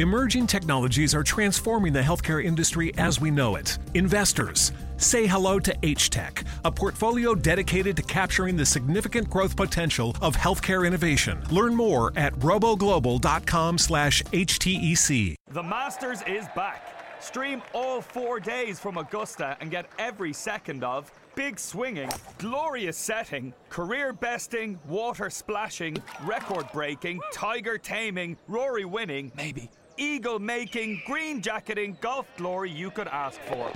[0.00, 3.76] Emerging technologies are transforming the healthcare industry as we know it.
[3.92, 10.34] Investors, say hello to H-Tech, a portfolio dedicated to capturing the significant growth potential of
[10.34, 11.38] healthcare innovation.
[11.50, 15.34] Learn more at roboglobal.com slash HTEC.
[15.50, 16.82] The Masters is back.
[17.20, 22.08] Stream all four days from Augusta and get every second of big swinging,
[22.38, 29.68] glorious setting, career besting, water splashing, record breaking, tiger taming, Rory winning, maybe
[30.00, 33.70] eagle making, green jacketing golf glory you could ask for.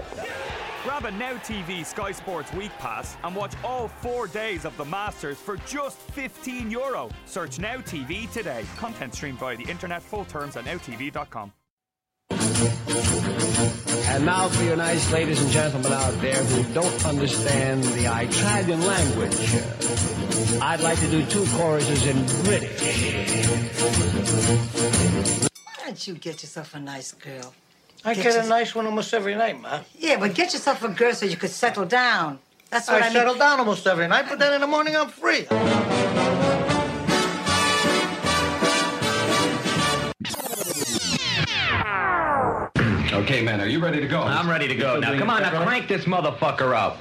[0.82, 4.84] Grab a Now TV Sky Sports Week Pass and watch all four days of the
[4.84, 7.10] Masters for just 15 euro.
[7.26, 8.64] Search Now TV today.
[8.76, 11.52] Content streamed via the internet, full terms at nowtv.com.
[14.06, 18.80] And now for your nice ladies and gentlemen out there who don't understand the Italian
[18.86, 19.54] language.
[20.60, 23.14] I'd like to do two choruses in British.
[25.84, 27.52] Why don't you get yourself a nice girl?
[28.06, 29.80] I Get get a nice one almost every night, ma.
[29.98, 32.38] Yeah, but get yourself a girl so you could settle down.
[32.70, 33.12] That's what I, I mean.
[33.12, 35.46] settle down almost every night, but then in the morning I'm free.
[43.12, 44.22] Okay, man, are you ready to go?
[44.22, 44.98] I'm ready to go.
[44.98, 46.96] Now, come on, now crank this motherfucker up.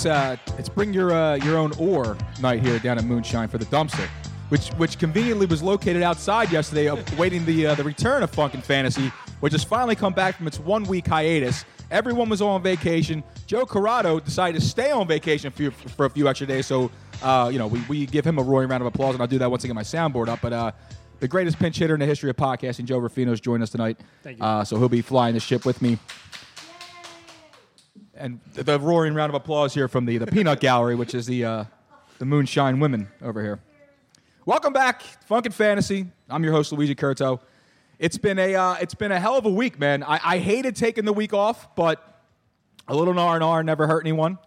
[0.00, 3.58] It's uh, it's bring your uh, your own ore night here down at Moonshine for
[3.58, 4.08] the dumpster,
[4.48, 8.64] which which conveniently was located outside yesterday, awaiting the uh, the return of Funk and
[8.64, 11.66] Fantasy, which has finally come back from its one week hiatus.
[11.90, 13.22] Everyone was on vacation.
[13.46, 16.90] Joe Corrado decided to stay on vacation for, for a few extra days, so
[17.22, 19.38] uh, you know we, we give him a roaring round of applause, and I'll do
[19.40, 20.38] that once I get my soundboard up.
[20.40, 20.72] But uh,
[21.18, 24.00] the greatest pinch hitter in the history of podcasting, Joe Rufino, is joining us tonight.
[24.22, 24.44] Thank you.
[24.44, 25.98] Uh, so he'll be flying the ship with me
[28.20, 31.44] and the, roaring round of applause here from the, the Peanut Gallery, which is the
[31.44, 31.64] uh,
[32.18, 33.60] the Moonshine Women over here.
[34.44, 36.06] Welcome back, Funk and Fantasy.
[36.28, 37.40] I'm your host Luigi Curto.
[37.98, 40.02] It's been a uh, it's been a hell of a week, man.
[40.02, 42.22] I, I hated taking the week off, but
[42.86, 44.38] a little R and R never hurt anyone.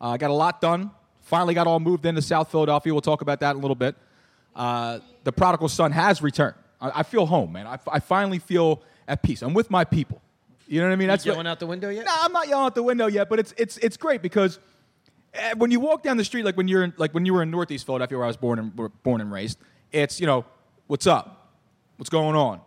[0.00, 0.90] Uh, I got a lot done.
[1.22, 2.92] Finally got all moved into South Philadelphia.
[2.92, 3.96] We'll talk about that in a little bit.
[4.54, 6.56] Uh, the prodigal son has returned.
[6.80, 7.66] I, I feel home, man.
[7.66, 9.42] I, I finally feel at peace.
[9.42, 10.21] I'm with my people.
[10.72, 11.08] You know what I mean?
[11.08, 12.06] That's what- yelling out the window yet?
[12.06, 14.58] no, I'm not yelling out the window yet, but it's it's it's great because
[15.34, 17.42] eh, when you walk down the street, like when you're in, like when you were
[17.42, 19.58] in Northeast Philadelphia, where I was born and born and raised,
[19.92, 20.46] it's you know
[20.86, 21.52] what's up,
[21.98, 22.58] what's going on,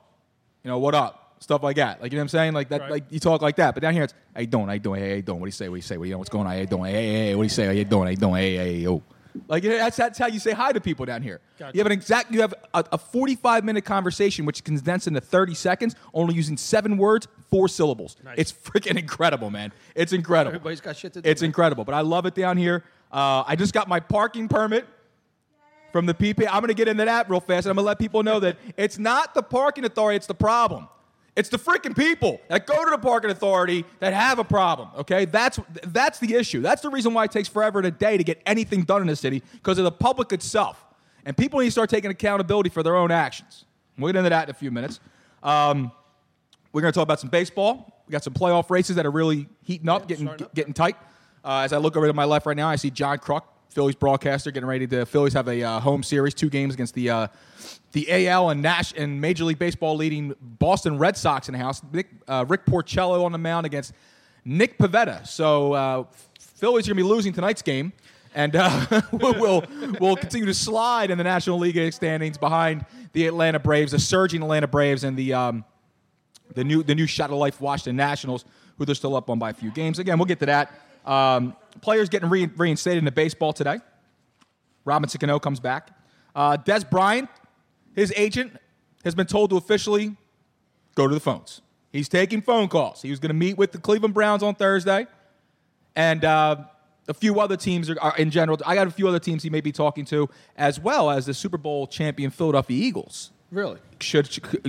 [0.63, 1.99] you know what up, stuff like that.
[1.99, 2.53] Like you know what I'm saying?
[2.53, 2.91] Like that, Right.
[2.91, 3.73] like you talk like that.
[3.73, 4.67] But down here, it's you doing?
[4.67, 5.01] How you doing?
[5.01, 5.39] Hey, you doing?
[5.39, 5.67] What do you say?
[5.67, 5.97] What do you say?
[5.97, 6.19] What do you know?
[6.19, 6.59] What's going on?
[6.59, 6.93] You doing?
[6.93, 7.75] Hey, hey, hey, what do you say?
[7.75, 8.03] You doing?
[8.03, 8.35] How you doing?
[8.35, 9.01] Hey, hey, yo.
[9.47, 11.39] Like that's that's how you say hi to people down here.
[11.59, 11.75] Gotcha.
[11.75, 15.21] You have an exact you have a, a 45 minute conversation which is condensed into
[15.21, 18.15] 30 seconds, only using seven words, four syllables.
[18.23, 18.35] Nice.
[18.37, 19.71] It's freaking incredible, man.
[19.95, 20.55] It's incredible.
[20.55, 21.49] Everybody's got shit to do, It's man.
[21.49, 22.83] incredible, but I love it down here.
[23.11, 24.85] Uh, I just got my parking permit
[25.91, 26.45] from the PP.
[26.47, 28.39] I'm going to get into that real fast, and I'm going to let people know
[28.41, 30.17] that it's not the parking authority.
[30.17, 30.89] It's the problem.
[31.35, 34.89] It's the freaking people that go to the parking authority that have a problem.
[34.99, 36.61] Okay, that's that's the issue.
[36.61, 39.07] That's the reason why it takes forever and a day to get anything done in
[39.07, 40.83] the city because of the public itself.
[41.25, 43.65] And people need to start taking accountability for their own actions.
[43.97, 44.99] We'll get into that in a few minutes.
[45.43, 45.91] Um,
[46.71, 48.03] we're going to talk about some baseball.
[48.07, 50.55] We got some playoff races that are really heating up, getting starting up.
[50.55, 50.95] getting tight.
[51.43, 53.43] Uh, as I look over to my left right now, I see John Kruk,
[53.75, 55.05] Phillies broadcaster, getting ready to.
[55.05, 57.27] Phillies have a uh, home series, two games against the uh,
[57.91, 61.81] the AL and Nash and Major League Baseball leading Boston Red Sox in the house.
[61.91, 63.91] Nick, uh, Rick Porcello on the mound against
[64.45, 65.27] Nick Pivetta.
[65.27, 66.03] So uh,
[66.39, 67.91] Phillies to be losing tonight's game,
[68.33, 69.65] and uh, we'll
[69.99, 74.41] we'll continue to slide in the National League standings behind the Atlanta Braves, the surging
[74.41, 75.33] Atlanta Braves, and the.
[75.33, 75.65] Um,
[76.53, 78.45] the new the new shot of life Washington Nationals,
[78.77, 79.97] who they're still up on by a few games.
[79.97, 80.71] Again, we'll get to that.
[81.05, 83.79] Um, players getting re- reinstated into baseball today.
[84.85, 85.89] Robinson Cano comes back.
[86.35, 87.29] Uh, Dez Bryant,
[87.95, 88.53] his agent,
[89.03, 90.15] has been told to officially
[90.95, 91.61] go to the phones.
[91.91, 93.01] He's taking phone calls.
[93.01, 95.07] He was going to meet with the Cleveland Browns on Thursday,
[95.95, 96.57] and uh,
[97.07, 98.59] a few other teams are, are in general.
[98.65, 101.33] I got a few other teams he may be talking to, as well as the
[101.33, 103.79] Super Bowl champion Philadelphia Eagles Really?
[104.01, 104.27] should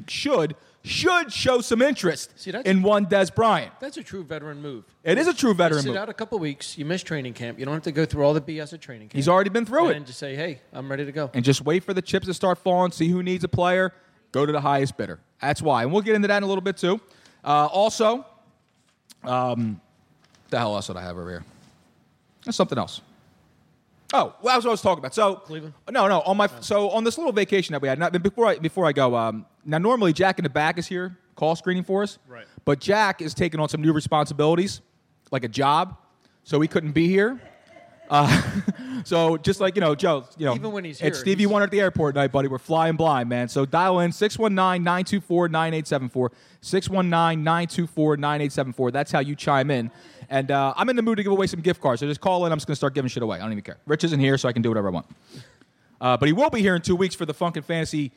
[0.08, 0.54] should
[0.86, 3.72] should show some interest See, in one Dez Bryant.
[3.80, 4.84] That's a true veteran move.
[5.02, 5.96] It is a true veteran Sit move.
[5.96, 6.78] out a couple weeks.
[6.78, 7.58] You miss training camp.
[7.58, 9.14] You don't have to go through all the BS of training camp.
[9.14, 9.96] He's already been through and it.
[9.96, 11.30] And just say, hey, I'm ready to go.
[11.34, 13.92] And just wait for the chips to start falling, see who needs a player,
[14.32, 15.18] go to the highest bidder.
[15.40, 15.82] That's why.
[15.82, 17.00] And we'll get into that in a little bit too.
[17.44, 18.24] Uh, also,
[19.24, 19.80] um,
[20.50, 21.44] the hell else did I have over here?
[22.44, 23.00] There's something else.
[24.14, 25.14] Oh, well, that's what I was talking about.
[25.14, 25.74] So Cleveland?
[25.90, 26.20] No, no.
[26.20, 27.98] On my so on this little vacation that we had.
[27.98, 31.18] Not, before I before I go, um, now normally Jack in the back is here
[31.36, 32.18] call screening for us.
[32.26, 32.46] Right.
[32.64, 34.80] But Jack is taking on some new responsibilities,
[35.30, 35.96] like a job,
[36.42, 37.40] so he couldn't be here.
[38.08, 38.40] Uh,
[39.04, 41.52] so just like you know, Joe, you know, Even when he's it's here, Stevie he's-
[41.52, 42.48] Wonder at the airport tonight, buddy.
[42.48, 43.48] We're flying blind, man.
[43.48, 46.30] So dial in 619-924-9874,
[46.62, 48.92] 619-924-9874.
[48.92, 49.90] That's how you chime in.
[50.28, 52.00] And uh, I'm in the mood to give away some gift cards.
[52.00, 52.52] So just call in.
[52.52, 53.38] I'm just gonna start giving shit away.
[53.38, 53.78] I don't even care.
[53.86, 55.06] Rich isn't here, so I can do whatever I want.
[56.00, 58.12] Uh, but he will be here in two weeks for the Funk and Fantasy.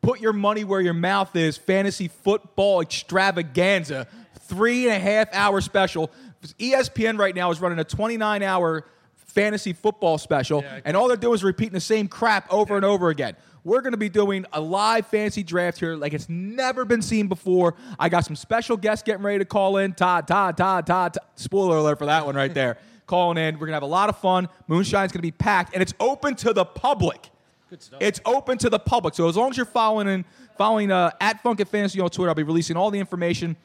[0.00, 1.56] Put your money where your mouth is.
[1.56, 4.08] Fantasy football extravaganza,
[4.40, 6.10] three and a half hour special.
[6.58, 8.84] ESPN right now is running a 29 hour
[9.14, 13.08] fantasy football special, and all they're doing is repeating the same crap over and over
[13.10, 13.36] again.
[13.64, 17.28] We're going to be doing a live fancy draft here like it's never been seen
[17.28, 17.74] before.
[17.98, 19.92] I got some special guests getting ready to call in.
[19.92, 21.14] Todd, Todd, Todd, Todd.
[21.14, 21.18] Todd.
[21.36, 22.78] Spoiler alert for that one right there.
[23.06, 23.54] Calling in.
[23.54, 24.48] We're going to have a lot of fun.
[24.68, 27.30] Moonshine's going to be packed, and it's open to the public.
[27.68, 28.00] Good stuff.
[28.02, 29.14] It's open to the public.
[29.14, 30.24] So as long as you're following in,
[30.56, 33.56] following uh, at Funk and Fantasy on Twitter, I'll be releasing all the information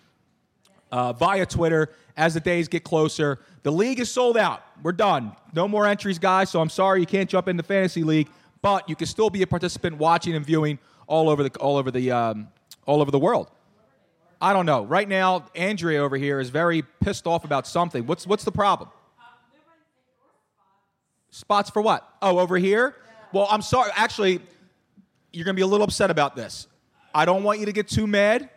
[0.91, 3.39] uh, via Twitter as the days get closer.
[3.63, 4.63] The league is sold out.
[4.81, 5.35] We're done.
[5.53, 6.49] No more entries, guys.
[6.49, 8.29] So I'm sorry you can't jump into fantasy league,
[8.67, 10.77] but you can still be a participant watching and viewing
[11.07, 12.49] all over the all over the um,
[12.85, 13.49] all over the world.
[14.41, 14.83] I don't know.
[14.83, 18.05] Right now, Andrea over here is very pissed off about something.
[18.05, 18.89] What's what's the problem?
[21.29, 22.01] Spots for what?
[22.21, 22.93] Oh, over here?
[23.31, 23.89] Well, I'm sorry.
[23.95, 24.41] Actually,
[25.31, 26.67] you're going to be a little upset about this.
[27.15, 28.49] I don't want you to get too mad.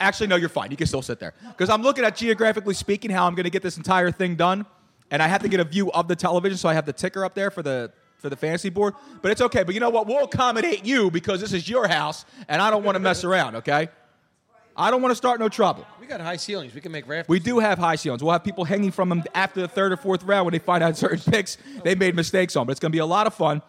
[0.00, 0.72] Actually, no, you're fine.
[0.72, 1.32] You can still sit there.
[1.48, 4.66] Because I'm looking at geographically speaking how I'm going to get this entire thing done.
[5.12, 7.24] And I have to get a view of the television, so I have the ticker
[7.24, 8.94] up there for the for the fantasy board.
[9.22, 9.62] But it's okay.
[9.62, 10.06] But you know what?
[10.06, 13.56] We'll accommodate you because this is your house, and I don't want to mess around,
[13.56, 13.88] okay?
[14.76, 15.86] I don't want to start no trouble.
[16.00, 16.74] We got high ceilings.
[16.74, 17.28] We can make rafters.
[17.28, 18.22] We do have high ceilings.
[18.22, 20.84] We'll have people hanging from them after the third or fourth round when they find
[20.84, 22.66] out certain picks they made mistakes on.
[22.66, 23.62] But it's going to be a lot of fun.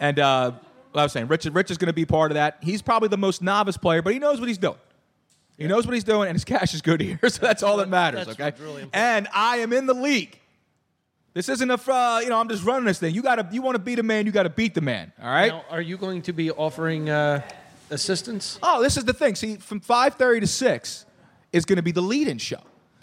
[0.00, 0.52] And uh,
[0.94, 2.58] I was saying, Rich, Rich is going to be part of that.
[2.60, 4.78] He's probably the most novice player, but he knows what he's doing.
[5.56, 7.88] He knows what he's doing, and his cash is good here, so that's all that
[7.88, 8.28] matters.
[8.28, 8.52] Okay.
[8.60, 10.38] really and I am in the league.
[11.38, 13.14] This isn't a, uh, you know, I'm just running this thing.
[13.14, 15.12] You got to, you want to beat the man, you got to beat the man.
[15.22, 15.52] All right.
[15.52, 17.48] Now, are you going to be offering uh,
[17.90, 18.58] assistance?
[18.60, 19.36] Oh, this is the thing.
[19.36, 21.06] See, from 5:30 to 6
[21.52, 22.58] is going to be the lead-in show.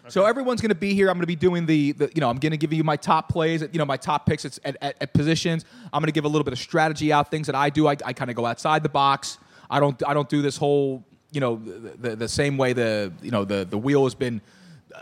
[0.10, 1.10] So everyone's going to be here.
[1.10, 2.98] I'm going to be doing the, the you know, I'm going to give you my
[2.98, 5.64] top plays, you know, my top picks at, at, at, positions.
[5.94, 7.88] I'm going to give a little bit of strategy out, things that I do.
[7.88, 9.38] I, I kind of go outside the box.
[9.70, 13.14] I don't, I don't do this whole, you know, the, the, the same way the,
[13.22, 14.42] you know, the, the wheel has been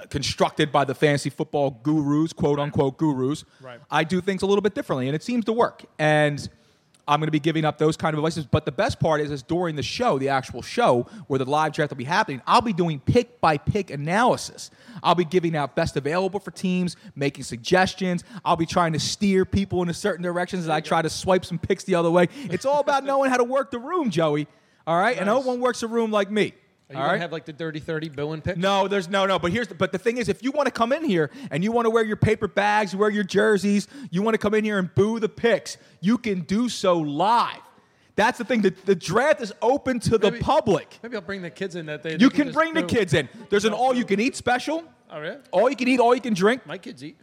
[0.10, 3.44] constructed by the fantasy football gurus, quote unquote gurus.
[3.62, 3.80] Right.
[3.90, 5.84] I do things a little bit differently, and it seems to work.
[6.00, 6.48] And
[7.06, 8.46] I'm going to be giving up those kind of advices.
[8.46, 11.74] But the best part is, is during the show, the actual show where the live
[11.74, 14.72] draft will be happening, I'll be doing pick by pick analysis.
[15.04, 18.24] I'll be giving out best available for teams, making suggestions.
[18.46, 21.44] I'll be trying to steer people in a certain directions as I try to swipe
[21.44, 22.30] some picks the other way.
[22.44, 24.48] It's all about knowing how to work the room, Joey.
[24.88, 25.46] All right, and no Nice.
[25.46, 26.54] one works a room like me.
[26.90, 27.14] Are you all right.
[27.14, 28.58] to have like the dirty 30 Bowen pick?
[28.58, 29.40] No, there's no, no.
[29.40, 31.64] But here's, the, but the thing is, if you want to come in here and
[31.64, 34.64] you want to wear your paper bags, wear your jerseys, you want to come in
[34.64, 37.62] here and boo the picks, you can do so live.
[38.16, 38.62] That's the thing.
[38.62, 41.00] The, the draft is open to the public.
[41.02, 42.18] Maybe I'll bring the kids in that day.
[42.20, 43.28] You can just bring the kids in.
[43.50, 44.84] There's an all-you-can-eat special.
[45.10, 45.38] Oh, yeah?
[45.52, 46.66] All you can eat, all you can drink.
[46.68, 47.18] My kids eat.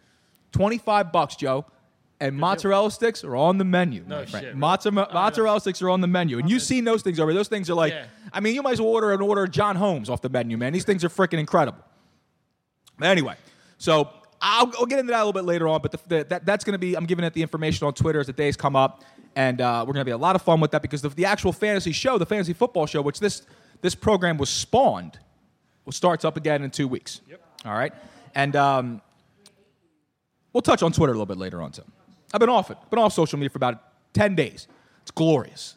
[0.53, 1.65] Twenty-five bucks, Joe.
[2.21, 4.05] And mozzarella sticks are on the menu.
[4.07, 7.35] No shit, Mozzarella, sticks are on the menu, and you've seen those things already.
[7.37, 8.05] Those things are like, Yeah.
[8.33, 10.59] I mean, you might as well order an order of John Holmes off the menu,
[10.59, 10.75] man.
[10.75, 11.83] These things are freaking incredible.
[12.99, 13.37] But Anyway,
[13.79, 14.11] so
[14.43, 16.63] I'll, I'll get into that a little bit later on, but the, the, that, that's
[16.63, 19.03] going to be, I'm giving it the information on Twitter as the days come up,
[19.35, 21.25] and uh, we're going to be a lot of fun with that because the, the
[21.25, 23.43] actual fantasy show, the fantasy football show, which this,
[23.81, 25.19] this program was spawned,
[25.87, 27.23] will starts up again in two weeks.
[27.29, 27.43] Yep.
[27.65, 27.95] All right?
[28.35, 29.03] And um,
[30.53, 31.83] we'll touch on Twitter a little bit later on, too.
[32.33, 33.83] I've been off it, been off social media for about
[34.15, 34.69] 10 days.
[35.03, 35.77] It's glorious.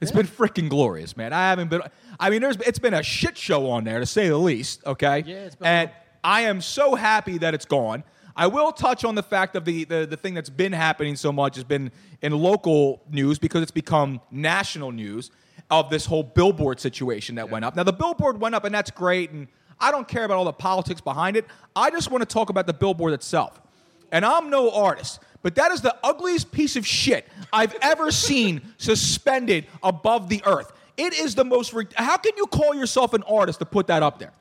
[0.00, 1.32] It's been freaking glorious, man.
[1.32, 1.82] I haven't been.
[2.20, 4.86] I mean, there's it's been a shit show on there to say the least.
[4.86, 5.24] Okay.
[5.26, 5.90] Yeah, it's been and.
[6.24, 8.02] I am so happy that it's gone.
[8.36, 11.32] I will touch on the fact of the, the the thing that's been happening so
[11.32, 11.90] much has been
[12.22, 15.30] in local news because it's become national news
[15.70, 17.76] of this whole billboard situation that went up.
[17.76, 19.48] Now the billboard went up and that's great, and
[19.80, 21.46] I don't care about all the politics behind it.
[21.74, 23.60] I just want to talk about the billboard itself.
[24.10, 28.62] And I'm no artist, but that is the ugliest piece of shit I've ever seen
[28.76, 30.72] suspended above the earth.
[30.96, 31.72] It is the most.
[31.72, 34.32] Re- How can you call yourself an artist to put that up there?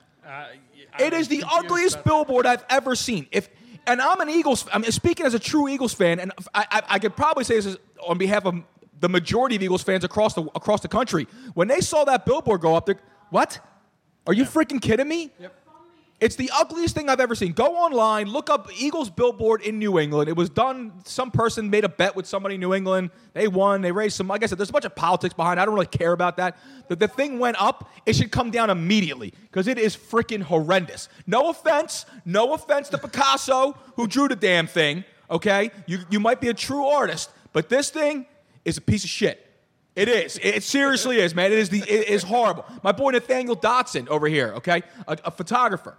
[0.99, 3.27] It is the ugliest billboard I've ever seen.
[3.31, 3.49] If
[3.85, 4.65] and I'm an Eagles.
[4.73, 7.65] I'm speaking as a true Eagles fan, and I, I, I could probably say this
[7.67, 8.55] is on behalf of
[8.99, 11.27] the majority of Eagles fans across the across the country.
[11.53, 12.99] When they saw that billboard go up, they're
[13.29, 13.59] what?
[14.25, 15.31] Are you freaking kidding me?
[16.19, 17.51] It's the ugliest thing I've ever seen.
[17.51, 20.29] Go online, look up Eagles billboard in New England.
[20.29, 20.93] It was done.
[21.05, 23.11] Some person made a bet with somebody in New England.
[23.33, 23.83] They won.
[23.83, 24.27] They raised some.
[24.27, 25.59] Like I said, there's a bunch of politics behind.
[25.59, 25.61] it.
[25.61, 26.57] I don't really care about that.
[26.87, 27.91] The, the thing went up.
[28.07, 31.07] It should come down immediately because it is freaking horrendous.
[31.27, 32.07] No offense.
[32.25, 35.03] No offense to Picasso who drew the damn thing.
[35.29, 38.25] Okay, you you might be a true artist, but this thing
[38.65, 39.43] is a piece of shit.
[39.95, 40.39] It is.
[40.41, 41.51] It seriously is, man.
[41.51, 41.81] It is the.
[41.81, 42.65] It is horrible.
[42.81, 45.95] My boy Nathaniel Dotson over here, okay, a, a photographer.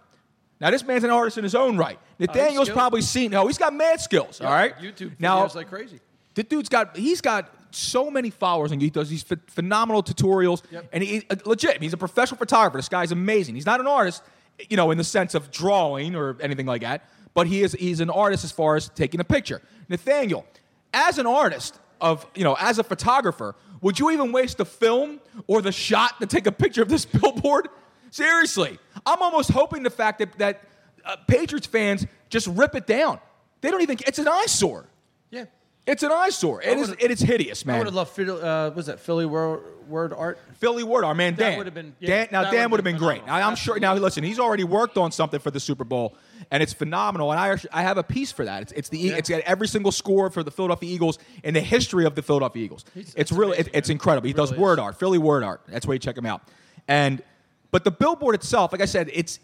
[0.61, 1.99] Now this man's an artist in his own right.
[2.19, 3.31] Nathaniel's probably seen.
[3.31, 4.41] No, he's got mad skills.
[4.41, 4.77] all right.
[4.79, 6.00] YouTube now, videos like crazy.
[6.35, 6.97] the dude's got.
[6.97, 10.62] He's got so many followers, and he does these ph- phenomenal tutorials.
[10.71, 10.88] Yep.
[10.93, 11.81] And he uh, legit.
[11.83, 12.79] He's a professional photographer.
[12.79, 13.55] This guy's amazing.
[13.55, 14.23] He's not an artist,
[14.69, 17.09] you know, in the sense of drawing or anything like that.
[17.35, 17.73] But he is.
[17.75, 19.62] He's an artist as far as taking a picture.
[19.88, 20.45] Nathaniel,
[20.93, 25.21] as an artist of you know, as a photographer, would you even waste the film
[25.47, 27.69] or the shot to take a picture of this billboard?
[28.11, 30.62] Seriously, I'm almost hoping the fact that that
[31.05, 33.19] uh, Patriots fans just rip it down.
[33.61, 33.99] They don't even.
[34.07, 34.87] It's an eyesore.
[35.31, 35.45] Yeah.
[35.87, 36.62] It's an eyesore.
[36.62, 36.90] It is.
[36.99, 37.76] It is hideous, man.
[37.76, 40.38] I would have loved Philly, uh, was that Philly word, word art?
[40.59, 41.59] Philly Ward, our man That Dan.
[41.59, 43.23] would've been- yeah, Dan now Dan would've been been great.
[43.26, 43.78] I'm sure.
[43.81, 46.14] Now listen, he's already worked on something for the Super Bowl,
[46.50, 47.31] and it's phenomenal.
[47.33, 48.62] And I actually- I have a piece for that.
[48.64, 51.61] It's, it's the E- it's got every single score for the Philadelphia Eagles in the
[51.62, 52.85] history of the Philadelphia Eagles.
[52.93, 54.26] He's- it's really amazing, it, it's incredible.
[54.26, 54.83] He It does word is.
[54.83, 55.62] art, Philly word art.
[55.69, 56.43] That's where you check him out.
[56.87, 57.23] And
[57.71, 59.41] but the billboard itself, like I said, it's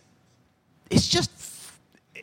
[0.90, 1.30] it's just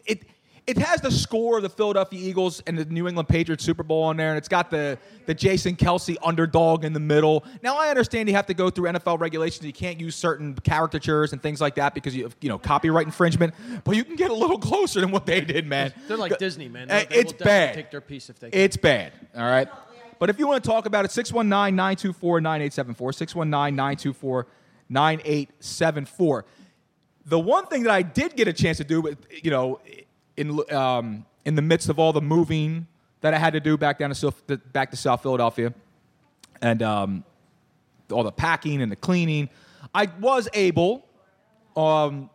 [0.05, 0.23] it
[0.67, 4.03] it has the score of the Philadelphia Eagles and the New England Patriots Super Bowl
[4.03, 7.43] on there, and it's got the the Jason Kelce underdog in the middle.
[7.63, 11.33] Now I understand you have to go through NFL regulations; you can't use certain caricatures
[11.33, 13.53] and things like that because you have, you know copyright infringement.
[13.83, 15.93] But you can get a little closer than what they did, man.
[16.07, 16.89] They're like Disney, man.
[16.91, 17.73] Uh, They- they it's will bad.
[17.75, 18.59] take their piece if they can.
[18.59, 19.13] It's bad.
[19.35, 19.67] All right.
[20.19, 23.13] But if you want to talk about it, 619 924 9874.
[23.13, 24.47] 619 924
[24.91, 26.45] 9874.
[27.25, 29.79] The one thing that I did get a chance to do, you know,
[30.37, 32.87] in, um, in the midst of all the moving
[33.21, 34.41] that I had to do back down to South,
[34.73, 35.73] back to South Philadelphia,
[36.61, 37.23] and um,
[38.11, 39.49] all the packing and the cleaning,
[39.93, 41.05] I was able,
[41.75, 42.29] um,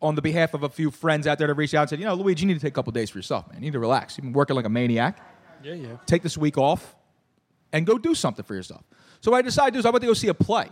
[0.00, 2.04] on the behalf of a few friends out there to reach out and said, you
[2.04, 3.56] know, Luigi, you need to take a couple days for yourself, man.
[3.56, 4.16] You need to relax.
[4.16, 5.18] You've been working like a maniac.
[5.62, 5.96] yeah, yeah.
[6.06, 6.94] Take this week off
[7.72, 8.82] and go do something for yourself.
[9.20, 10.68] So what I decided to do is I went to go see a play.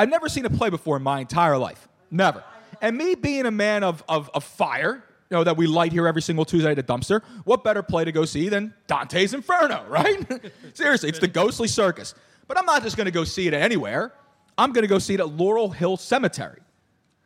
[0.00, 1.86] I've never seen a play before in my entire life.
[2.10, 2.42] Never.
[2.80, 6.08] And me being a man of, of, of fire, you know, that we light here
[6.08, 9.84] every single Tuesday at the dumpster, what better play to go see than Dante's Inferno,
[9.90, 10.26] right?
[10.72, 12.14] Seriously, it's the ghostly circus.
[12.48, 14.14] But I'm not just going to go see it anywhere.
[14.56, 16.60] I'm going to go see it at Laurel Hill Cemetery.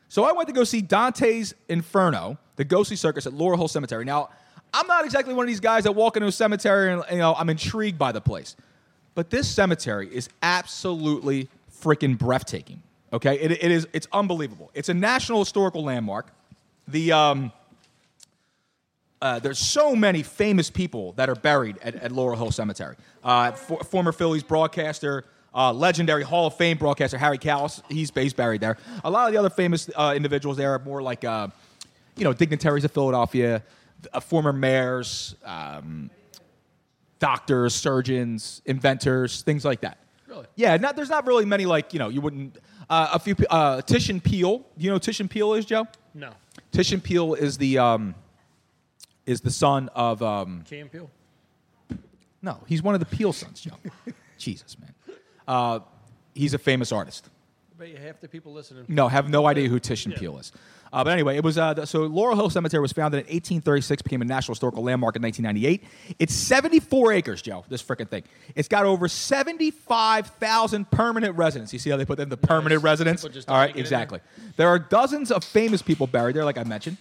[0.08, 4.04] So I went to go see Dante's Inferno, the ghostly circus at Laurel Hill Cemetery.
[4.04, 4.30] Now,
[4.72, 7.36] I'm not exactly one of these guys that walk into a cemetery and you know
[7.38, 8.56] I'm intrigued by the place,
[9.14, 11.48] but this cemetery is absolutely
[11.84, 12.82] freaking breathtaking.
[13.12, 13.86] Okay, it, it is.
[13.92, 14.70] It's unbelievable.
[14.74, 16.32] It's a national historical landmark.
[16.88, 17.52] The um,
[19.24, 22.96] uh, there's so many famous people that are buried at, at Laurel Hill Cemetery.
[23.22, 25.24] Uh, for, former Phillies broadcaster,
[25.54, 28.76] uh, legendary Hall of Fame broadcaster Harry Kalas, he's, he's buried there.
[29.02, 31.48] A lot of the other famous uh, individuals there are more like, uh,
[32.16, 33.62] you know, dignitaries of Philadelphia,
[34.12, 36.10] uh, former mayors, um,
[37.18, 39.96] doctors, surgeons, inventors, things like that.
[40.34, 40.46] Really?
[40.56, 42.58] Yeah, not, there's not really many like, you know, you wouldn't.
[42.90, 44.58] Uh, a few, uh, Titian Peale.
[44.58, 45.86] Do you know who Titian Peale is, Joe?
[46.12, 46.30] No.
[46.72, 48.14] Titian Peale is the um,
[49.26, 51.10] is the son of um, Key and Peele.
[52.42, 53.78] no, he's one of the Peale sons, Joe.
[54.38, 54.92] Jesus, man.
[55.46, 55.80] Uh,
[56.34, 57.30] he's a famous artist.
[57.78, 58.84] But half the people listening.
[58.88, 60.52] No, have no idea who Titian Peale is.
[60.94, 64.22] Uh, but anyway, it was uh, so Laurel Hill Cemetery was founded in 1836, became
[64.22, 65.82] a National Historical Landmark in 1998.
[66.20, 67.64] It's 74 acres, Joe.
[67.68, 68.22] This freaking thing.
[68.54, 71.72] It's got over 75,000 permanent residents.
[71.72, 73.22] You see how they put them the permanent residents?
[73.22, 74.20] People just All right, make it in exactly.
[74.56, 76.98] There are dozens of famous people buried there, like I mentioned,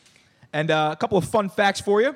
[0.54, 2.16] and uh, a couple of fun facts for you.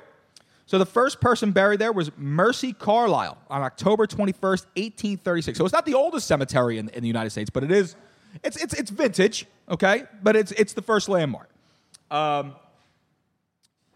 [0.66, 5.56] So the first person buried there was Mercy Carlisle on October 21st, 1836.
[5.60, 7.96] So it's not the oldest cemetery in, in the United States, but it is
[8.44, 10.06] it's it's it's vintage, okay?
[10.24, 11.52] But it's it's the first landmark.
[12.10, 12.56] Um,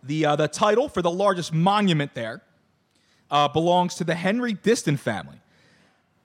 [0.04, 2.44] the uh, the title for the largest monument there
[3.30, 5.38] uh, belongs to the Henry Disston family.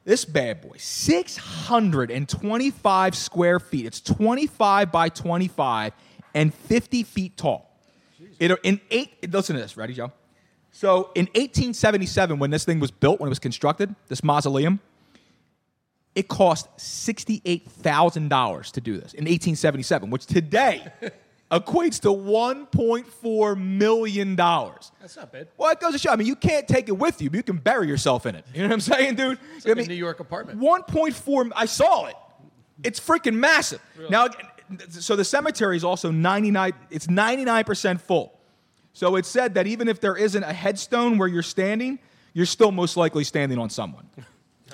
[0.05, 3.87] This bad boy, 625 square feet.
[3.87, 5.93] It's 25 by 25
[6.33, 7.76] and 50 feet tall.
[8.38, 10.12] It, in eight, listen to this, ready, Joe?
[10.71, 14.78] So in 1877, when this thing was built, when it was constructed, this mausoleum,
[16.14, 20.87] it cost $68,000 to do this in 1877, which today
[21.50, 24.37] equates to $1.4 million.
[24.37, 25.49] That's not bad.
[25.57, 26.11] Well, it goes to show.
[26.11, 28.45] I mean, you can't take it with you, but you can bury yourself in it.
[28.53, 29.38] You know what I'm saying, dude?
[29.57, 30.61] It's like I mean, a New York apartment.
[30.61, 31.53] 1.4.
[31.55, 32.17] I saw it.
[32.83, 33.81] It's freaking massive.
[34.11, 34.29] Now,
[34.91, 36.73] so the cemetery is also 99.
[36.91, 38.38] It's 99 percent full.
[38.93, 41.99] So it's said that even if there isn't a headstone where you're standing,
[42.33, 44.09] you're still most likely standing on someone.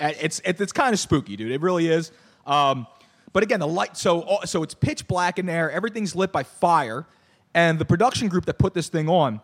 [0.01, 1.53] And it's it's, it's kind of spooky, dude.
[1.53, 2.13] It really is.
[2.47, 2.87] Um,
[3.33, 3.97] but again, the light.
[3.97, 5.71] So so it's pitch black in there.
[5.71, 7.07] Everything's lit by fire,
[7.55, 9.41] and the production group that put this thing on.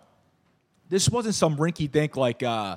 [0.89, 2.43] This wasn't some rinky dink like.
[2.43, 2.77] Uh,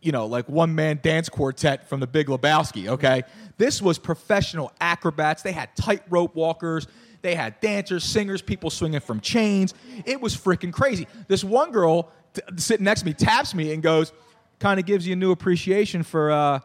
[0.00, 3.22] you know, like one man dance quartet from the Big Lebowski, okay?
[3.56, 5.42] This was professional acrobats.
[5.42, 6.86] They had tightrope walkers,
[7.22, 9.72] they had dancers, singers, people swinging from chains.
[10.04, 11.08] It was freaking crazy.
[11.26, 14.12] This one girl t- sitting next to me taps me and goes,
[14.58, 16.60] kind of gives you a new appreciation for, uh,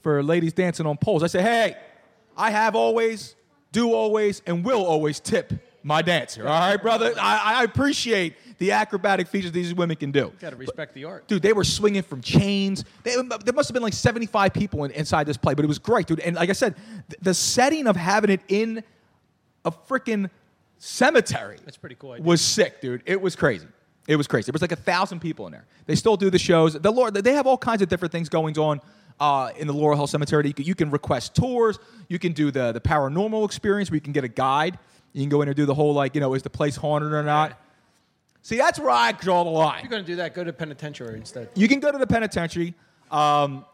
[0.00, 1.22] for ladies dancing on poles.
[1.22, 1.76] I say, hey,
[2.40, 3.36] I have always,
[3.70, 7.12] do always, and will always tip my dancer, all right, brother?
[7.20, 10.32] I, I appreciate the acrobatic features these women can do.
[10.40, 11.28] Got to respect the art.
[11.28, 12.84] Dude, they were swinging from chains.
[13.02, 15.78] They, there must have been like 75 people in, inside this play, but it was
[15.78, 16.20] great, dude.
[16.20, 16.76] And like I said,
[17.08, 18.82] th- the setting of having it in
[19.64, 20.30] a freaking
[20.78, 22.12] cemetery That's pretty cool.
[22.12, 22.24] idea.
[22.24, 23.02] was sick, dude.
[23.04, 23.66] It was crazy.
[24.08, 24.46] It was crazy.
[24.46, 25.66] There was like a thousand people in there.
[25.86, 26.72] They still do the shows.
[26.72, 28.80] The Lord, they have all kinds of different things going on
[29.20, 30.46] uh, in the Laurel Hill Cemetery.
[30.48, 31.78] You can, you can request tours.
[32.08, 34.78] You can do the the paranormal experience where you can get a guide.
[35.12, 37.12] You can go in and do the whole like you know is the place haunted
[37.12, 37.58] or not.
[38.42, 39.76] See, that's where I draw the line.
[39.78, 41.50] If you're going to do that, go to penitentiary instead.
[41.54, 42.72] You can go to the penitentiary,
[43.10, 43.66] um,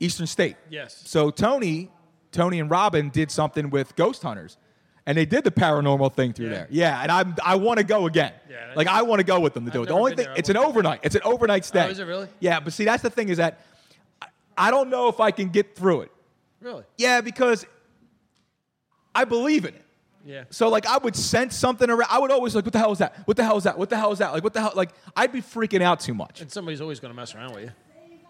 [0.00, 0.56] Eastern State.
[0.70, 1.02] Yes.
[1.04, 1.90] So Tony,
[2.32, 4.56] Tony and Robin did something with ghost hunters,
[5.04, 6.52] and they did the paranormal thing through Yeah.
[6.52, 6.66] there.
[6.70, 8.32] Yeah, and I'm I want to go again.
[8.48, 9.88] Yeah, like I want to go with them to do I've it.
[9.88, 10.34] The only thing there.
[10.38, 11.00] It's an overnight.
[11.02, 11.84] It's an overnight stay.
[11.84, 12.28] Oh, is it really?
[12.40, 13.60] Yeah, but see that's the thing is that
[14.56, 16.12] I- don't know if I can get through it.
[16.60, 16.84] Really?
[16.96, 17.66] Yeah, because
[19.14, 19.82] I believe in it.
[20.24, 20.44] Yeah.
[20.50, 22.08] So like I would sense something around.
[22.10, 23.16] I would always like, what the hell is that?
[23.26, 23.78] What the hell is that?
[23.78, 24.32] What the hell is that?
[24.32, 24.72] Like what the hell?
[24.74, 26.40] Like I'd be freaking out too much.
[26.40, 27.70] And somebody's always going to mess around with you.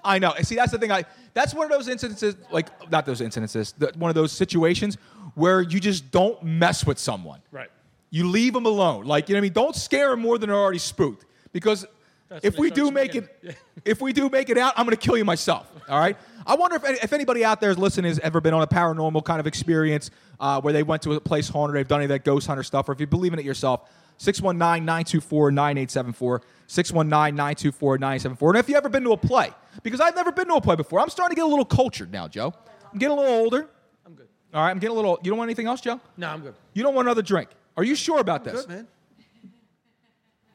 [0.05, 0.33] I know.
[0.33, 0.93] And see, that's the thing.
[0.93, 4.99] I that's one of those incidences, like not those incidences, the, one of those situations
[5.35, 7.41] where you just don't mess with someone.
[7.51, 7.71] Right.
[8.11, 9.05] You leave them alone.
[9.07, 9.53] Like you know what I mean.
[9.55, 11.25] Don't scare them more than they're already spooked.
[11.53, 11.87] Because
[12.29, 13.31] That's if we do make swinging.
[13.43, 13.57] it,
[13.87, 15.67] if we do make it out, I'm gonna kill you myself.
[15.89, 16.17] All right.
[16.47, 18.67] I wonder if, any, if anybody out there is listening has ever been on a
[18.67, 22.07] paranormal kind of experience uh, where they went to a place haunted, they've done any
[22.07, 23.89] of that ghost hunter stuff, or if you believe in it yourself.
[24.19, 28.49] 619-924-9874, 619-924-9874.
[28.49, 29.51] And if you ever been to a play,
[29.83, 32.13] because I've never been to a play before, I'm starting to get a little cultured
[32.13, 32.55] now, Joe.
[32.93, 33.69] I'm getting a little older.
[34.07, 34.29] I'm good.
[34.55, 35.19] All right, I'm getting a little.
[35.23, 36.01] You don't want anything else, Joe?
[36.17, 36.55] No, I'm good.
[36.73, 37.51] You don't want another drink?
[37.77, 38.63] Are you sure about this?
[38.63, 38.87] Good, man.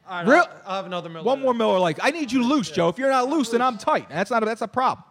[0.08, 1.24] All right, Real- I'll, have another Miller.
[1.24, 2.90] One more Miller Like I need you loose, Joe.
[2.90, 4.10] If you're not loose, then I'm tight.
[4.10, 4.44] That's not.
[4.44, 5.06] A, that's a problem.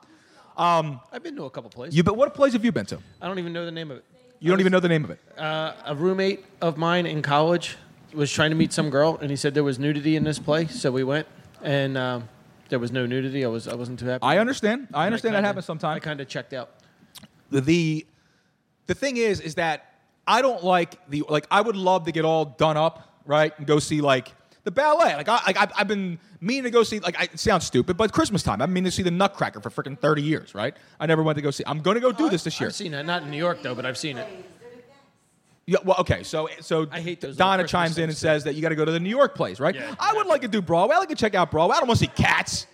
[0.56, 1.96] I've been to a couple places.
[1.96, 2.02] You.
[2.02, 2.98] But what plays have you been to?
[3.20, 4.04] I don't even know the name of it.
[4.40, 5.20] You don't even know the name of it.
[5.36, 7.76] Uh, a roommate of mine in college
[8.14, 10.66] was trying to meet some girl, and he said there was nudity in this play,
[10.66, 11.26] so we went,
[11.62, 12.28] and um,
[12.70, 13.44] there was no nudity.
[13.44, 14.22] I was I wasn't too happy.
[14.22, 14.88] I understand.
[14.94, 16.70] I understand that happens I kind of checked out.
[17.50, 18.06] The, the
[18.86, 19.94] the thing is, is that
[20.26, 21.46] I don't like the like.
[21.50, 24.32] I would love to get all done up, right, and go see like
[24.64, 25.14] the ballet.
[25.16, 27.00] Like I, like I've, I've been meaning to go see.
[27.00, 28.60] Like I, it sounds stupid, but Christmas time.
[28.60, 30.76] I've been meaning to see the Nutcracker for freaking thirty years, right?
[30.98, 31.64] I never went to go see.
[31.66, 32.68] I'm going to go do this this year.
[32.68, 34.28] I've seen it, not in New York though, but I've seen it.
[35.66, 36.24] Yeah, well, okay.
[36.24, 38.62] So, so I hate those little Donna Christmas chimes in and things, says that you
[38.62, 39.74] got to go to the New York place, right?
[39.74, 39.94] Yeah.
[40.00, 40.96] I would like to do Broadway.
[40.96, 41.76] I like to check out Broadway.
[41.76, 42.66] I don't want to see Cats.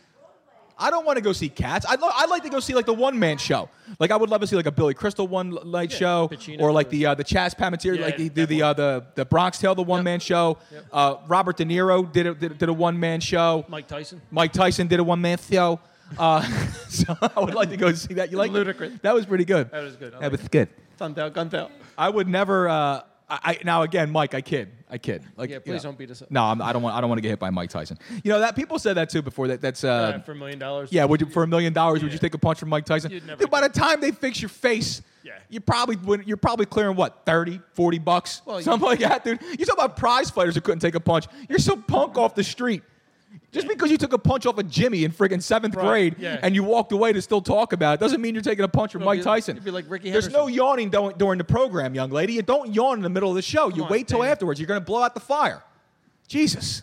[0.78, 1.86] I don't want to go see Cats.
[1.88, 3.70] I'd, lo- I'd like to go see like the one man show.
[3.98, 6.70] Like I would love to see like a Billy Crystal one night show, Pacino or
[6.72, 9.58] like the uh, the Chaz Palminteri, Yeah, like they do the uh, the the Bronx
[9.58, 10.58] Tale, the one man show.
[10.92, 13.64] Uh, Robert De Niro did a, did, did a one man show.
[13.68, 14.20] Mike Tyson.
[14.30, 15.80] Mike Tyson did a one man show.
[16.18, 16.42] Uh,
[16.88, 18.30] so I would like to go see that.
[18.30, 18.54] You like it?
[18.54, 18.92] Ludicrous.
[19.02, 19.70] That was pretty good.
[19.70, 20.14] That was good.
[20.14, 20.68] I That like was good.
[20.98, 21.70] Gunned out, gunned out.
[21.98, 22.68] I would never.
[22.68, 24.34] Uh, I, I now again, Mike.
[24.34, 24.68] I kid.
[24.88, 25.24] I kid.
[25.36, 25.90] Like, Yeah, you please know.
[25.90, 26.30] don't beat us up.
[26.30, 26.94] No, I'm, I don't want.
[26.96, 27.98] I don't want to get hit by Mike Tyson.
[28.22, 29.48] You know that people said that too before.
[29.48, 29.82] That that's.
[29.82, 30.92] Uh, Uh, for a million dollars.
[30.92, 31.04] yeah.
[31.04, 32.02] Would you for a million dollars?
[32.04, 33.10] Would you take a punch from Mike Tyson?
[33.10, 35.02] You'd never Dude, by the time they fix your face.
[35.24, 35.32] Yeah.
[35.48, 39.24] You probably would, you're probably clearing what 30, 40 bucks, Well, you- something like that,
[39.24, 39.40] dude.
[39.58, 41.26] You talk about prize fighters who couldn't take a punch.
[41.48, 42.84] You're so punk off the street.
[43.52, 46.38] Just because you took a punch off of Jimmy in friggin' seventh Right, grade yeah.
[46.42, 48.92] and you walked away to still talk about it doesn't mean you're taking a punch
[48.92, 49.60] from Mike Tyson.
[49.64, 52.34] like There's no yawning during the program, young lady.
[52.34, 53.68] You don't yawn in the middle of the show.
[53.68, 54.60] you on, wait till afterwards.
[54.60, 55.62] You're going to blow out the fire.
[56.28, 56.82] Jesus.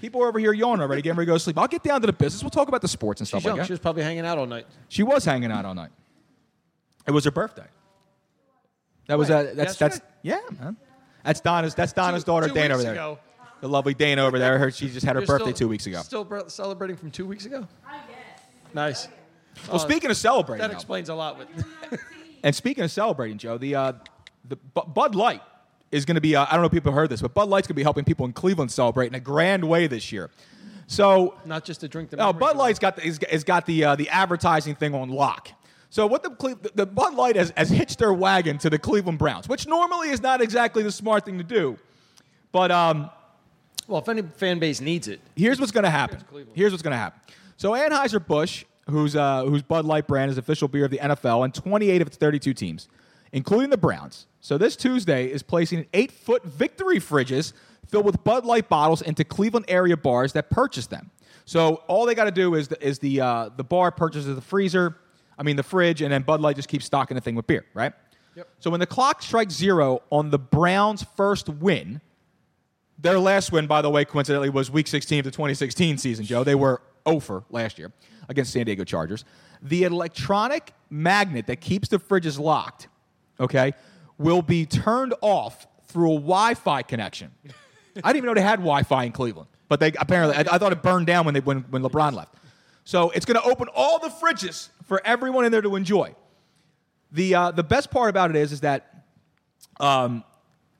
[0.00, 1.58] People are over here yawning already, getting ready to go to sleep.
[1.58, 2.42] I'll get down to the business.
[2.42, 3.58] We'll talk about the sports and She's stuff young.
[3.58, 4.66] like She was probably hanging out all night.
[4.88, 5.90] She was hanging out all night.
[7.06, 7.66] It was her birthday.
[9.08, 9.48] That was Right.
[9.48, 10.76] uh, that's that's yeah, man.
[11.24, 12.92] That's Donna's that's Donna's daughter Two Dana over there.
[12.92, 13.18] ago.
[13.62, 14.58] The lovely Dana over there.
[14.58, 16.02] Her she just had her You're birthday still- two weeks ago.
[16.02, 17.68] Still br- celebrating from two weeks ago.
[18.74, 19.06] Nice.
[19.68, 21.38] well, speaking of celebrating, That though, explains a lot.
[21.38, 21.48] With
[22.42, 23.92] and speaking of celebrating, Joe, the uh,
[24.48, 25.42] the Bu- Bud Light
[25.92, 26.34] is going to be.
[26.34, 28.04] Uh, I don't know if people heard this, but Bud Light's going to be helping
[28.04, 30.30] people in Cleveland celebrate in a grand way this year.
[30.88, 32.16] So not just to drink the.
[32.16, 34.92] No, memories Bud of- Light's got the, is, is got the uh, the advertising thing
[34.92, 35.50] on lock.
[35.88, 38.78] So what the Cle- the- the Bud Light has, has hitched their wagon to the
[38.78, 41.78] Cleveland Browns, which normally is not exactly the smart thing to do.
[42.50, 43.08] But um,
[43.88, 46.20] Well, if any fan base needs it, here's what's going to happen.
[46.54, 47.20] Here's what's going to happen.
[47.56, 51.44] So Anheuser Busch, whose uh, whose Bud Light brand is official beer of the NFL,
[51.44, 52.88] and 28 of its 32 teams,
[53.32, 54.26] including the Browns.
[54.40, 57.52] So this Tuesday is placing eight-foot victory fridges
[57.86, 61.10] filled with Bud Light bottles into Cleveland area bars that purchase them.
[61.44, 64.40] So all they got to do is the, is the uh, the bar purchases the
[64.40, 64.96] freezer,
[65.38, 67.64] I mean the fridge, and then Bud Light just keeps stocking the thing with beer,
[67.74, 67.92] right?
[68.36, 68.48] Yep.
[68.60, 72.00] So when the clock strikes zero on the Browns' first win,
[73.02, 76.44] their last win, by the way, coincidentally, was Week 16 of the 2016 season, Joe.
[76.44, 77.92] They were over last year
[78.28, 79.24] against San Diego Chargers.
[79.60, 82.88] The electronic magnet that keeps the fridges locked,
[83.40, 83.72] okay,
[84.18, 87.30] will be turned off through a Wi-Fi connection.
[87.96, 90.72] I didn't even know they had Wi-Fi in Cleveland, but they apparently I, I thought
[90.72, 92.34] it burned down when they when, when LeBron left.
[92.84, 96.14] So it's going to open all the fridges for everyone in there to enjoy.
[97.10, 99.04] The uh, the best part about it is is that
[99.80, 100.24] um,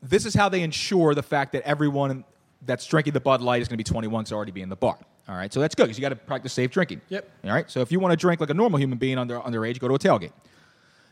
[0.03, 2.25] this is how they ensure the fact that everyone
[2.65, 4.77] that's drinking the Bud Light is going to be 21 to already be in the
[4.77, 4.99] bar.
[5.29, 7.01] All right, so that's good because you got to practice safe drinking.
[7.09, 7.31] Yep.
[7.45, 9.79] All right, so if you want to drink like a normal human being under underage,
[9.79, 10.33] go to a tailgate.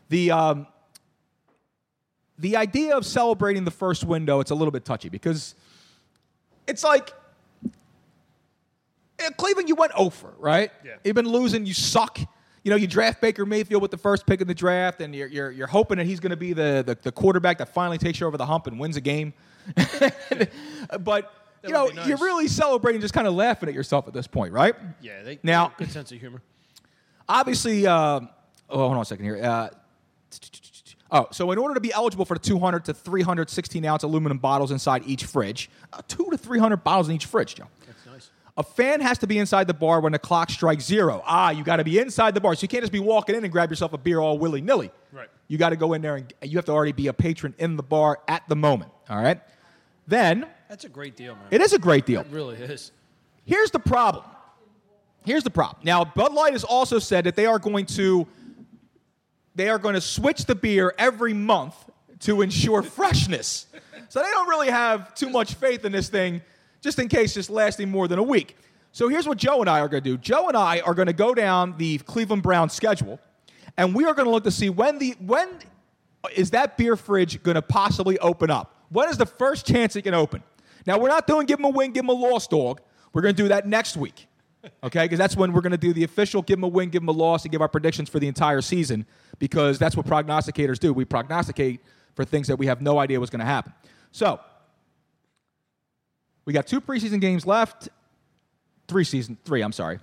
[0.09, 0.67] The um,
[2.39, 5.55] the idea of celebrating the first window, it's a little bit touchy because
[6.67, 7.13] it's like
[9.25, 10.71] in Cleveland, you went over, right?
[10.85, 10.93] Yeah.
[11.05, 11.67] You've been losing.
[11.67, 12.19] You suck.
[12.63, 15.29] You know, you draft Baker Mayfield with the first pick in the draft, and you're,
[15.29, 18.21] you're, you're hoping that he's going to be the, the, the quarterback that finally takes
[18.21, 19.33] you over the hump and wins a game.
[21.01, 21.33] but,
[21.65, 22.07] you know, nice.
[22.07, 24.75] you're really celebrating, just kind of laughing at yourself at this point, right?
[25.01, 26.43] yeah, they Now- have a good sense of humor.
[27.29, 28.21] obviously, uh,
[28.69, 29.43] oh, hold on a second here.
[29.43, 29.69] Uh,
[31.11, 34.71] oh, so in order to be eligible for the 200 to 316 ounce aluminum bottles
[34.71, 37.69] inside each fridge, uh, two to 300 bottles in each fridge, Joe.
[38.61, 38.73] That's nice.
[38.73, 41.23] A fan has to be inside the bar when the clock strikes zero.
[41.27, 42.55] Ah, you got to be inside the bar.
[42.55, 44.91] So you can't just be walking in and grab yourself a beer all willy nilly.
[45.13, 45.29] Right.
[45.49, 47.77] You got to go in there and you have to already be a patron in
[47.77, 48.93] the bar at the moment.
[49.09, 49.41] All right.
[50.07, 51.45] Then That's a great deal, man.
[51.51, 52.21] it is a great deal.
[52.23, 52.93] It really is.
[53.45, 54.25] Here's the problem.
[55.25, 55.83] Here's the problem.
[55.85, 58.27] Now, Bud Light has also said that they are going to
[59.55, 61.75] they are going to switch the beer every month
[62.21, 63.67] to ensure freshness.
[64.09, 66.43] So they don't really have too much faith in this thing,
[66.81, 68.57] just in case it's lasting more than a week.
[68.93, 70.17] So here's what Joe and I are going to do.
[70.17, 73.21] Joe and I are going to go down the Cleveland Browns schedule,
[73.77, 75.49] and we are going to look to see when the when
[76.35, 78.85] is that beer fridge going to possibly open up?
[78.91, 80.43] When is the first chance it can open?
[80.87, 82.81] Now we're not doing give them a win, give them a loss, dog.
[83.13, 84.27] We're going to do that next week.
[84.85, 87.03] Okay, because that's when we're going to do the official give them a win, give
[87.03, 89.07] them a loss, and give our predictions for the entire season.
[89.39, 90.93] Because that's what prognosticators do.
[90.93, 91.81] We prognosticate
[92.15, 93.73] for things that we have no idea what's going to happen.
[94.13, 94.41] So
[96.51, 97.89] we got two preseason games left.
[98.89, 99.63] Three season, three.
[99.63, 100.01] I'm sorry.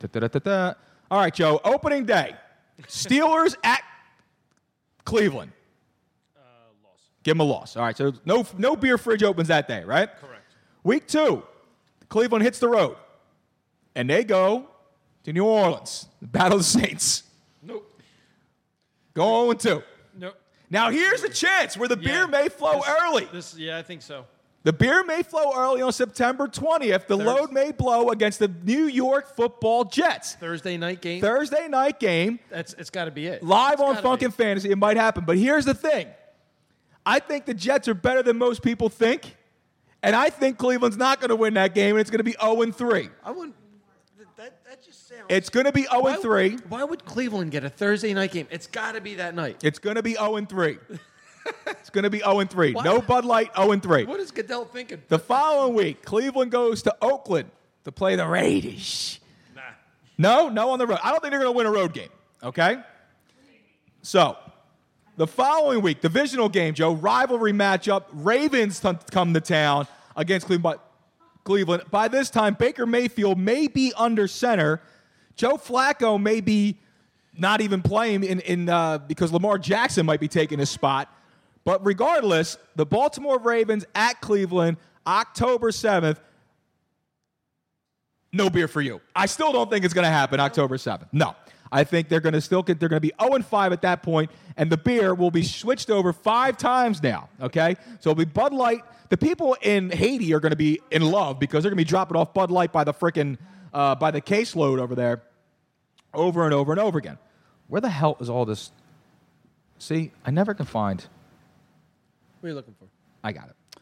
[0.00, 0.74] Da-da-da-da-da.
[1.08, 1.60] All right, Joe.
[1.62, 2.34] Opening day.
[2.88, 3.80] Steelers at
[5.04, 5.52] Cleveland.
[6.36, 6.40] Uh,
[7.22, 7.76] Give them a loss.
[7.76, 10.08] All right, so no no beer fridge opens that day, right?
[10.20, 10.42] Correct.
[10.82, 11.44] Week two,
[12.08, 12.96] Cleveland hits the road,
[13.94, 14.66] and they go
[15.22, 17.22] to New Orleans, the Battle of the Saints.
[17.62, 17.88] Nope.
[19.14, 19.82] Go 0 2.
[20.18, 20.34] Nope.
[20.70, 22.26] Now here's a chance where the beer Yeah.
[22.26, 23.24] may flow This- early.
[23.26, 24.24] This, yeah, I think so.
[24.64, 27.08] The beer may flow early on September 20th.
[27.08, 30.34] The Thurs- load may blow against the New York Football Jets.
[30.36, 31.20] Thursday night game.
[31.20, 33.42] Thursday night game, That's it's got to be it.
[33.42, 34.26] live It's on gotta Funk be.
[34.26, 34.70] and Fantasy.
[34.70, 36.06] It might happen, but here's the thing:
[37.04, 39.36] I think the Jets are better than most people think,
[40.00, 42.36] and I think Cleveland's not going to win that game, and it's going to be
[42.40, 43.08] 0 and 3.
[43.24, 43.56] I wouldn't.
[44.36, 45.24] That, that just sounds.
[45.28, 46.56] It's going to be 0 why, 3.
[46.68, 48.46] Why would Cleveland get a Thursday night game?
[48.50, 49.62] It's got to be that night.
[49.64, 50.78] It's going to be 0 3.
[51.66, 52.72] it's going to be 0 3.
[52.72, 52.84] What?
[52.84, 54.04] No Bud Light, 0 3.
[54.04, 55.02] What is Goodell thinking?
[55.08, 57.50] The following week, Cleveland goes to Oakland
[57.84, 59.20] to play the Raiders.
[59.54, 59.62] Nah.
[60.18, 60.98] No, no on the road.
[61.02, 62.10] I don't think they're going to win a road game.
[62.42, 62.78] Okay?
[64.02, 64.36] So,
[65.16, 68.04] the following week, divisional game, Joe, rivalry matchup.
[68.12, 70.80] Ravens t- come to town against Cleveland.
[71.44, 71.84] Cleveland.
[71.90, 74.80] By this time, Baker Mayfield may be under center.
[75.36, 76.78] Joe Flacco may be
[77.36, 81.12] not even playing in, in uh, because Lamar Jackson might be taking his spot.
[81.64, 86.18] But regardless, the Baltimore Ravens at Cleveland, October 7th.
[88.32, 89.00] No beer for you.
[89.14, 91.08] I still don't think it's going to happen October 7th.
[91.12, 91.36] No.
[91.72, 93.82] I think they're going to still get, they're going to be 0 and 5 at
[93.82, 97.30] that point, and the beer will be switched over five times now.
[97.40, 98.82] Okay, so it'll be Bud Light.
[99.08, 101.88] The people in Haiti are going to be in love because they're going to be
[101.88, 103.38] dropping off Bud Light by the frickin'
[103.72, 105.22] uh, by the caseload over there,
[106.12, 107.16] over and over and over again.
[107.68, 108.70] Where the hell is all this?
[109.78, 111.04] See, I never can find.
[112.42, 112.88] What are you looking for?
[113.22, 113.80] I got it.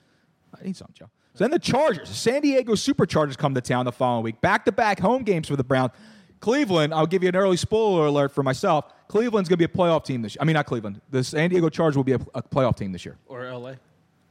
[0.54, 1.08] I need something, Joe.
[1.32, 4.40] So then the Chargers, the San Diego Superchargers come to town the following week.
[4.42, 5.92] Back to back home games for the Browns.
[6.40, 8.92] Cleveland, I'll give you an early spoiler alert for myself.
[9.08, 10.42] Cleveland's going to be a playoff team this year.
[10.42, 11.00] I mean, not Cleveland.
[11.08, 13.16] The San Diego Chargers will be a, a playoff team this year.
[13.28, 13.78] Or L.A.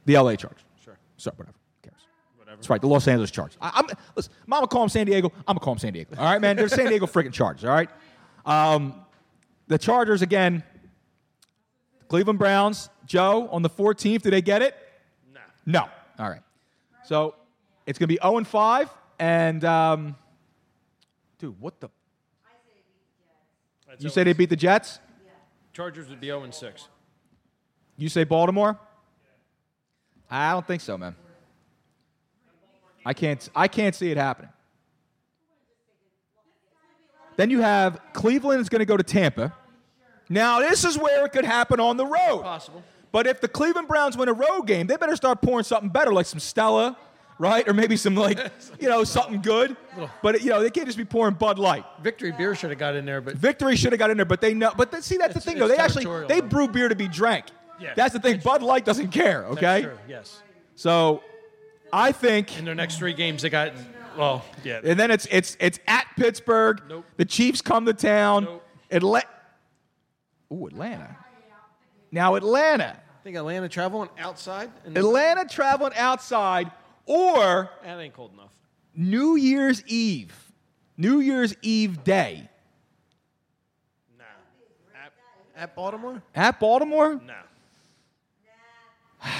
[0.04, 0.62] The LA Chargers.
[0.84, 0.96] Sure.
[1.16, 1.56] Sorry, whatever.
[1.82, 2.02] Who cares?
[2.36, 2.56] Whatever.
[2.56, 2.80] That's right.
[2.80, 3.58] The Los Angeles Chargers.
[3.60, 4.32] I, I'm listen.
[4.46, 5.32] Mama call them San Diego.
[5.48, 6.14] I'm gonna call them San Diego.
[6.16, 6.54] All right, man.
[6.54, 7.64] They're San Diego freaking Chargers.
[7.64, 7.90] All right.
[8.46, 8.94] Um,
[9.66, 10.62] the Chargers again.
[12.10, 12.90] Cleveland Browns.
[13.06, 14.22] Joe on the 14th.
[14.22, 14.76] Do they get it?
[15.32, 15.40] No.
[15.64, 15.88] No.
[16.18, 16.42] All right.
[17.04, 17.36] So
[17.86, 18.90] it's gonna be 0 and 5.
[19.20, 20.16] And um,
[21.38, 21.88] dude, what the?
[23.98, 24.98] You say they beat the Jets?
[25.72, 26.88] Chargers would be 0 and 6.
[27.96, 28.78] You say Baltimore?
[30.28, 31.14] I don't think so, man.
[33.06, 33.48] I can't.
[33.54, 34.50] I can't see it happening.
[37.36, 39.54] Then you have Cleveland is going to go to Tampa.
[40.30, 42.42] Now this is where it could happen on the road.
[42.42, 42.82] Possible.
[43.12, 46.12] But if the Cleveland Browns win a road game, they better start pouring something better,
[46.12, 46.96] like some Stella,
[47.38, 48.38] right, or maybe some like
[48.80, 49.76] you know something good.
[50.22, 51.84] But you know they can't just be pouring Bud Light.
[52.02, 54.40] Victory beer should have got in there, but Victory should have got in there, but
[54.40, 54.72] they know.
[54.76, 55.66] But see, that's the It's- thing, though.
[55.66, 56.46] it's They actually territorial, they though.
[56.46, 57.46] brew beer to be drank.
[57.80, 58.38] Yeah, that's the thing.
[58.44, 59.44] Bud Light doesn't care.
[59.46, 59.60] Okay?
[59.60, 59.82] That's Okay.
[59.82, 60.42] true, Yes.
[60.76, 61.22] So,
[61.92, 63.72] I think, In their next three games, they got
[64.16, 64.80] well, yeah.
[64.84, 66.80] and then it's it's it's at Pittsburgh.
[66.88, 67.04] Nope.
[67.16, 68.44] The Chiefs come to town.
[68.44, 68.66] Nope.
[68.92, 69.26] Atlanta.
[70.52, 71.16] Ooh, Atlanta.
[72.12, 72.96] Now Atlanta.
[72.98, 74.70] I think Atlanta traveling outside.
[74.84, 76.70] And Atlanta traveling outside,
[77.06, 78.50] or That ain't cold enough.
[78.94, 80.34] New Year's Eve.
[80.96, 82.48] New Year's Eve day
[84.18, 84.24] Nah.
[84.94, 85.12] At,
[85.56, 86.22] at Baltimore?
[86.34, 87.14] at Baltimore.
[87.24, 87.32] Nah.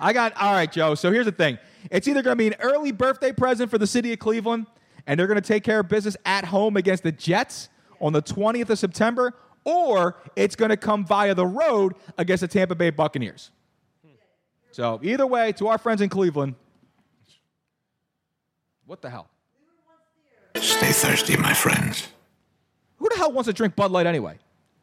[0.00, 0.94] I got all right, Joe.
[0.94, 1.58] So here's the thing:
[1.90, 4.66] it's either going to be an early birthday present for the city of Cleveland,
[5.06, 7.68] and they're going to take care of business at home against the Jets
[8.00, 9.32] on the 20th of September,
[9.66, 13.50] or it's going to come via the road against the Tampa Bay Buccaneers.
[14.70, 16.54] So either way, to our friends in Cleveland,
[18.86, 19.28] what the hell?
[20.54, 22.08] Stay thirsty, my friends.
[22.98, 24.38] Who the hell wants to drink Bud Light anyway?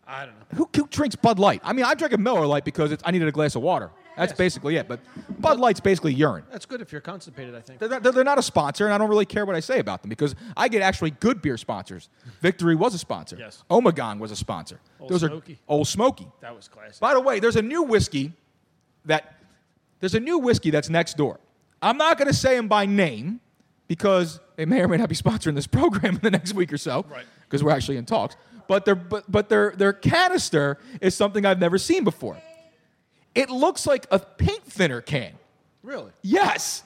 [0.06, 0.58] I don't know.
[0.58, 1.62] Who, who drinks Bud Light?
[1.64, 3.90] I mean, I'm drinking Miller Light because it's, I needed a glass of water.
[4.16, 4.38] That's Yes.
[4.38, 4.88] basically it.
[4.88, 5.00] But
[5.40, 6.44] Bud Light's basically urine.
[6.52, 7.80] That's good if you're constipated, I think.
[7.80, 10.10] They're, they're, not a sponsor, and I don't really care what I say about them
[10.10, 12.10] because I get actually good beer sponsors.
[12.42, 13.38] Victory was a sponsor.
[13.40, 13.64] Yes.
[13.70, 14.80] Ommegang was a sponsor.
[15.00, 15.54] Old Those Smoky.
[15.54, 16.28] are Old Smoky.
[16.42, 17.00] That was classic.
[17.00, 18.34] By the way, there's a new whiskey
[19.06, 19.36] that
[20.00, 21.40] there's a new whiskey that's next door.
[21.82, 23.40] I'm not going to say them by name
[23.88, 26.78] because they may or may not be sponsoring this program in the next week or
[26.78, 27.06] so.
[27.10, 27.26] Right.
[27.44, 28.36] Because we're actually in talks.
[28.68, 32.38] But their but, but their their canister is something I've never seen before.
[33.36, 35.34] It looks like a paint thinner can.
[35.82, 36.12] Really?
[36.22, 36.84] Yes.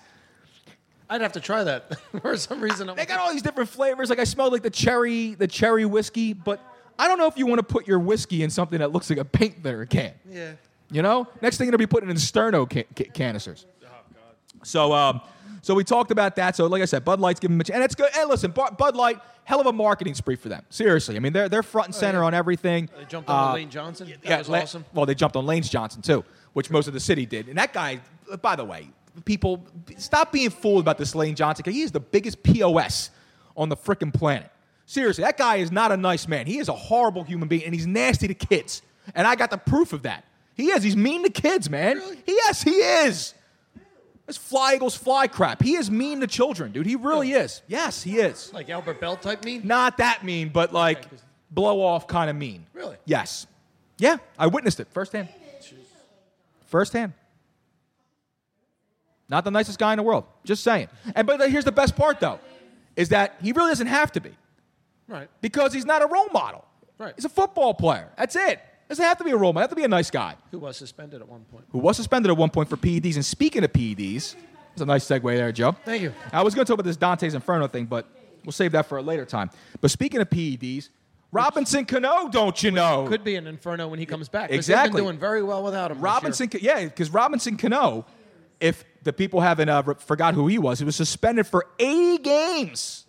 [1.09, 2.89] I'd have to try that for some reason.
[2.95, 4.09] They got all these different flavors.
[4.09, 6.59] Like I smelled like the cherry, the cherry whiskey, but
[6.99, 9.19] I don't know if you want to put your whiskey in something that looks like
[9.19, 10.13] a paint thinner can.
[10.29, 10.53] yeah.
[10.89, 13.65] You know, next thing you're gonna be putting in sterno ca- ca- canisters.
[13.83, 14.65] Oh God.
[14.65, 15.19] So, um,
[15.61, 16.55] so we talked about that.
[16.55, 18.09] So, like I said, Bud Light's giving them a ch- and it's good.
[18.17, 20.63] And listen, Bu- Bud Light, hell of a marketing spree for them.
[20.69, 22.27] Seriously, I mean, they're they're front and center Oh, yeah.
[22.27, 22.89] on everything.
[22.97, 24.07] They jumped on Uh, Lane Johnson.
[24.07, 24.85] That yeah, was La- awesome.
[24.93, 26.23] Well, they jumped on Lane's Johnson too,
[26.57, 27.47] which most of the city did.
[27.49, 27.99] And that guy,
[28.41, 28.89] by the way,
[29.25, 29.63] people
[29.97, 31.61] stop being fooled about this Lane Johnson.
[31.63, 33.11] 'cause He is the biggest pos
[33.55, 34.49] on the freaking planet.
[34.87, 36.47] Seriously, that guy is not a nice man.
[36.47, 38.81] He is a horrible human being, and he's nasty to kids.
[39.13, 40.25] And I got the proof of that.
[40.55, 40.81] He is.
[40.81, 42.01] He's mean to kids, man.
[42.25, 43.35] He, yes, he is.
[44.25, 45.61] This fly eagles fly crap.
[45.61, 46.87] He is mean to children, dude.
[46.87, 47.61] He really is.
[47.67, 48.51] Yes, he is.
[48.51, 49.61] Like Albert Belle type mean?
[49.63, 52.65] Not that mean, but like 'cause- blow off kind of mean.
[52.73, 52.95] Really?
[53.05, 53.45] Yes.
[53.99, 55.29] Yeah, I witnessed it firsthand.
[56.67, 57.13] Firsthand.
[59.29, 60.25] Not the nicest guy in the world.
[60.45, 60.87] Just saying.
[61.15, 62.39] And but here's the best part though,
[62.95, 64.31] is that he really doesn't have to be
[65.07, 65.29] Right.
[65.41, 66.65] because he's not a role model.
[66.97, 67.13] Right.
[67.15, 68.09] He's a football player.
[68.17, 68.59] That's it.
[68.89, 69.59] Doesn't have to be a role model.
[69.59, 71.65] He have to be a nice guy Who was suspended at one point?
[71.71, 73.15] who was suspended at one point for PEDs.
[73.15, 74.35] And speaking of PEDs,
[74.69, 75.73] that's a nice segue there, Joe.
[75.83, 76.13] Thank you.
[76.31, 78.07] I was going to talk about this Dante's Inferno thing, but
[78.45, 79.49] we'll save that for a later time.
[79.81, 80.89] But speaking of PEDs,
[81.37, 83.05] Robinson Cano, don't you know?
[83.07, 84.49] Could be an inferno when he comes back.
[84.49, 84.89] 'cause Exactly.
[84.89, 85.97] They've been doing very well without him.
[85.97, 86.13] this year.
[86.13, 88.05] Robinson, yeah, because Robinson Cano,
[88.59, 92.17] if the people haven't uh, re- forgot who he was, he was suspended for 80
[92.23, 93.05] games.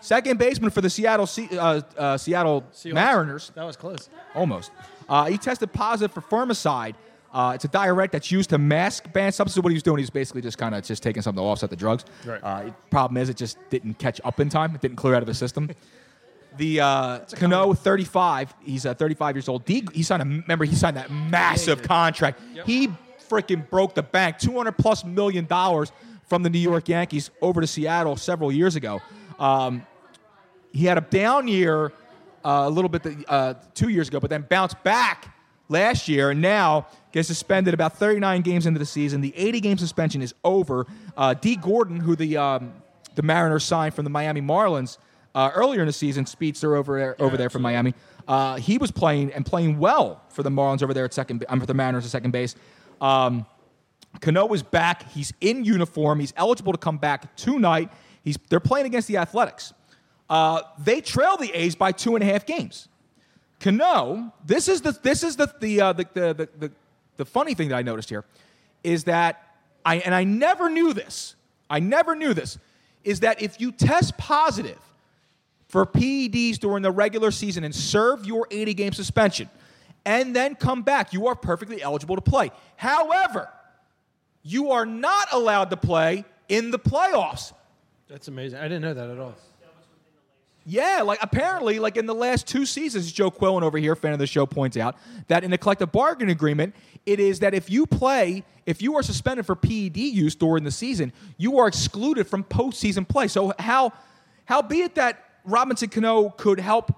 [0.00, 2.92] Second baseman for the Seattle Se- uh, uh, Seattle Seahawks.
[2.94, 4.08] Mariners, That was close.
[4.34, 4.72] almost.
[5.08, 6.94] Uh, he tested positive for furosemide.
[7.32, 9.62] Uh, it's a diuretic that's used to mask banned substances.
[9.62, 11.70] What he was doing, he was basically just kind of just taking something to offset
[11.70, 12.04] the drugs.
[12.26, 12.40] Right.
[12.42, 14.74] Uh, problem is, it just didn't catch up in time.
[14.74, 15.70] It didn't clear out of his system.
[16.56, 18.54] The uh, Cano, 35.
[18.62, 19.64] He's uh, 35 years old.
[19.64, 22.40] D, he signed a remember he signed that massive contract.
[22.66, 22.88] He
[23.28, 25.92] freaking broke the bank, 200 plus million dollars
[26.24, 29.00] from the New York Yankees over to Seattle several years ago.
[29.38, 29.86] Um,
[30.72, 31.92] he had a down year
[32.44, 35.34] uh, a little bit the, uh, two years ago, but then bounced back
[35.68, 39.20] last year, and now gets suspended about 39 games into the season.
[39.20, 40.86] The 80 game suspension is over.
[41.16, 42.74] Uh, Dee Gordon, who the um,
[43.14, 44.98] the Mariners signed from the Miami Marlins,
[45.34, 47.94] uh, earlier in the season, speedster over there, over there from Miami.
[48.28, 51.44] Uh, he was playing and playing well for the Marlins over there at second.
[51.48, 52.54] I'm for the Mariners at second base.
[53.00, 53.46] Um,
[54.20, 55.10] Cano is back.
[55.10, 56.20] He's in uniform.
[56.20, 57.90] He's eligible to come back tonight.
[58.22, 59.72] He's they're playing against the Athletics.
[60.28, 62.88] Uh, they trail the A's by two and a half games.
[63.58, 66.72] Cano, this is the this is the the, uh, the, the, the the
[67.16, 68.24] the funny thing that I noticed here
[68.84, 71.34] is that I and I never knew this.
[71.70, 72.58] I never knew this
[73.04, 74.78] is that if you test positive
[75.72, 79.48] for PEDs during the regular season and serve your 80 game suspension
[80.04, 82.50] and then come back, you are perfectly eligible to play.
[82.76, 83.48] However,
[84.42, 87.54] you are not allowed to play in the playoffs.
[88.06, 88.58] That's amazing.
[88.58, 89.34] I didn't know that at all.
[90.66, 94.18] Yeah, like apparently, like in the last two seasons, Joe Quillen over here, fan of
[94.18, 94.96] the show, points out
[95.28, 96.74] that in the collective bargaining agreement,
[97.06, 100.70] it is that if you play, if you are suspended for PED use during the
[100.70, 103.26] season, you are excluded from postseason play.
[103.26, 103.94] So how,
[104.44, 106.92] how be it that Robinson Cano could help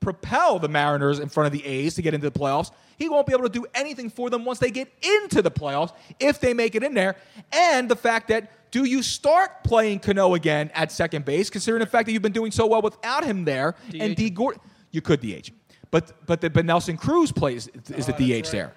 [0.00, 2.70] propel the Mariners in front of the A's to get into the playoffs.
[2.96, 5.92] He won't be able to do anything for them once they get into the playoffs
[6.18, 7.16] if they make it in there.
[7.52, 11.86] And the fact that do you start playing Cano again at second base, considering the
[11.86, 13.74] fact that you've been doing so well without him there?
[13.98, 15.56] And Dee Gordon, you could DH, him.
[15.90, 18.72] but but the, but Nelson Cruz plays is the DH there.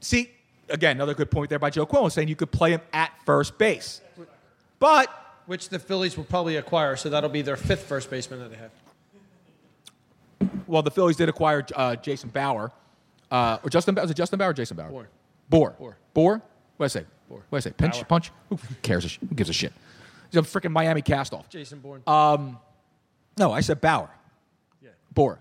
[0.00, 0.30] See,
[0.68, 3.58] again, another good point there by Joe Quillen saying you could play him at first
[3.58, 4.00] base,
[4.78, 5.08] but
[5.48, 8.58] Which the Phillies will probably acquire, so that'll be their fifth first baseman that they
[8.58, 8.70] have.
[10.66, 12.70] well, the Phillies did acquire uh, Jason Bauer,
[13.30, 13.94] uh, or Justin.
[13.94, 14.50] Was it Justin Bauer?
[14.50, 14.90] or Jason Bauer.
[14.90, 15.08] Bour.
[15.48, 15.70] Boar.
[15.78, 15.96] Bour.
[16.12, 16.42] Boar.
[16.76, 17.04] What I say?
[17.30, 17.42] Bour.
[17.48, 17.70] What I say?
[17.70, 17.94] Pinch.
[17.94, 18.04] Bauer.
[18.04, 18.30] Punch.
[18.50, 19.06] Who cares?
[19.06, 19.72] a sh- Who gives a shit?
[20.30, 21.48] He's a freaking Miami castoff.
[21.48, 22.02] Jason Bourne.
[22.06, 24.10] No, I said Bauer.
[24.82, 24.90] yeah.
[25.14, 25.40] Bour.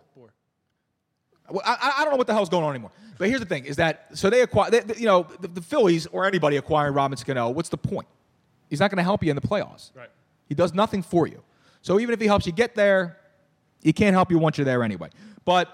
[1.50, 2.91] Well, I, I don't know what the hell's going on anymore.
[3.17, 6.06] But here's the thing: is that so they acquire, they, you know, the, the Phillies
[6.08, 7.50] or anybody acquiring Robinson Cano.
[7.50, 8.08] What's the point?
[8.69, 9.91] He's not going to help you in the playoffs.
[9.95, 10.10] Right.
[10.47, 11.41] He does nothing for you.
[11.82, 13.17] So even if he helps you get there,
[13.82, 15.10] he can't help you once you're there anyway.
[15.45, 15.73] But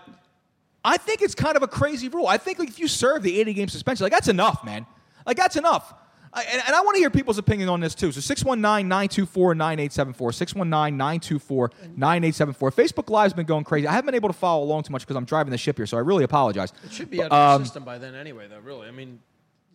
[0.86, 2.28] I think it's kind of a crazy rule.
[2.28, 4.86] I think like if you serve the 80 game suspension, like that's enough, man.
[5.26, 5.94] Like that's enough.
[6.36, 8.12] I, and, and I want to hear people's opinion on this too.
[8.12, 10.32] So 619 924 9874.
[10.34, 12.72] 619 924 9874.
[12.72, 13.88] Facebook Live's been going crazy.
[13.88, 15.86] I haven't been able to follow along too much because I'm driving the ship here,
[15.86, 16.74] so I really apologize.
[16.84, 18.88] It should be out of um, the system by then anyway, though, really.
[18.88, 19.20] I mean,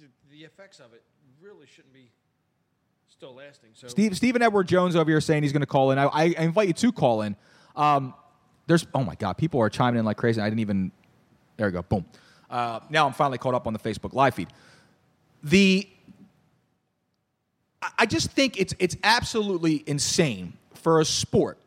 [0.00, 1.02] the- the effects of it
[1.40, 2.10] really shouldn't be
[3.18, 3.70] still lasting.
[3.74, 5.98] So Steve, Stephen Edward Jones over here saying he's going to call in.
[5.98, 7.34] I, I invite you to call in.
[7.74, 8.14] Um,
[8.68, 10.40] there's oh my god, people are chiming in like crazy.
[10.40, 10.92] I didn't even.
[11.56, 11.82] There we go.
[11.82, 12.06] Boom.
[12.48, 14.48] Uh, now I'm finally caught up on the Facebook live feed.
[15.42, 15.88] The
[17.98, 21.58] I- just think it's it's absolutely insane for a sport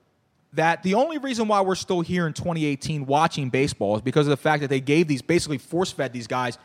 [0.53, 4.31] that the only reason why we're still here in 2018 watching baseball is because of
[4.31, 6.57] the fact that they gave these basically force fed these guys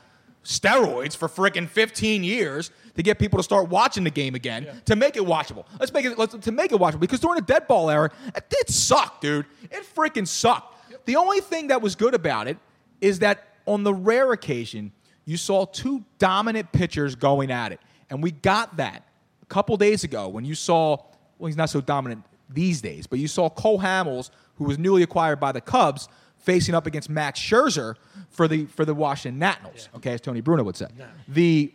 [0.46, 4.96] steroids for freaking 15 years to get people to start watching the game again to
[4.96, 5.66] make it watchable.
[5.78, 8.70] Let's make it let's, to make it watchable because during the dead ball era, it,
[8.70, 9.46] sucked, dude.
[9.70, 10.74] It freaking sucked.
[11.04, 12.58] The only thing that was good about it
[13.00, 14.92] is that on the rare occasion
[15.24, 19.04] you saw two dominant pitchers going at it, and we got that
[19.42, 20.98] a couple days ago when you saw.
[21.38, 25.02] Well, he's not so dominant these days, but you saw Cole Hamels, who was newly
[25.02, 26.08] acquired by the Cubs,
[26.46, 27.96] facing up against Max Scherzer
[28.30, 29.90] for the for the Washington Nationals.
[29.96, 30.86] Okay, as Tony Bruno would say.
[31.28, 31.70] The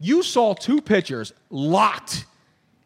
[0.00, 2.24] you saw two pitchers locked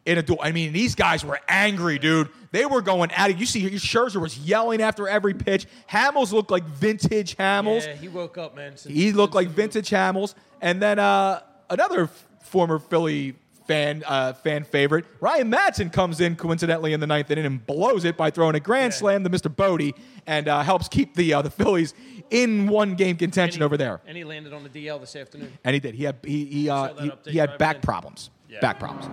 [0.05, 0.39] in a duel.
[0.41, 2.29] I mean, these guys were angry, dude.
[2.51, 3.37] They were going at it.
[3.37, 5.67] You see, Scherzer was yelling after every pitch.
[5.89, 7.85] Hamels looked like vintage Hamels.
[7.85, 8.77] yeah, he woke up, man.
[8.77, 10.35] since- He looked like vintage Hamels.
[10.61, 16.35] And then uh, another f- former Philly fan uh, fan favorite, Ryan Madson, comes in
[16.35, 19.53] coincidentally in the ninth inning and blows it by throwing a grand slam to Mr.
[19.53, 19.93] Bote
[20.27, 21.93] and uh, helps keep the uh, the Phillies
[22.29, 24.01] in one game contention he- over there.
[24.05, 25.51] And he landed on the DL this afternoon.
[25.63, 25.95] And he did.
[25.95, 27.81] He had he he, uh, he, he had back in.
[27.81, 28.29] problems.
[28.49, 28.59] Yeah.
[28.59, 29.07] Back problems.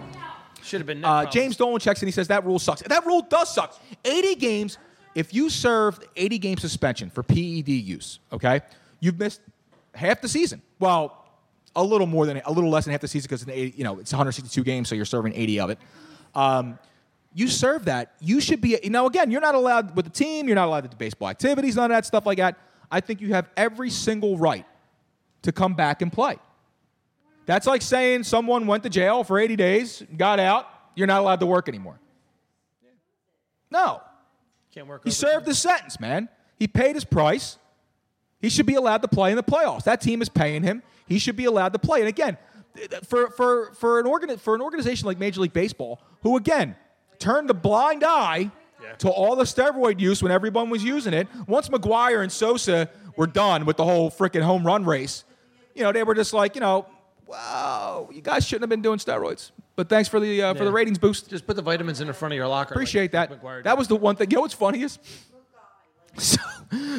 [0.62, 1.04] Should have been.
[1.04, 2.82] Uh, James Dolan checks and He says that rule sucks.
[2.82, 3.80] That rule does suck.
[4.04, 4.78] 80 games.
[5.14, 8.60] If you served 80 game suspension for PED use, okay,
[9.00, 9.40] you've missed
[9.94, 10.62] half the season.
[10.78, 11.17] Well,
[11.76, 14.12] a little more than a little less than half the season because you know it's
[14.12, 15.78] 162 games, so you're serving 80 of it.
[16.34, 16.78] Um,
[17.34, 18.14] you serve that.
[18.20, 18.78] You should be.
[18.82, 20.46] You know, again, you're not allowed with the team.
[20.46, 22.58] You're not allowed to do baseball activities, none of that stuff like that.
[22.90, 24.66] I think you have every single right
[25.42, 26.38] to come back and play.
[27.46, 31.40] That's like saying someone went to jail for 80 days, got out, you're not allowed
[31.40, 31.98] to work anymore.
[33.70, 34.02] No.
[34.72, 35.02] Can't work.
[35.04, 36.28] He served his sentence, man.
[36.56, 37.56] He paid his price.
[38.40, 39.84] He should be allowed to play in the playoffs.
[39.84, 40.82] That team is paying him.
[41.06, 42.00] He should be allowed to play.
[42.00, 42.36] And again,
[43.04, 46.76] for, for, for, an, organi- for an organization like Major League Baseball, who again
[47.18, 48.50] turned a blind eye
[48.98, 53.26] to all the steroid use when everyone was using it, once McGwire and Sosa were
[53.26, 55.24] done with the whole freaking home run race,
[55.74, 56.86] you know, they were just like, you know,
[57.26, 59.50] wow, you guys shouldn't have been doing steroids.
[59.76, 61.30] But thanks for the uh, for the ratings boost.
[61.30, 62.74] Just put the vitamins in the front of your locker.
[62.74, 63.30] like Appreciate that.
[63.30, 64.28] McGwire That was the one thing.
[64.30, 64.98] You know what's funny is?
[66.18, 66.40] So,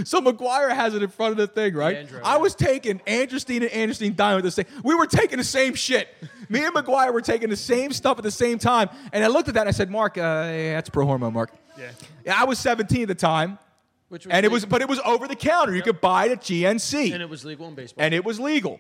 [0.03, 1.97] so McGwire has it in front of the thing, right?
[1.97, 4.65] Andrew, I was taking Andrestein and androstenedione the same.
[4.83, 6.07] We were taking the same shit.
[6.47, 8.89] Me and McGwire were taking the same stuff at the same time.
[9.13, 11.51] And I looked at that and I said, Mark, uh, yeah, that's pro hormone, Mark.
[11.77, 11.91] Yeah.
[12.25, 13.59] Yeah, I was 17 at the time.
[14.07, 15.75] Which was And it was, but it was over the counter.
[15.75, 18.03] You could buy it at GNC and it was legal in baseball.
[18.03, 18.79] and it was legal.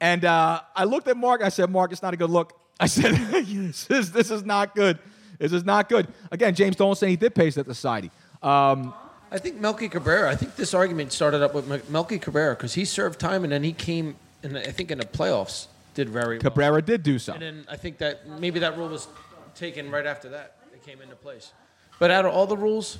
[0.00, 1.42] And uh, I looked at Mark.
[1.42, 2.52] I said, Mark, it's not a good look.
[2.78, 4.98] I said, this, is, this is not good.
[5.38, 6.06] This is not good.
[6.30, 8.10] Again, James Dolan saying he did pay that society.
[8.42, 8.94] Um,
[9.34, 10.30] I think Melky Cabrera.
[10.30, 13.64] I think this argument started up with Melky Cabrera because he served time and then
[13.64, 14.14] he came,
[14.44, 16.42] and I think in the playoffs did very well.
[16.42, 17.32] Cabrera did do so.
[17.32, 19.08] And then I think that maybe that rule was
[19.56, 20.58] taken right after that.
[20.72, 21.52] It came into place.
[21.98, 22.98] But out of all the rules,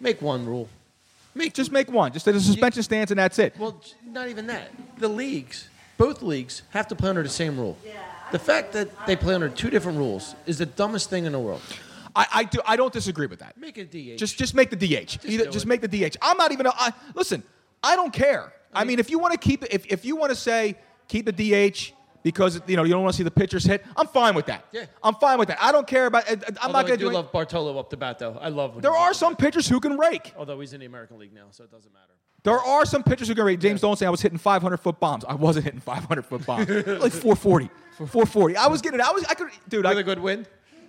[0.00, 0.68] make one rule.
[1.36, 2.12] Make, just make one.
[2.12, 3.56] Just a suspension stance, and that's it.
[3.56, 4.70] Well, not even that.
[4.98, 5.68] The leagues,
[5.98, 7.78] both leagues, have to play under the same rule.
[8.32, 11.38] The fact that they play under two different rules is the dumbest thing in the
[11.38, 11.62] world.
[12.18, 12.60] I, I do.
[12.66, 13.56] I don't disagree with that.
[13.56, 14.18] Make it DH.
[14.18, 15.24] Just just make the DH.
[15.24, 16.16] Either, just make the DH.
[16.20, 16.66] I'm not even.
[16.66, 17.42] A, I, listen,
[17.82, 18.52] I don't care.
[18.74, 21.26] I mean, if you want to keep it, if, if you want to say keep
[21.26, 21.92] the DH
[22.22, 24.64] because you know you don't want to see the pitchers hit, I'm fine with that.
[24.72, 24.86] Yeah.
[25.02, 25.58] I'm fine with that.
[25.62, 26.28] I don't care about.
[26.28, 27.14] I- I'm Although not going to do do.
[27.14, 28.36] love Bartolo up the bat, though.
[28.40, 30.34] I love there are some pitchers who can rake.
[30.36, 32.12] Although he's in the American League now, so it doesn't matter.
[32.42, 33.60] There are some pitchers who can rake.
[33.60, 35.24] James don't say I was hitting 500 foot bombs.
[35.28, 36.68] I wasn't hitting 500 foot bombs.
[36.68, 37.70] like 440.
[37.96, 38.56] 440.
[38.56, 39.00] I was getting.
[39.00, 39.24] I was.
[39.24, 39.48] I could.
[39.68, 39.84] Dude.
[39.84, 40.48] With I, a good wind,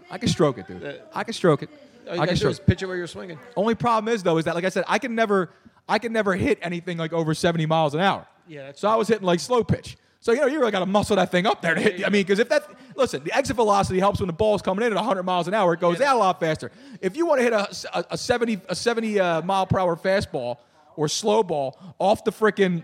[0.10, 1.02] I can stroke it, dude.
[1.14, 1.70] I can stroke it.
[2.08, 2.52] all you I can stroke.
[2.52, 3.40] is pitch it where you're swinging.
[3.56, 5.50] Only problem is though is that like I said, I can never,
[5.88, 8.26] I can never hit anything like over 70 miles an hour.
[8.48, 9.98] Yeah, that's so I was hitting like slow pitch.
[10.22, 12.06] So you know you really got to muscle that thing up there to hit.
[12.06, 14.92] I mean, because if that listen, the exit velocity helps when the ball's coming in
[14.92, 15.74] at 100 miles an hour.
[15.74, 16.72] It goes out a lot faster.
[17.00, 19.96] If you want to hit a, a, a 70 a 70 uh, mile per hour
[19.96, 20.58] fastball
[20.96, 22.84] or slow ball off the frickin'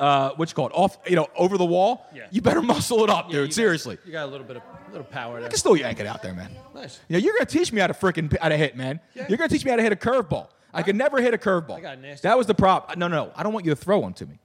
[0.00, 2.26] uh, what you call it off you know over the wall, Yeah.
[2.32, 3.50] you better muscle it up, Yeah, you dude.
[3.50, 3.98] got- Seriously.
[4.04, 6.34] you got a little bit of little power I can still yank it out there,
[6.34, 6.50] man.
[6.74, 6.98] Nice.
[7.08, 8.98] You know, you're gonna teach me how to freaking how to hit, man.
[9.14, 9.26] Yeah.
[9.28, 10.48] You're gonna teach me how to hit a curveball.
[10.72, 11.76] I could never hit a curveball.
[11.76, 12.26] I got nasty.
[12.26, 12.98] That was the problem.
[12.98, 13.32] No, no, no.
[13.36, 14.38] I don't want you to throw one to me.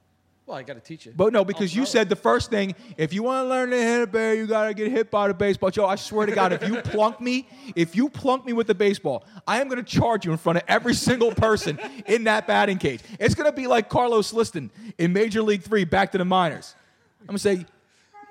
[0.46, 1.16] Well, I got to teach it.
[1.16, 3.76] But no, because I'll you said the first thing, if you want to learn to
[3.76, 5.70] hit a bear, you gotta get hit by the baseball.
[5.70, 8.74] Joe, I swear to God, if you plunk me, if you plunk me with the
[8.74, 12.78] baseball, I am gonna charge you in front of every single person in that batting
[12.78, 13.00] cage.
[13.18, 16.76] It's gonna be like Carlos Liston in Major League Three, back to the minors.
[17.22, 17.66] I'm gonna say,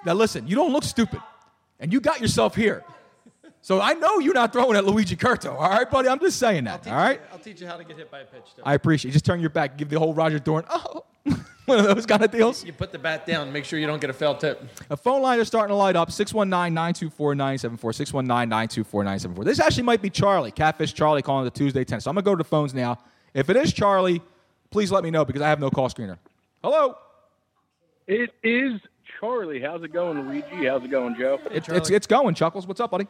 [0.05, 1.19] now listen, you don't look stupid,
[1.81, 2.85] and you got yourself here.
[3.61, 6.07] So I know you're not throwing at Luigi Curto, all right, buddy?
[6.07, 7.19] I'm just saying that, all right?
[7.19, 8.43] You, I'll teach you how to get hit by a pitch.
[8.55, 8.63] Though.
[8.63, 9.13] I appreciate it.
[9.13, 11.03] Just turn your back, give the whole Roger Dorn, oh,
[11.67, 12.63] one of those kind of deals.
[12.63, 13.51] you put the bat down.
[13.51, 14.61] Make sure you don't get a foul tip.
[14.89, 17.93] A phone line is starting to light up 619 924 974.
[17.93, 19.45] 619 924 974.
[19.45, 22.01] This actually might be Charlie, Catfish Charlie calling the Tuesday 10.
[22.01, 22.99] So I'm going to go to the phones now.
[23.33, 24.21] If it is Charlie,
[24.69, 26.17] please let me know because I have no call screener.
[26.63, 26.97] Hello.
[28.07, 28.79] It is
[29.19, 29.59] Charlie.
[29.59, 30.67] How's it going, Luigi?
[30.67, 31.39] How's it going, Joe?
[31.49, 32.35] It, it's, it's going.
[32.35, 33.07] Chuckles, what's up, buddy?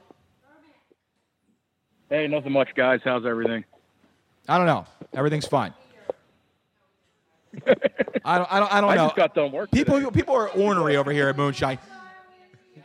[2.10, 3.02] Hey, nothing much, guys.
[3.04, 3.66] How's everything?
[4.48, 4.86] I don't know.
[5.14, 5.74] Everything's fine.
[8.26, 9.06] I don't, I don't, I don't I know.
[9.06, 9.72] just got done work.
[9.72, 10.12] People, today.
[10.12, 11.80] people are ornery over here at Moonshine.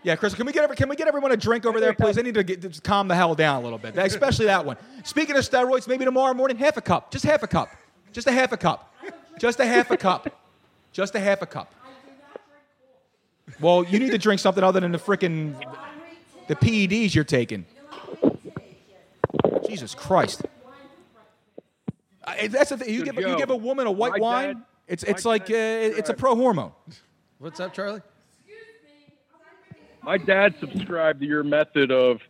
[0.03, 2.17] Yeah, Chris, can we get every, can we get everyone a drink over there, please?
[2.17, 4.77] I need to get just calm the hell down a little bit, especially that one.
[5.05, 7.69] Speaking of steroids, maybe tomorrow morning, half a cup, just half a cup,
[8.13, 8.95] just a half a cup,
[9.39, 10.41] just a half a cup,
[10.93, 11.75] just a half a cup.
[13.61, 15.55] Well, you need to drink something other than the frickin'
[16.49, 17.67] the PEDs you're taking.
[19.69, 20.43] Jesus Christ.
[22.39, 22.93] Uh, that's the thing.
[22.95, 25.55] You give, you give a woman a white my wine, dad- it's, it's like uh,
[25.55, 26.73] it's a pro hormone.
[27.39, 28.03] What's up, Charlie?
[30.03, 32.21] My dad subscribed to your method of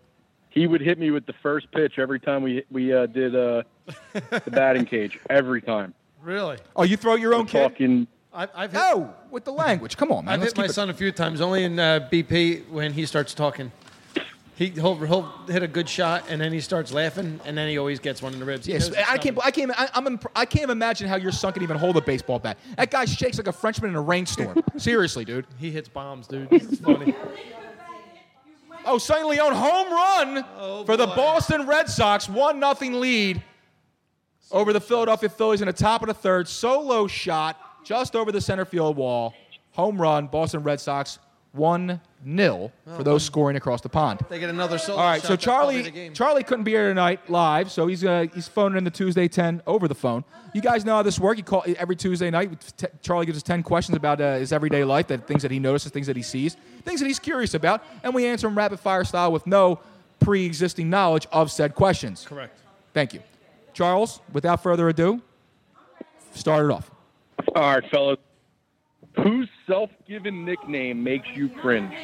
[0.51, 3.62] he would hit me with the first pitch every time we we uh, did uh,
[4.12, 5.18] the batting cage.
[5.30, 5.94] Every time.
[6.22, 6.59] Really?
[6.76, 7.62] Oh, you throw your own kid?
[7.62, 8.07] Talking.
[8.32, 9.96] I've, I've hit, No, with the language.
[9.96, 10.34] Come on, man.
[10.34, 13.07] I've Let's hit my it- son a few times, only in uh, BP when he
[13.07, 13.72] starts talking.
[14.61, 17.79] He, he'll, he'll hit a good shot, and then he starts laughing, and then he
[17.79, 18.67] always gets one in the ribs.
[18.67, 19.35] He Yes, knows it's I can't.
[19.37, 19.41] coming.
[19.43, 19.71] I can't.
[19.75, 20.07] I, I'm.
[20.07, 22.59] Imp- I can't imagine how your son can even hold a baseball bat.
[22.77, 24.63] That guy shakes like a Frenchman in a rainstorm.
[24.77, 25.47] Seriously, dude.
[25.59, 26.49] He hits bombs, dude.
[26.53, 27.15] It's funny.
[28.85, 31.17] Oh, Sandy Leon home run Oh, for the boy.
[31.17, 32.29] Boston Red Sox.
[32.29, 33.43] One nothing lead
[34.51, 36.47] over the Philadelphia Phillies in the top of the third.
[36.49, 39.33] Solo shot just over the center field wall.
[39.73, 40.27] Home run.
[40.27, 41.19] Boston Red Sox
[41.53, 44.20] one 0 for those scoring across the pond.
[44.28, 46.14] They get another solo All right, shot, so that's the Charlie game.
[46.14, 49.62] Charlie couldn't be here tonight live, so he's uh, he's phoning in the Tuesday ten
[49.66, 50.24] over the phone.
[50.55, 51.38] You guys know how this works.
[51.38, 52.51] You call every Tuesday night.
[52.76, 55.59] T- Charlie gives us ten questions about uh, his everyday life, that things that he
[55.59, 58.78] notices, things that he sees, things that he's curious about, and we answer them rapid
[58.78, 59.80] fire style with no
[60.20, 62.26] pre-existing knowledge of said questions.
[62.28, 62.59] Correct.
[62.92, 63.22] Thank you,
[63.72, 64.20] Charles.
[64.32, 65.20] Without further ado,
[66.32, 66.90] start it off.
[67.55, 68.18] All right, fellas.
[69.17, 71.95] Whose self-given nickname makes you cringe?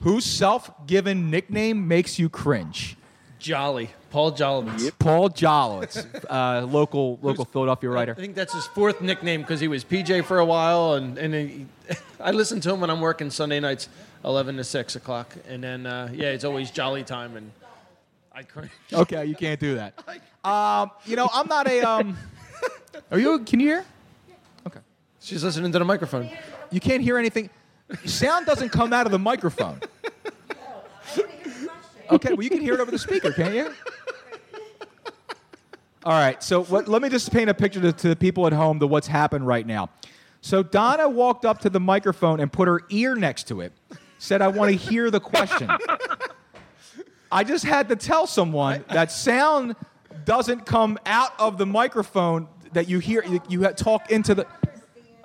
[0.00, 2.96] Whose self-given nickname makes you cringe?
[3.38, 3.90] Jolly.
[4.10, 4.90] Paul Jolly.
[4.98, 8.12] Paul Jolovitz, uh, local local Philadelphia writer.
[8.12, 11.34] I think that's his fourth nickname because he was PJ for a while, and and
[11.34, 11.66] he,
[12.20, 13.88] I listen to him when I'm working Sunday nights,
[14.24, 17.50] eleven to six o'clock, and then uh, yeah, it's always Jolly time, and
[18.32, 18.70] I cringe.
[18.92, 19.94] Okay, you can't do that.
[20.44, 21.80] Um, you know, I'm not a.
[21.80, 22.18] Um,
[23.10, 23.38] are you?
[23.38, 23.84] Can you hear?
[25.24, 26.28] She's listening to the microphone.
[26.70, 27.48] You can't hear anything.
[28.04, 29.80] Sound doesn't come out of the microphone.
[32.10, 33.72] Okay, well you can hear it over the speaker, can't you?
[36.04, 38.52] All right, so what, let me just paint a picture to, to the people at
[38.52, 39.88] home to what's happened right now.
[40.42, 43.72] So Donna walked up to the microphone and put her ear next to it,
[44.18, 45.70] said, "I want to hear the question."
[47.32, 49.74] I just had to tell someone that sound
[50.26, 53.24] doesn't come out of the microphone that you hear.
[53.24, 54.46] You, you talk into the.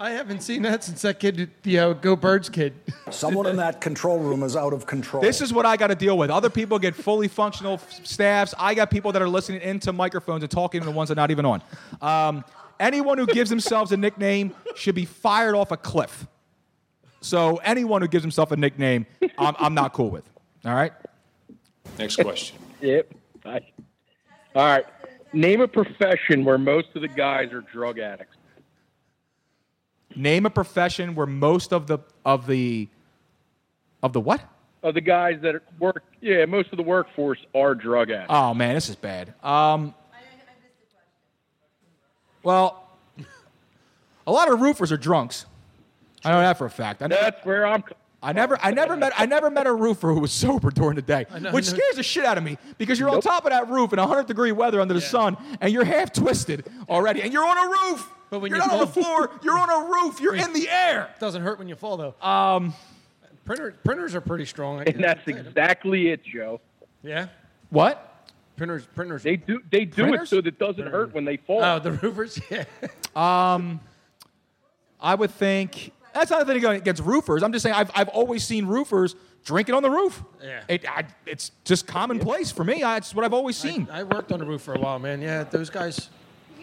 [0.02, 2.74] I haven't seen that since that kid, the uh, Go Birds kid.
[3.12, 5.22] Someone in that control room is out of control.
[5.22, 6.30] This is what I got to deal with.
[6.30, 8.54] Other people get fully functional f- staffs.
[8.58, 11.22] I got people that are listening into microphones and talking to the ones that are
[11.22, 11.62] not even on.
[12.02, 12.46] Um,
[12.80, 16.28] anyone who gives themselves a nickname should be fired off a cliff.
[17.20, 19.06] So anyone who gives himself a nickname,
[19.38, 20.30] I'm, I'm not cool with.
[20.64, 20.94] All right.
[21.98, 22.58] Next question.
[22.80, 23.14] Yep.
[23.44, 23.60] I,
[24.56, 24.86] all right.
[25.34, 28.38] Name a profession where most of the guys are drug addicts.
[30.20, 32.90] Name a profession where most of the of the
[34.04, 34.42] of the what?
[34.84, 38.28] Of the guys that work, yeah, most of the workforce are drug addicts.
[38.28, 39.34] Oh man, this is bad.
[39.42, 39.96] Um,
[42.44, 42.90] well,
[44.28, 45.46] a lot of roofers are drunks.
[46.26, 47.02] I know that for a fact.
[47.02, 47.86] I never, That's where I'm.
[48.22, 51.02] I never, I never met, I never met a roofer who was sober during the
[51.02, 53.70] day, know, which scares the shit out of me because you're on top of that
[53.70, 57.46] roof in 100 degree weather under the sun, and you're half twisted already, and you're
[57.46, 58.14] on a roof.
[58.30, 60.20] But when you're you not on the floor, you're on a roof.
[60.22, 61.10] You're in the air.
[61.16, 62.16] It Doesn't hurt when you fall though.
[62.26, 62.74] Um,
[63.46, 64.80] Printer, printers are pretty strong.
[64.80, 66.62] I And that's exactly it, Joe.
[67.02, 67.28] Yeah.
[67.72, 68.28] what?
[68.58, 69.24] Printers, printers.
[69.24, 70.28] They do they do Printers?
[70.28, 71.64] it so that it doesn't hurt when they fall.
[71.64, 72.40] Oh, the roofers.
[72.50, 72.66] Yeah.
[73.16, 73.80] Um,
[75.02, 77.42] I would think that's not a thing against roofers.
[77.42, 80.24] I'm just saying I've, I've always seen roofers drinking on the roof.
[80.44, 80.62] Yeah.
[80.68, 82.84] It, I, it's just commonplace for me.
[82.84, 83.88] I, it's what I've always seen.
[83.92, 85.22] I, I worked on the roof for a while, man.
[85.22, 86.10] Yeah, those guys.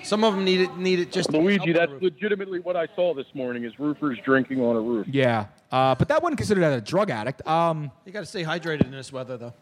[0.07, 0.77] Some of them need it.
[0.77, 1.33] Need it just.
[1.33, 4.77] Luigi, help on the that's legitimately what I saw this morning is roofers drinking on
[4.77, 5.07] a roof.
[5.09, 7.47] yeah, uh, but that wouldn't consider that a drug addict.
[7.47, 9.53] Um, You got to stay hydrated in this weather, though.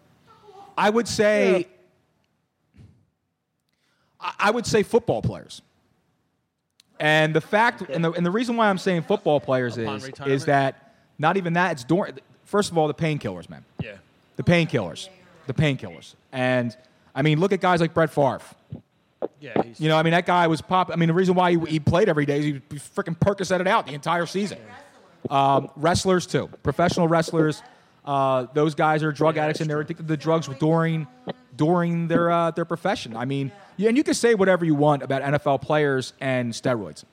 [0.76, 1.66] I would say,
[4.20, 5.62] I I would say football players.
[7.00, 10.04] And the fact, and the, and the reason why I'm saying football players Upon is,
[10.06, 10.34] retirement?
[10.34, 11.72] is that not even that.
[11.72, 12.18] It's during.
[12.44, 13.64] First of all, the painkillers, man.
[13.82, 13.96] Yeah.
[14.36, 15.08] The painkillers.
[15.46, 16.14] The painkillers.
[16.32, 16.76] And
[17.14, 18.40] I mean, look at guys like Brett Favre.
[19.40, 19.62] Yeah.
[19.78, 20.90] You know, I mean, that guy was pop.
[20.92, 23.66] I mean, the reason why he, he played every day is he freaking Percocet it
[23.66, 24.58] out the entire season.
[25.30, 27.62] Um, wrestlers too, professional wrestlers.
[28.04, 31.06] Uh, those guys are drug addicts and they're addicted to drugs during
[31.56, 33.16] during their uh, their profession.
[33.16, 37.04] I mean, yeah, and you can say whatever you want about NFL players and steroids.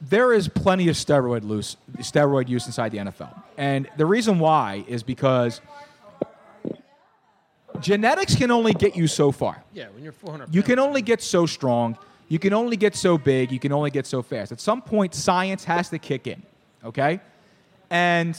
[0.00, 4.84] There is plenty of steroid loose steroid use inside the NFL, and the reason why
[4.88, 5.60] is because
[7.80, 9.62] genetics can only get you so far.
[9.72, 9.88] yeah.
[9.94, 10.54] When you're 400.
[10.54, 11.96] You can only get so strong.
[12.28, 13.52] You can only get so big.
[13.52, 14.52] You can only get so fast.
[14.52, 16.42] At some point, science has to kick in.
[16.84, 17.20] Okay?
[17.90, 18.34] And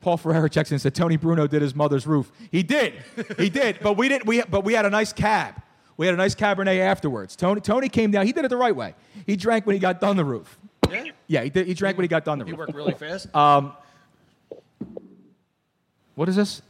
[0.00, 2.32] Paul Ferreira checks in and said Tony Bruno did his mother's roof.
[2.50, 2.94] He did.
[3.38, 3.78] He did.
[3.82, 4.26] But we didn't.
[4.26, 5.60] We but we had a nice cab.
[5.98, 7.36] We had a nice Cabernet afterwards.
[7.36, 8.26] Tony Tony came down.
[8.26, 8.94] He did it the right way.
[9.26, 10.58] He drank when he got done the roof.
[10.90, 11.04] Yeah.
[11.26, 11.66] Yeah, he did.
[11.66, 12.56] He drank when he got done the He roof.
[12.56, 13.34] He worked really fast.
[13.36, 13.72] Um,
[16.14, 16.62] what is this?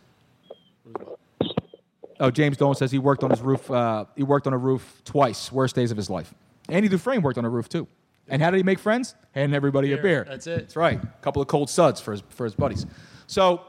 [2.23, 3.69] Oh, James Dolan says he worked on his roof.
[3.69, 6.33] Uh, he worked on a roof twice, worst days of his life.
[6.69, 7.89] Andy Dufresne worked on a roof too.
[8.29, 9.17] And how did he make friends?
[9.33, 10.03] Handing everybody a Beer.
[10.03, 10.27] beer.
[10.29, 10.61] That's it.
[10.61, 11.03] That's right.
[11.03, 12.87] A couple of cold suds for his for his buddies.
[13.27, 13.63] So,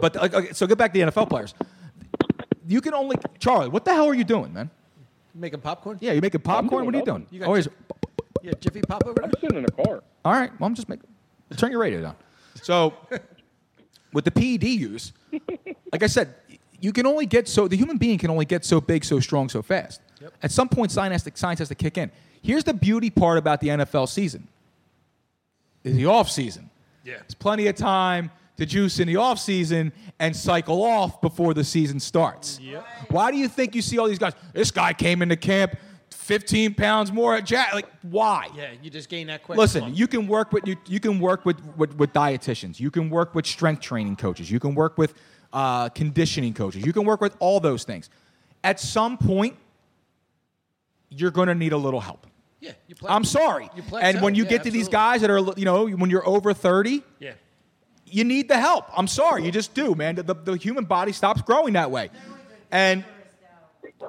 [0.00, 1.52] but uh, okay, so get back to the NFL players.
[2.66, 3.68] You can only Charlie.
[3.68, 4.70] What the hell are you doing, man?
[5.34, 5.98] Making popcorn.
[6.00, 6.86] Yeah, you making popcorn.
[6.86, 7.26] What are you doing?
[7.30, 7.68] You got Always.
[8.42, 9.24] Yeah, Jiffy Pop over there.
[9.26, 10.02] I'm sitting in a car.
[10.24, 10.50] All right.
[10.58, 11.06] Well, I'm just making.
[11.58, 12.16] Turn your radio down.
[12.62, 12.94] So,
[14.14, 15.12] with the PED use,
[15.92, 16.34] like I said,
[16.80, 19.48] you can only get so the human being can only get so big, so strong,
[19.48, 20.00] so fast.
[20.20, 20.32] Yep.
[20.42, 22.10] At some point, science has, to, science has to kick in.
[22.42, 24.48] Here's the beauty part about the NFL season:
[25.84, 26.70] is the off season.
[27.04, 27.16] Yeah.
[27.18, 31.64] There's plenty of time to juice in the off season and cycle off before the
[31.64, 32.60] season starts.
[32.60, 32.86] Yep.
[33.08, 34.34] Why do you think you see all these guys?
[34.52, 35.76] This guy came into camp
[36.30, 37.74] 15 pounds more at Jack.
[37.74, 38.48] Like, why?
[38.54, 39.58] Yeah, you just gain that quick.
[39.58, 42.78] Listen, you can work with you, you can work with, with with dietitians.
[42.78, 44.50] You can work with strength training coaches.
[44.50, 45.14] You can work with
[45.52, 46.84] uh, conditioning coaches.
[46.84, 48.08] You can work with all those things.
[48.62, 49.56] At some point,
[51.08, 52.26] you're going to need a little help.
[52.60, 53.10] Yeah, you play.
[53.10, 53.70] I'm sorry.
[53.74, 56.10] You play and when you yeah, get to these guys that are, you know, when
[56.10, 57.32] you're over 30, Yeah.
[58.04, 58.86] you need the help.
[58.96, 60.16] I'm sorry, you just do, man.
[60.16, 62.10] The, the, the human body stops growing that way,
[62.70, 63.02] and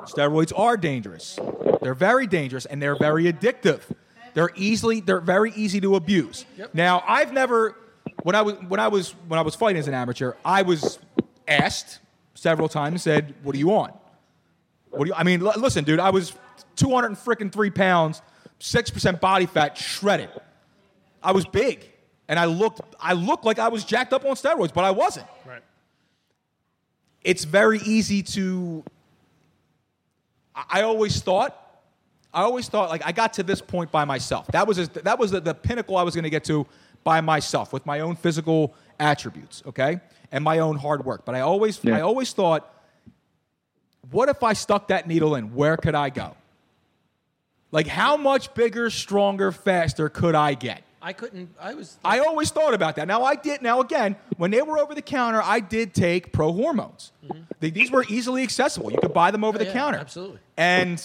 [0.04, 1.40] steroids are dangerous.
[1.82, 3.82] They're very dangerous, and they're very addictive.
[4.34, 6.46] They're easily, they're very easy to abuse.
[6.74, 7.78] Now, I've never,
[8.24, 11.00] when I was when I was when I was fighting as an amateur, I was
[11.48, 12.00] asked
[12.34, 13.94] several times, said, "What do you want?"
[14.92, 15.16] What do you?
[15.16, 16.00] I mean, l- listen, dude.
[16.00, 16.34] I was
[16.76, 18.22] 200 and freaking three pounds,
[18.60, 20.30] six percent body fat, shredded.
[21.24, 21.90] I was big,
[22.28, 22.82] and I looked.
[23.00, 25.28] I looked like I was jacked up on steroids, but I wasn't.
[25.46, 25.64] Right.
[27.24, 28.84] It's very easy to.
[30.56, 31.58] I I always thought.
[32.34, 34.48] I always thought like I got to this point by myself.
[34.48, 36.66] That was as, that was the, the pinnacle I was going to get to
[37.04, 40.00] by myself with my own physical attributes, okay,
[40.32, 41.26] and my own hard work.
[41.26, 42.68] But I always I always thought
[44.12, 45.54] what if I stuck that needle in?
[45.56, 46.36] Where could I go?
[47.72, 50.84] Like, how much bigger, stronger, faster could I get?
[51.02, 51.50] I couldn't.
[51.60, 51.98] I was.
[52.04, 53.08] I always thought about that.
[53.08, 53.62] Now, I did.
[53.62, 57.12] Now, again, when they were over the counter, I did take pro hormones.
[57.60, 58.92] They- these were easily accessible.
[58.92, 59.62] You could buy them over Mm-hmm.
[59.68, 59.98] Oh, the yeah, counter.
[60.00, 60.40] absolutely.
[60.58, 61.04] And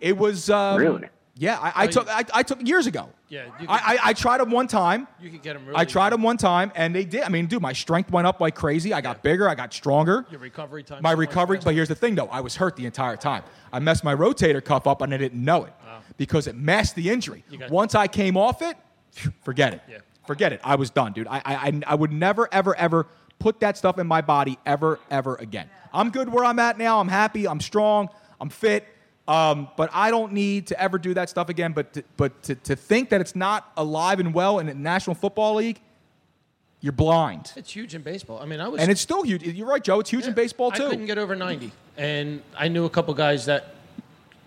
[0.00, 0.50] it was.
[0.50, 1.08] Um, Really?
[1.40, 2.08] Yeah, I, I Oh, took.
[2.08, 3.08] I, I took years ago.
[3.30, 5.08] Yeah, you could- I, I, I tried them one time.
[5.22, 5.78] You could get them really.
[5.78, 7.22] I tried them one time, and they did.
[7.22, 8.92] I mean, dude, my strength went up like crazy.
[8.92, 9.48] I got bigger.
[9.48, 10.26] I got stronger.
[10.30, 11.00] Your recovery time.
[11.02, 13.42] My recovery, but here's the thing though, I was hurt the entire time.
[13.72, 15.72] I messed my rotator cuff up and I didn't know it
[16.18, 17.42] because it masked the injury.
[17.70, 18.76] Once I came off it,
[19.42, 19.80] forget it.
[19.90, 19.98] Yeah.
[20.26, 20.60] Forget it.
[20.62, 21.26] I was done, dude.
[21.26, 23.06] I, I- I would never, ever, ever
[23.38, 25.70] put that stuff in my body ever, ever again.
[25.94, 27.00] I'm good where I'm at now.
[27.00, 27.48] I'm happy.
[27.48, 28.10] I'm strong.
[28.40, 28.86] I'm fit.
[29.28, 31.72] Um, but I don't need to ever do that stuff again.
[31.72, 35.14] But to, but to, to think that it's not alive and well in the National
[35.14, 35.80] Football League,
[36.80, 37.52] you're blind.
[37.56, 38.40] It's huge in baseball.
[38.40, 38.80] I mean, I was.
[38.80, 39.42] And it's still huge.
[39.42, 40.00] You're right, Joe.
[40.00, 40.86] It's huge in baseball too.
[40.86, 43.74] I couldn't get over 90, and I knew a couple guys that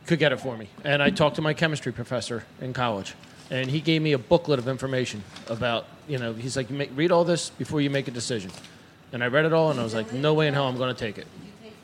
[0.07, 0.67] could get it for me.
[0.83, 3.13] And I talked to my chemistry professor in college,
[3.51, 7.11] and he gave me a booklet of information about, you know, he's like, "Make- read
[7.11, 8.51] all this before you make a decision.
[9.13, 10.93] And I read it all, and I was like, no way in hell I'm going
[10.93, 11.27] to take it.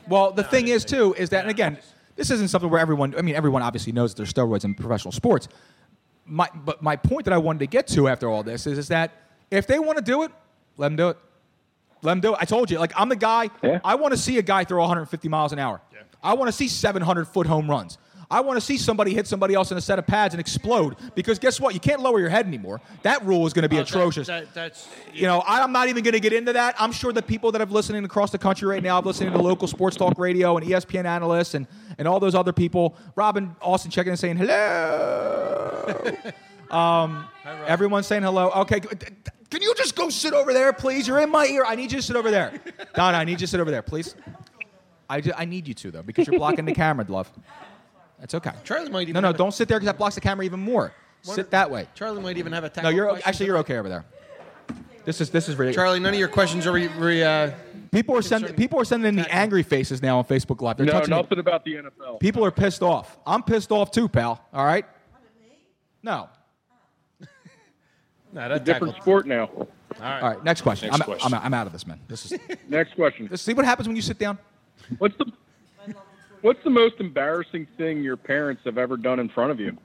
[0.08, 1.78] Well, the thing is too is that, and again,
[2.20, 3.14] this isn't something where everyone.
[3.16, 5.48] I mean, everyone obviously knows that there's steroids in professional sports.
[6.26, 8.88] My, but my point that I wanted to get to after all this is, is
[8.88, 9.12] that
[9.50, 10.30] if they want to do it,
[10.76, 11.16] let them do it.
[12.02, 12.38] Let them do it.
[12.38, 13.48] I told you, like I'm the guy.
[13.82, 15.80] I want to see a guy throw 150 miles an hour.
[16.22, 17.96] I want to see 700 foot home runs.
[18.30, 20.96] I want to see somebody hit somebody else in a set of pads and explode.
[21.16, 21.74] Because guess what?
[21.74, 22.80] You can't lower your head anymore.
[23.02, 26.04] That rule is going to be Oh, atrocious that- that's you know, I'm not even
[26.04, 26.76] going to get into that.
[26.78, 29.38] I'm sure the people that have listening across the country right now, I've listening to
[29.42, 31.66] local sports talk radio and ESPN analysts and,
[31.98, 36.12] and all those other people, Robin Austin checking and saying hello.
[36.70, 37.26] um,
[37.66, 38.50] everyone's saying hello.
[38.50, 41.08] Okay, can you just go sit over there, please?
[41.08, 41.64] You're in my ear.
[41.66, 42.52] I need you to sit over there.
[42.94, 44.14] Donna, I need you to sit over there, please.
[45.08, 47.28] I, ju- I need you to though because you're blocking the camera, love.
[48.20, 48.52] That's okay.
[48.64, 50.92] Charlie might even No, no, don't sit there because that blocks the camera even more.
[51.22, 51.88] Sit that way.
[51.94, 54.04] Charlie might even have a No, you're question actually you're okay over there.
[55.04, 55.76] This is this is ridiculous.
[55.76, 57.52] Charlie, none of your questions are re, re, uh,
[57.90, 60.76] People are sending people are sending in the angry faces now on Facebook Live.
[60.76, 61.16] They're no, touching it.
[61.16, 62.20] nothing about the NFL.
[62.20, 63.18] People are pissed off.
[63.26, 64.44] I'm pissed off too, pal.
[64.52, 64.86] All right.
[66.02, 66.28] No.
[68.32, 69.50] Nah, It's a different sport now.
[69.56, 69.66] All
[69.98, 70.22] right.
[70.22, 70.44] All right.
[70.44, 70.86] Next question.
[70.88, 71.34] Next I'm, question.
[71.34, 71.98] I'm, I'm out of this, man.
[72.06, 72.38] This is.
[72.68, 73.26] Next question.
[73.28, 74.38] Let's see what happens when you sit down.
[74.98, 75.32] What's the
[76.42, 79.76] What's the most embarrassing thing your parents have ever done in front of you?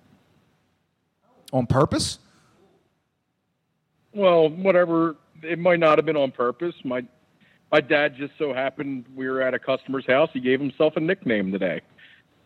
[1.51, 2.19] On purpose?
[4.13, 5.15] Well, whatever.
[5.43, 6.73] It might not have been on purpose.
[6.83, 7.03] My
[7.71, 10.29] my dad just so happened we were at a customer's house.
[10.33, 11.81] He gave himself a nickname today.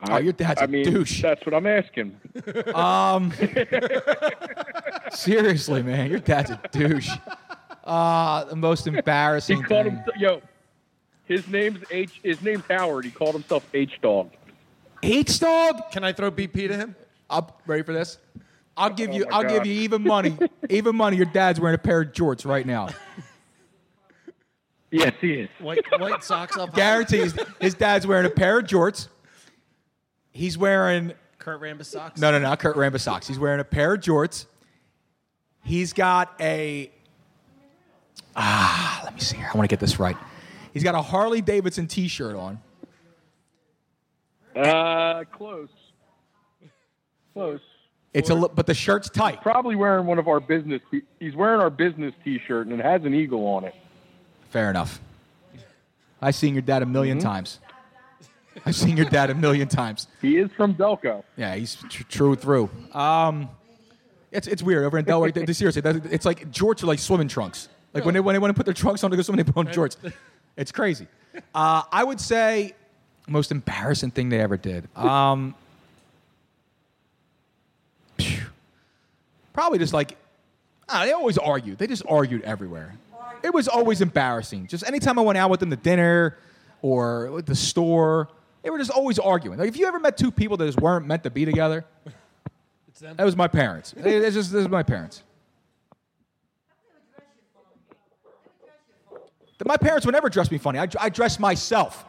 [0.10, 1.22] Oh, your dad's I a mean, douche.
[1.22, 2.20] That's what I'm asking.
[2.74, 3.34] Um.
[5.12, 7.12] seriously, man, your dad's a douche.
[7.84, 9.58] Uh, the most embarrassing.
[9.58, 9.96] He called thing.
[9.98, 10.42] him yo.
[11.30, 12.20] His name's H.
[12.24, 13.06] His name's Howard.
[13.06, 14.32] He called himself H Dog.
[15.02, 15.92] H dog.
[15.92, 16.96] Can I throw BP to him?
[17.30, 18.18] I'm ready for this.
[18.76, 19.26] I'll give Oh you.
[19.32, 20.38] I'll give you even money.
[20.70, 21.16] even money.
[21.18, 22.90] Your dad's wearing a pair of jorts right now.
[24.92, 25.50] Yes, he is.
[25.60, 26.70] White, white socks up.
[26.70, 26.76] high.
[26.76, 29.08] Guarantees his dad's wearing a pair of jorts.
[30.32, 32.20] He's wearing Kurt Rambis socks.
[32.20, 33.28] no, no, not Kurt Rambis socks.
[33.28, 34.48] He's wearing a pair of jorts.
[35.64, 36.90] He's got a
[38.36, 39.02] ah.
[39.04, 39.48] Let me see here.
[39.54, 40.18] I want to get this right.
[40.74, 42.60] He's got a Harley Davidson T-shirt on.
[44.56, 45.70] Uh, close.
[47.34, 47.60] Close.
[48.14, 49.42] It's a li- but the shirt's tight.
[49.42, 50.82] Probably wearing one of our business.
[50.90, 53.76] T- he's wearing our business T-shirt and it has an eagle on it.
[54.50, 55.00] Fair enough.
[56.22, 57.22] I've seen your dad a 1000000 Mhm.
[57.22, 57.60] times.
[58.66, 60.08] I've seen your dad a million times.
[60.22, 61.24] He is from Delco.
[61.38, 62.70] Yeah, he's tr- true through.
[62.94, 63.48] Um,
[64.32, 65.32] it's it's weird over in Delaware.
[65.32, 67.70] they- seriously, it's like jorts are like swimming trunks.
[67.94, 69.52] Like when they when they want to put their trunks on to go swimming, they
[69.52, 69.96] put on jorts.
[70.60, 71.08] It's crazy.
[71.56, 72.74] Uh, I would say
[73.28, 74.88] most embarrassing thing they ever did.
[74.96, 75.56] Um,
[79.54, 80.18] probably just like
[80.90, 81.78] ah, they always argued.
[81.78, 82.94] They just argued everywhere.
[83.44, 84.68] it was always embarrassing.
[84.68, 86.38] Just anytime I went out with them to dinner
[86.82, 88.28] or the store,
[88.64, 89.58] they were just always arguing.
[89.60, 91.86] Like if you ever met two people that just weren't meant to be together,
[92.88, 93.16] it's them.
[93.16, 93.94] that was my parents.
[93.94, 95.24] It- It's just this is my parents.
[99.66, 100.80] My parents would never dress me funny.
[100.80, 102.06] I, I dressed myself.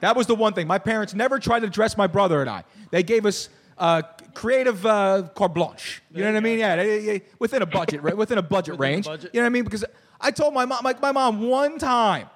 [0.00, 0.66] That was the one thing.
[0.66, 2.64] My parents never tried to dress my brother and I.
[2.90, 4.02] They gave us uh,
[4.34, 6.02] creative uh, carte blanche.
[6.12, 6.58] You know what I mean?
[6.58, 8.16] Yeah, they- they- within a budget, right?
[8.16, 9.06] Within a budget range.
[9.06, 9.30] budget.
[9.32, 9.64] You know what I mean?
[9.64, 9.84] Because
[10.20, 12.28] I told my mom, like my mom, one time,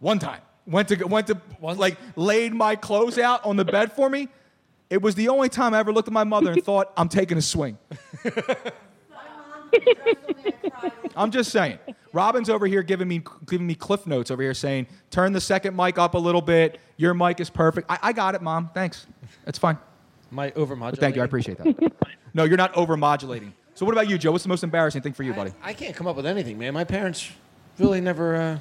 [0.00, 4.08] one time went to went to like laid my clothes out on the bed for
[4.10, 4.28] me.
[4.88, 7.36] It was the only time I ever looked at my mother and thought, I'm taking
[7.38, 7.76] a swing.
[11.16, 11.78] I'm just saying.
[12.12, 15.76] Robin's over here giving me giving me cliff notes over here saying, turn the second
[15.76, 16.80] mic up a little bit.
[16.96, 17.90] Your mic is perfect.
[17.90, 18.70] I, I got it, mom.
[18.72, 19.06] Thanks.
[19.44, 19.78] That's fine.
[20.30, 20.90] My overmodulating.
[20.92, 21.22] But thank you.
[21.22, 21.92] I appreciate that.
[22.34, 23.52] no, you're not over modulating.
[23.74, 24.32] So what about you, Joe?
[24.32, 25.52] What's the most embarrassing thing for you, buddy?
[25.62, 26.72] I can't come up with anything, man.
[26.72, 27.30] My parents
[27.78, 28.34] really never.
[28.34, 28.58] Uh,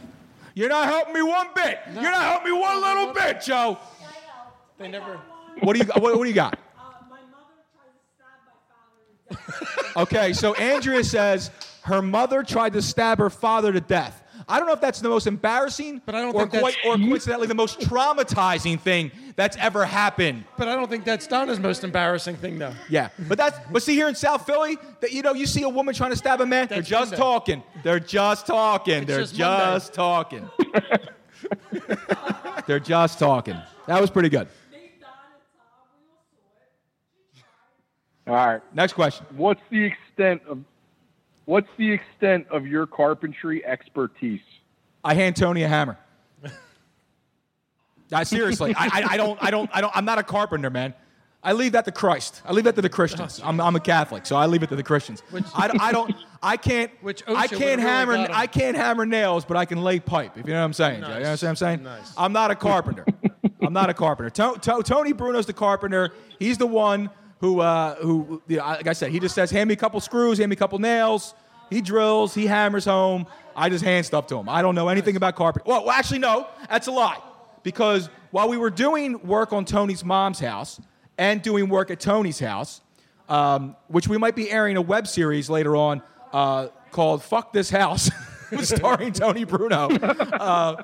[0.53, 1.79] You're not helping me one bit.
[1.93, 3.77] You're not helping me one little bit, Joe.
[4.77, 5.19] they never.
[5.61, 6.59] What do you what, what do you got?
[9.97, 11.51] Okay, so Andrea says
[11.83, 14.21] her mother tried to stab her father to death.
[14.47, 16.97] I don't know if that's the most embarrassing, but I don't or think quite, or
[16.97, 20.45] coincidentally the most traumatizing thing that's ever happened.
[20.57, 22.73] But I don't think that's Donna's most embarrassing thing, though.
[22.89, 25.69] Yeah, but that's but see here in South Philly, that you know you see a
[25.69, 27.17] woman trying to stab a man, they're just Monday.
[27.17, 27.63] talking.
[27.83, 29.05] They're just talking.
[29.05, 30.47] they're just just, talking.
[32.67, 33.57] they're just talking.
[33.87, 34.47] That was pretty good.
[38.27, 38.61] All right.
[38.73, 39.25] Next question.
[39.35, 40.59] What's the extent of
[41.45, 44.41] what's the extent of your carpentry expertise?
[45.03, 45.97] I hand Tony a hammer.
[48.11, 49.95] I, seriously, I, I, I don't, I don't, I don't.
[49.95, 50.93] I'm not a carpenter, man.
[51.43, 52.41] I leave that to Christ.
[52.43, 53.39] I leave that to the Christians.
[53.43, 55.21] I'm, I'm a Catholic, so I leave it to the Christians.
[55.53, 56.11] I, I don't,
[56.41, 58.27] I can't, Which I can't would've really hammer.
[58.31, 60.39] I can't hammer nails, but I can lay pipe.
[60.39, 61.07] If you know what I'm saying, Joe.
[61.09, 61.83] You know what I'm saying?
[61.83, 62.13] Nice.
[62.17, 63.05] I'm not a carpenter.
[63.61, 64.31] I'm not a carpenter.
[64.31, 66.09] To, To- Tony Bruno's the carpenter.
[66.39, 69.67] He's the one who, uh, who, you know, like I said, he just says, "Hand
[69.67, 71.33] me a couple screws, hand me a couple nails."
[71.69, 73.25] He drills, he hammers home.
[73.55, 74.47] I just hand stuff to him.
[74.49, 75.69] I don't know anything about carpentry.
[75.69, 77.17] Well, well, actually, no, that's a lie.
[77.63, 80.79] Because while we were doing work on Tony's mom's house
[81.17, 82.81] and doing work at Tony's house,
[83.27, 87.69] um, which we might be airing a web series later on uh, called "Fuck This
[87.69, 88.11] House,"
[88.61, 89.89] starring Tony Bruno.
[89.89, 90.83] Uh,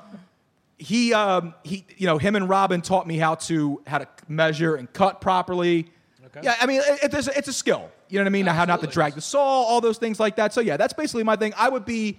[0.78, 4.74] he, um, he, you know, him and Robin taught me how to how to measure
[4.74, 5.88] and cut properly.
[6.42, 7.90] Yeah, I mean, it, it- it's, a- it's a skill.
[8.08, 8.46] You know what I mean?
[8.46, 10.52] How not to drag the saw, all those things like that.
[10.52, 11.52] So yeah, that's basically my thing.
[11.56, 12.18] I would be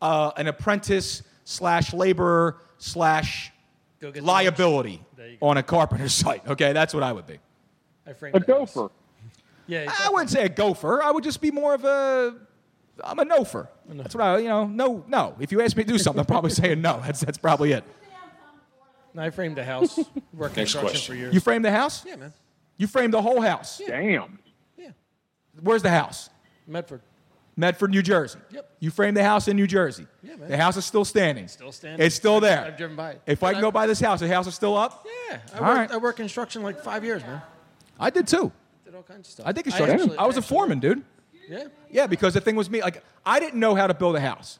[0.00, 3.52] uh, an apprentice slash laborer slash
[4.00, 5.02] Go get some liability
[5.40, 6.46] on a carpenter's site.
[6.48, 7.38] Okay, that's what I would be.
[8.06, 8.74] I framed A the house.
[8.74, 8.92] gopher.
[9.68, 9.92] Yeah.
[9.96, 11.00] I wouldn't say a gopher.
[11.02, 12.34] I would just be more of a.
[13.02, 13.68] I'm a nofer.
[13.88, 15.36] That's what I, you know, no, no.
[15.38, 17.00] If you ask me to do something, I'm probably saying no.
[17.04, 17.84] That's that's probably it.
[19.16, 19.98] I framed a house.
[20.34, 21.12] Worked Next question.
[21.12, 21.32] for years.
[21.32, 22.04] You framed the house?
[22.04, 22.32] yeah, man.
[22.82, 23.80] You framed the whole house.
[23.86, 24.40] Damn.
[24.76, 24.88] Yeah.
[25.60, 26.30] Where's the house?
[26.66, 27.00] Medford.
[27.56, 28.40] Medford, New Jersey.
[28.50, 28.70] Yep.
[28.80, 30.08] You framed the house in New Jersey.
[30.20, 30.50] Yeah, man.
[30.50, 31.46] The house is still standing.
[31.46, 32.04] Still standing.
[32.04, 32.64] It's still there.
[32.64, 33.22] I've driven by it.
[33.24, 35.06] If I But can go by this house, the house is still up.
[35.30, 35.38] Yeah.
[35.54, 35.90] I All worked, right.
[35.92, 37.40] I worked construction like five years, man.
[38.00, 38.50] I did too.
[38.84, 39.46] Did all kinds of stuff.
[39.46, 40.00] I did construction.
[40.00, 41.04] I, actually- was a foreman, dude.
[41.48, 41.68] Yeah.
[41.88, 44.58] Yeah, because the thing was me, like I didn't know how to build a house.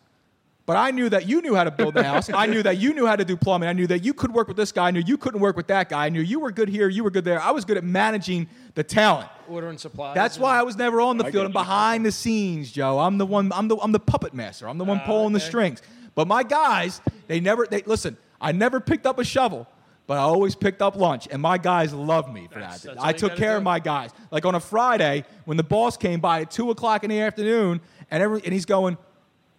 [0.73, 2.31] But I knew that you knew how to build the house.
[2.31, 3.68] I knew that you knew how to do plumbing.
[3.68, 4.89] I knew that you could work with this guy.
[4.89, 6.07] I knew you couldn't work with that guy.
[6.07, 7.43] I knew you were good here, you were good there.
[7.43, 9.29] I was good at managing the talent.
[9.51, 10.14] Ordering supplies.
[10.14, 11.43] That's why I was never on the I field.
[11.43, 12.99] get I'm behind the scenes, Joe.
[13.01, 13.53] I'm the one.
[13.53, 14.66] I'm the I'm the puppet master.
[14.66, 15.83] I'm the one Ah, pulling the strings.
[16.14, 17.66] But my guys, they never.
[17.66, 18.16] They listen.
[18.41, 19.66] I never picked up a shovel,
[20.07, 22.95] but I always picked up lunch, and my guys love me for That's- that.
[22.95, 23.57] that's I took care do.
[23.59, 24.11] of my guys.
[24.31, 27.81] Like on a Friday when the boss came by at two o'clock in the afternoon,
[28.11, 28.97] and every and he's going,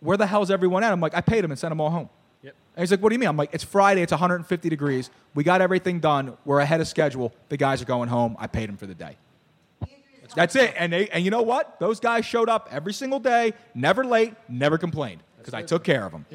[0.04, 2.10] "Where the hell's everyone at?" I'm like, "I paid them and sent them all home."
[2.41, 2.56] Yep.
[2.76, 4.01] And he's like, "What do you mean?" I'm like, "It's Friday.
[4.01, 5.10] It's 150 degrees.
[5.34, 6.38] We got everything done.
[6.45, 7.34] We're ahead of schedule.
[7.49, 8.36] The guys are going home.
[8.39, 9.18] I paid them for the day."
[10.36, 10.74] That's it.
[10.78, 11.80] And they and you know what?
[11.80, 16.06] Those guys showed up every single day, never late, never complained because I took care
[16.06, 16.26] of them.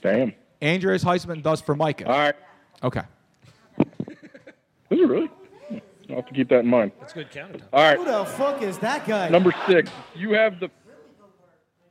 [0.00, 0.32] Damn.
[0.60, 2.06] Andrea's husband does Formica.
[2.06, 2.34] All right.
[2.82, 3.02] Okay.
[3.78, 3.86] Is
[5.00, 5.28] it really?
[6.08, 6.92] I'll have to keep that in mind.
[7.00, 7.64] That's good countertop.
[7.72, 7.98] All right.
[7.98, 9.28] Who the fuck is that guy?
[9.28, 9.90] Number six.
[10.14, 10.70] You have the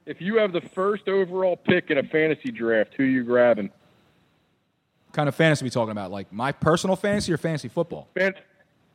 [0.05, 3.65] if you have the first overall pick in a fantasy draft, who are you grabbing?
[3.68, 6.11] What kind of fantasy we talking about?
[6.11, 8.07] Like my personal fantasy or fantasy football?
[8.15, 8.34] Fan-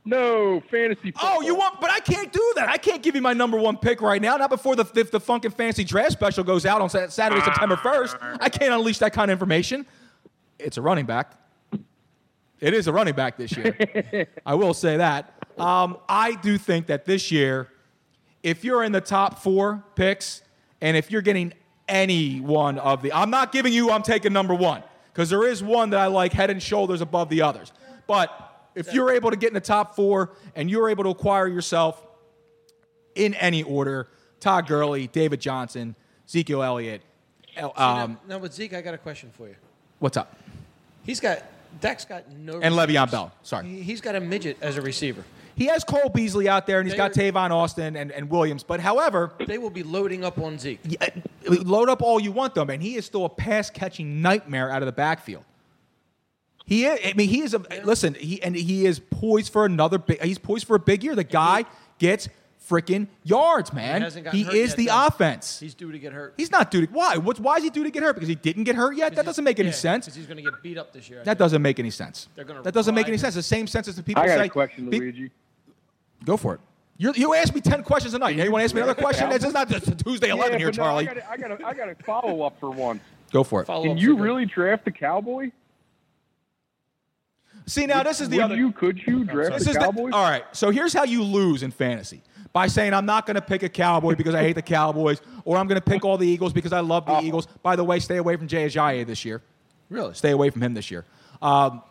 [0.04, 1.36] no, fantasy football.
[1.36, 1.80] Oh, you want?
[1.80, 2.68] But I can't do that.
[2.68, 4.36] I can't give you my number one pick right now.
[4.36, 8.16] Not before the the, the Funkin' Fantasy Draft Special goes out on Saturday, September first.
[8.20, 9.86] I can't unleash that kind of information.
[10.58, 11.34] It's a running back.
[12.62, 14.28] It is a running back this year.
[14.46, 15.34] I will say that.
[15.58, 17.68] Um, I do think that this year
[18.42, 20.42] if you're in the top four picks,
[20.80, 21.52] and if you're getting
[21.88, 24.82] any one of the, I'm not giving you, I'm taking number one
[25.12, 27.72] because there is one that I like head and shoulders above the others.
[28.06, 28.30] But
[28.74, 32.04] if you're able to get in the top four and you're able to acquire yourself
[33.14, 34.08] in any order,
[34.40, 35.94] Todd Gurley, David Johnson,
[36.26, 37.02] Ezekiel Elliott,
[37.54, 39.56] El- um, now, with Zeke, I got a question for you.
[39.98, 40.36] what's up?
[41.04, 41.42] He's got
[41.80, 43.10] Dak's got no And Le'Veon receivers.
[43.10, 43.32] Bell.
[43.42, 43.66] Sorry.
[43.68, 45.24] He- He's got a midget as a receiver.
[45.54, 48.62] He has Cole Beasley out there, and he's got Tavon Austin and, and Williams.
[48.62, 50.80] But however, They will be loading up on Zeke.
[51.00, 51.06] Uh,
[51.46, 52.80] load up all you want, though, man.
[52.80, 55.44] He is still a pass catching nightmare out of the backfield.
[56.64, 58.14] He is, I mean, he is a listen.
[58.14, 59.98] He and he is poised for another.
[59.98, 61.14] Big, he's poised for a big year.
[61.14, 61.64] The guy
[61.98, 62.28] gets
[62.72, 64.00] freaking yards, man.
[64.00, 65.06] He, hasn't He hurt is yet, the though.
[65.06, 65.60] offense.
[65.60, 66.34] He's due to get hurt.
[66.36, 67.16] He's not due to why?
[67.18, 68.14] What's why is he due to get hurt?
[68.14, 69.14] Because he didn't get hurt yet.
[69.14, 70.06] That doesn't make any sense.
[70.06, 71.20] Because he's going to get beat up this year.
[71.20, 71.38] I That think.
[71.38, 72.28] doesn't make any sense.
[72.34, 73.20] They're gonna That doesn't make any him.
[73.20, 73.34] sense.
[73.34, 74.46] The same sense as the people I got say.
[74.46, 75.30] a question, pe- Luigi.
[76.24, 76.60] Go for it.
[76.98, 78.36] You you asked me ten questions a night.
[78.36, 79.28] Now you want to ask me another question?
[79.28, 81.08] This is not just Tuesday eleven Yeah, here, but no, Charlie.
[81.08, 83.00] I got I got a, I got a follow up for one.
[83.32, 83.66] Go for it.
[83.66, 85.50] Can you really draft a cowboy?
[87.66, 88.56] See now, this is the Would other.
[88.56, 88.72] you?
[88.72, 90.10] Could you draft This a is the, cowboy?
[90.12, 90.44] all right.
[90.52, 92.20] So here's how you lose in fantasy
[92.52, 95.56] by saying I'm not going to pick a Cowboy because I hate the Cowboys, or
[95.56, 97.46] I'm going to pick all the Eagles because I love the Eagles.
[97.62, 99.40] By the way, stay away from Jay Ajayi this year.
[99.88, 100.14] Really?
[100.14, 101.04] Stay away from him this year.
[101.40, 101.82] Um,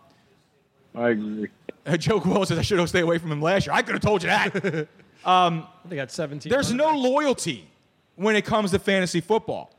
[0.95, 1.49] I agree.
[1.97, 3.73] Joe Quill says I should have stayed away from him last year.
[3.75, 4.87] I could have told you that.
[5.25, 6.49] um, They got 17.
[6.49, 7.67] there's no loyalty
[8.15, 9.73] when it comes to fantasy football.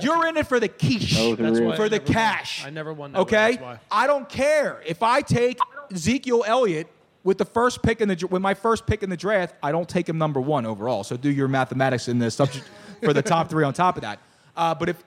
[0.00, 2.14] You're in it for the quiche, Oh, That's why for the never won.
[2.14, 2.64] cash.
[2.64, 3.80] I never won that way, Okay, that's why.
[3.90, 5.58] I don't care if I take
[5.90, 6.86] Ezekiel Elliott
[7.28, 9.54] with the first pick in the with my first pick in the draft.
[9.62, 11.04] I don't take him number one overall.
[11.04, 12.66] So do your mathematics in the subject
[13.02, 14.18] for the top three on top of that.
[14.56, 15.04] Uh, but if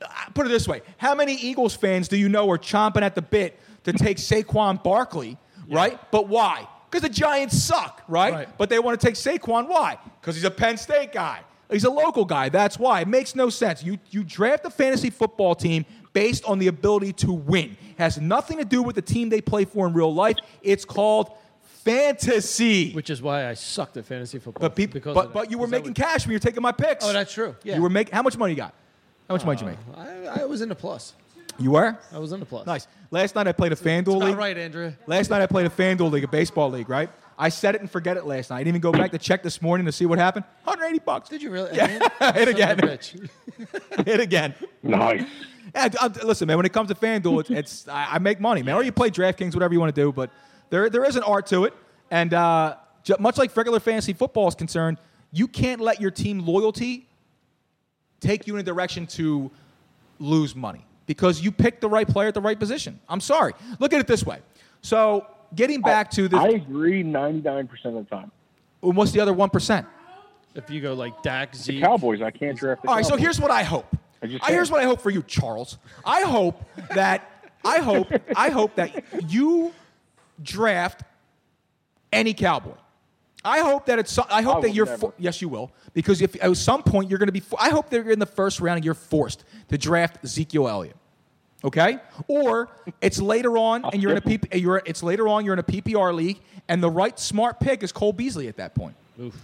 [0.00, 3.16] uh, put it this way, how many Eagles fans do you know are chomping at
[3.16, 5.36] the bit to take Saquon Barkley?
[5.68, 6.68] Right, but why?
[6.88, 8.32] Because the Giants suck, right?
[8.32, 8.48] Right.
[8.56, 9.66] But they want to take Saquon.
[9.66, 9.98] Why?
[10.20, 11.40] Because he's a Penn State guy.
[11.72, 12.50] He's a local guy.
[12.50, 13.00] That's why.
[13.00, 13.82] It makes no sense.
[13.82, 17.76] You you draft a fantasy football team based on the ability to win.
[17.90, 20.36] It has nothing to do with the team they play for in real life.
[20.62, 21.32] It's called
[21.84, 22.92] fantasy.
[22.92, 24.60] Which is why I sucked at fantasy football.
[24.60, 26.72] But people, because but, but you were making what- cash when you were taking my
[26.72, 27.04] picks.
[27.04, 27.54] Oh, that's true.
[27.62, 27.76] Yeah.
[27.76, 28.14] You were making.
[28.14, 28.74] How much money you got?
[29.28, 30.28] How much money did you make?
[30.36, 31.14] I, I was in the plus.
[31.58, 31.96] You were.
[32.12, 32.66] I was in the plus.
[32.66, 32.88] Nice.
[33.10, 34.36] Last night I played a FanDuel Not league.
[34.36, 34.98] right, Andrea.
[35.06, 37.08] Last night I played a FanDuel league, a baseball league, right?
[37.38, 38.56] I set it and forget it last night.
[38.56, 40.44] I didn't even go back to check this morning to see what happened.
[40.64, 41.28] 180 bucks.
[41.28, 41.74] Did you really?
[41.76, 41.86] Yeah.
[42.34, 42.78] Hit again.
[42.78, 44.04] Son of a bitch.
[44.06, 44.54] Hit again.
[44.82, 45.24] Nice.
[45.74, 46.56] Yeah, d- uh, listen, man.
[46.58, 48.74] When it comes to FanDuel, it's, it's I, I make money, man.
[48.76, 50.12] Or you play DraftKings, whatever you want to do.
[50.12, 50.30] But
[50.74, 51.74] there there is an art to it,
[52.10, 52.76] and uh,
[53.20, 54.98] much like regular fantasy football is concerned,
[55.30, 57.06] you can't let your team loyalty
[58.20, 59.50] take you in a direction to
[60.18, 62.98] lose money because you picked the right player at the right position.
[63.08, 63.52] I'm sorry.
[63.78, 64.40] Look at it this way.
[64.80, 68.32] So getting back to the I agree 99% of the time.
[68.80, 69.86] what's the other one percent?
[70.56, 73.40] If you go like Dak, The Cowboys, I can't draft the All right, so here's
[73.40, 73.86] what I hope.
[74.22, 75.78] I just Uh, here's what I hope for you, Charles.
[76.04, 76.64] I hope
[76.94, 77.30] that
[77.64, 79.72] I hope I hope that you
[80.42, 81.02] draft
[82.12, 82.74] any cowboy.
[83.44, 84.18] I hope that it's.
[84.18, 84.86] I hope I that you're.
[84.86, 87.42] For, yes, you will, because if at some point you're going to be.
[87.58, 90.96] I hope that you're in the first round and you're forced to draft Ezekiel Elliott.
[91.62, 92.68] Okay, or
[93.00, 95.64] it's later on and you're in a PP, you're it's later on you're in a
[95.64, 98.96] PPR league and the right smart pick is Cole Beasley at that point.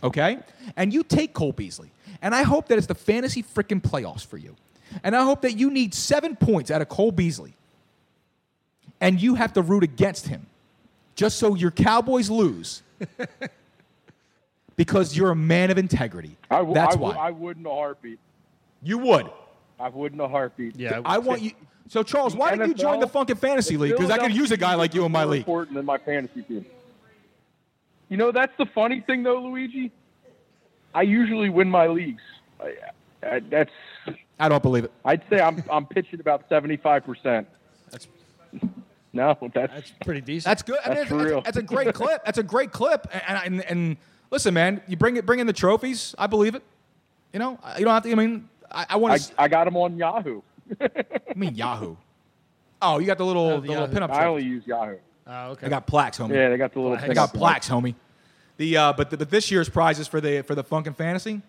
[0.03, 0.38] Okay,
[0.76, 4.36] and you take Cole Beasley, and I hope that it's the fantasy freaking playoffs for
[4.36, 4.57] you,
[5.05, 7.55] and I hope that you need seven points out of Cole Beasley,
[9.01, 10.47] and you have to root against him,
[11.21, 12.83] just so your Cowboys lose.
[14.77, 16.39] Because you're a man of integrity.
[16.51, 17.27] I, w- That's I, w- why.
[17.29, 18.18] I would in a heartbeat.
[18.83, 19.29] you would.
[19.79, 20.77] I would in a heartbeat.
[20.77, 21.03] Yeah.
[21.05, 21.53] I want you.
[21.89, 23.93] So Charles, why did you join the Funkin' Fantasy League?
[23.93, 25.41] Because I could use a guy like you in my more league.
[25.41, 26.64] Important than my fantasy team.
[28.09, 29.93] You know that's the funny thing though, Luigi.
[30.95, 32.23] I usually win my leagues.
[32.59, 32.77] I,
[33.23, 33.71] I, that's.
[34.39, 34.93] I don't believe it.
[35.05, 37.47] I'd say I'm I'm pitching about seventy five percent.
[37.91, 38.09] That's
[39.13, 40.45] No, that's that's pretty decent.
[40.49, 40.79] That's good.
[40.85, 41.41] I mean, That's that's, real.
[41.41, 42.25] that's a great clip.
[42.25, 43.09] That's a great clip.
[43.27, 43.97] And, and, and
[44.31, 46.15] listen, man, you bring it, bring in the trophies.
[46.17, 46.63] I believe it.
[47.33, 48.13] You know, you don't have to.
[48.13, 49.33] I mean, I, I want I, to.
[49.37, 50.43] I got them on Yahoo.
[50.81, 50.89] I
[51.35, 51.97] mean, Yahoo.
[52.83, 54.11] Oh, you got the little, Oh, the the little pinup.
[54.11, 54.97] I only use Yahoo.
[55.27, 55.67] Oh, okay.
[55.67, 56.35] I got plaques, homie.
[56.35, 56.97] Yeah, they got the little.
[56.97, 57.39] I got thing.
[57.39, 57.95] plaques, homie.
[58.57, 61.43] The uh, but the, but this year's prizes for the for the Funkin' Fantasy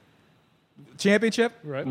[0.98, 1.54] championship.
[1.64, 1.88] Right.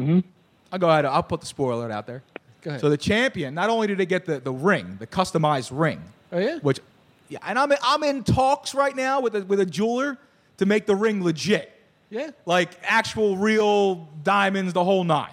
[0.72, 1.06] I'll go ahead.
[1.06, 2.22] I'll put the spoiler out there.
[2.62, 2.80] Go ahead.
[2.80, 6.02] So the champion, not only did they get the, the ring, the customized ring.
[6.32, 6.58] Oh, yeah?
[6.58, 6.80] Which,
[7.28, 10.18] yeah, and I'm in, I'm in talks right now with a, with a jeweler
[10.58, 11.72] to make the ring legit,
[12.10, 12.30] yeah.
[12.44, 15.32] like actual real diamonds, the whole nine.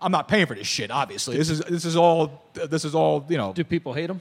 [0.00, 1.36] I'm not paying for this shit, obviously.
[1.36, 3.52] This is this is all this is all you know.
[3.52, 4.20] Do people hate him?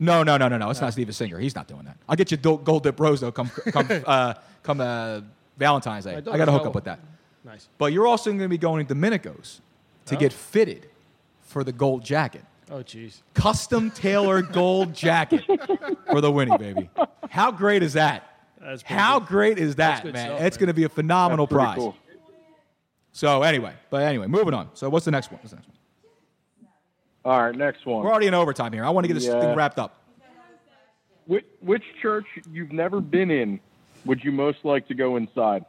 [0.00, 0.70] No, no, no, no, no.
[0.70, 1.38] It's not Steven Singer.
[1.38, 1.96] He's not doing that.
[2.08, 3.30] I'll get you do- gold dip rose though.
[3.30, 5.20] Come come uh, come uh,
[5.56, 6.20] Valentine's Day.
[6.26, 6.98] My I got to hook up with that.
[7.44, 7.68] Nice.
[7.78, 9.60] But you're also going to be going to Domenico's
[10.06, 10.18] to Oh.
[10.18, 10.88] get fitted
[11.46, 12.44] for the gold jacket.
[12.70, 13.22] Oh, jeez.
[13.34, 15.44] Custom tailored gold jacket
[16.10, 16.90] for the Winnie, baby.
[17.30, 18.28] How great is that?
[18.60, 19.28] That's How good.
[19.28, 20.26] great is that, good man?
[20.30, 21.78] stuff, it's going to be a phenomenal That's prize.
[21.78, 21.96] cool.
[23.12, 24.70] So anyway, but anyway, moving on.
[24.74, 25.38] So what's the next one?
[25.40, 25.76] What's the next one?
[27.24, 28.04] All right, next one.
[28.04, 28.84] We're already in overtime here.
[28.84, 29.40] I want to get this Yeah.
[29.40, 30.02] thing wrapped up.
[31.26, 33.60] Which, which church you've never been in
[34.04, 35.64] would you most like to go inside?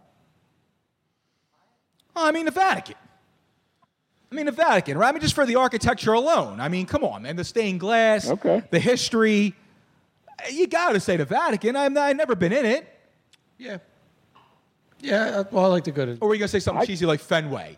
[2.16, 2.96] I mean, the Vatican.
[4.32, 5.10] I mean, the Vatican, right?
[5.10, 6.60] I mean, just for the architecture alone.
[6.60, 7.36] I mean, come on, man.
[7.38, 8.62] The stained glass, Okay.
[8.72, 9.54] the history.
[10.52, 11.76] You got to say the Vatican.
[11.76, 12.88] I'm, I've never been in it.
[13.58, 13.78] Yeah.
[15.00, 16.18] Yeah, well, I like to go to.
[16.20, 17.78] Or were you going to say something cheesy like Fenway?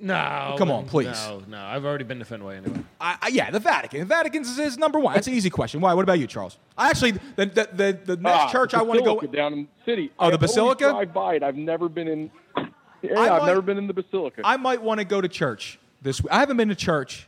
[0.00, 0.54] No.
[0.58, 1.06] Come on, please.
[1.28, 1.58] No, no.
[1.62, 2.80] I've already been to Fenway anyway.
[3.00, 4.00] I, I, yeah, the Vatican.
[4.00, 5.14] The Vatican is, is number one.
[5.14, 5.80] That's an easy question.
[5.82, 5.92] Why?
[5.94, 6.58] What about you, Charles?
[6.76, 9.14] I actually, the, the, the, the next Ah, church the I want to go.
[9.16, 10.10] Basilica down in the city.
[10.18, 10.90] Oh, the I always Basilica?
[10.90, 11.42] drive by it.
[11.42, 12.30] I've never been in.
[13.02, 14.40] Yeah, I I've might- never been in the Basilica.
[14.42, 16.32] I might want to go to church this week.
[16.32, 17.26] I haven't been to church.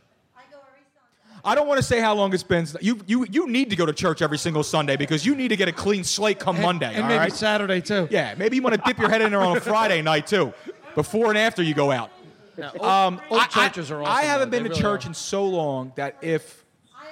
[1.45, 2.67] I don't want to say how long it's been.
[2.81, 5.55] You, you, you need to go to church every single Sunday because you need to
[5.55, 6.93] get a clean slate come Monday.
[6.93, 7.31] And maybe right?
[7.33, 8.07] Saturday, too.
[8.11, 10.53] Yeah, maybe you want to dip your head in there on a Friday night too,
[10.95, 12.11] before and after you go out.
[12.57, 14.57] Old, Um, old I- churches are I haven't though.
[14.57, 15.09] been They to really church are.
[15.09, 16.65] in so long that if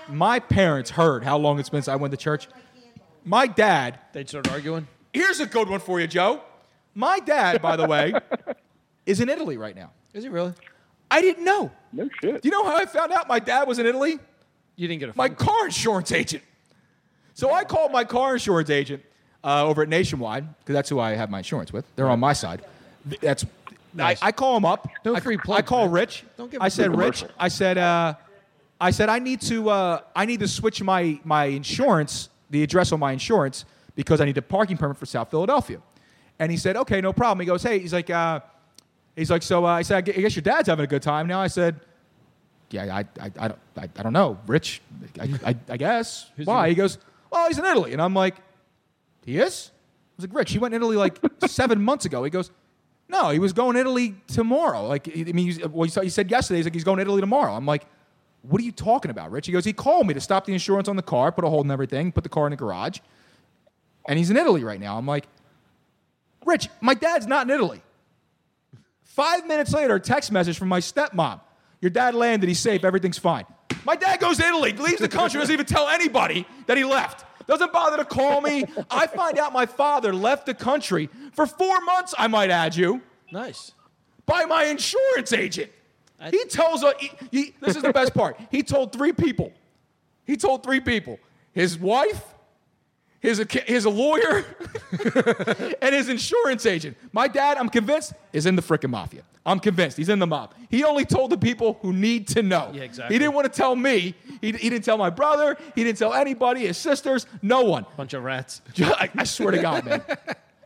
[0.10, 2.50] my parents heard how long it's been since I went to church,
[3.24, 4.00] my dad.
[4.12, 4.88] They'd start arguing.
[5.14, 6.42] Here's a good one for you, Joe.
[6.94, 8.14] My dad, by the way,
[9.06, 9.92] is in Italy right now.
[10.14, 10.54] Is he really?
[11.12, 11.72] I didn't know.
[11.94, 12.42] no shit.
[12.42, 14.20] Do you know how I found out my dad was in Italy?
[14.76, 15.56] You didn't get a My call.
[15.56, 16.44] car insurance agent.
[17.34, 19.04] So I called my car insurance agent
[19.44, 21.86] uh, over at Nationwide because that's who I have my insurance with.
[21.96, 22.64] They're on my side.
[23.22, 23.46] That's
[23.94, 24.22] Nice.
[24.22, 24.90] I, I call him up.
[25.06, 25.58] No I, free plug.
[25.60, 25.94] I call man.
[25.94, 26.24] Rich.
[26.38, 27.24] Don't give I said, Rich.
[27.40, 28.16] I said, uh,
[28.82, 32.92] I said I need to uh, I need to switch my my insurance, the address
[32.92, 33.64] on my insurance
[33.96, 35.80] because I need a parking permit for South Philadelphia.
[36.40, 37.40] And he said, okay, no problem.
[37.40, 38.42] He goes, hey, he's like, uh,
[39.16, 41.40] he's like, so uh, I said, I guess your dad's having a good time now.
[41.42, 41.80] I said,
[42.72, 44.82] yeah, I, I, I, don't, I, I don't know, Rich,
[45.20, 46.30] I, I, I guess.
[46.44, 46.70] Why?
[46.70, 46.98] He goes,
[47.32, 47.94] well, he's in Italy.
[47.94, 48.36] And I'm like,
[49.26, 49.72] he is?
[49.74, 52.24] I was like, Rich, he went to Italy like seven months ago.
[52.24, 52.52] He goes,
[53.08, 54.88] no, he was going to Italy tomorrow.
[54.88, 57.02] Like, I mean, he's, well, he said- he said yesterday, he's like, he's going to
[57.04, 57.54] Italy tomorrow.
[57.54, 57.86] I'm like,
[58.42, 59.48] what are you talking about, Rich?
[59.48, 61.66] He goes, he called me to stop the insurance on the car, put a hold
[61.66, 63.00] in everything, put the car in the garage,
[64.08, 64.98] and he's in Italy right now.
[64.98, 65.26] I'm like,
[66.46, 67.82] Rich, my dad's not in Italy.
[69.16, 71.40] Five minutes later, a text message from my stepmom.
[71.80, 73.46] Your dad landed, he's safe, everything's fine.
[73.86, 77.24] My dad goes to Italy, leaves the country, doesn't even tell anybody that he left.
[77.48, 78.66] Doesn't bother to call me.
[78.92, 83.02] I find out my father left the country for four months, I might add you,
[83.32, 83.72] Nice.
[84.26, 85.72] by my insurance agent.
[86.32, 88.38] He tells us, he, he- this is the best part.
[88.52, 89.54] He told three people.
[90.26, 91.20] He told three people
[91.54, 92.22] his wife,
[93.20, 94.46] his, his lawyer,
[95.82, 96.98] and his insurance agent.
[97.12, 99.24] My dad, I'm convinced, is in the frickin' mafia.
[99.48, 100.54] I'm convinced he's in the mob.
[100.70, 102.72] He only told the people who need to know.
[102.74, 103.14] Yeah, exactly.
[103.16, 104.16] He didn't want to tell me.
[104.42, 105.56] He, he didn't tell my brother.
[105.76, 107.86] He didn't tell anybody, his sisters, no one.
[107.96, 108.62] Bunch of rats.
[108.80, 110.02] I, I swear to God, man.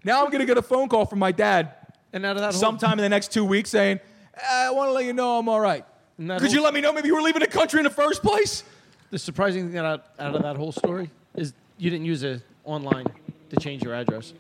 [0.06, 1.74] Now I'm going to get a phone call from my dad
[2.14, 4.00] And out of that whole- sometime in the next two weeks saying,
[4.36, 5.84] eh, I want to let you know I'm all right.
[6.18, 8.64] Could you let me know maybe you were leaving the country in the first place?
[9.12, 13.08] The surprising thing out, out of that whole story is you didn't use a online
[13.50, 14.34] to change your address.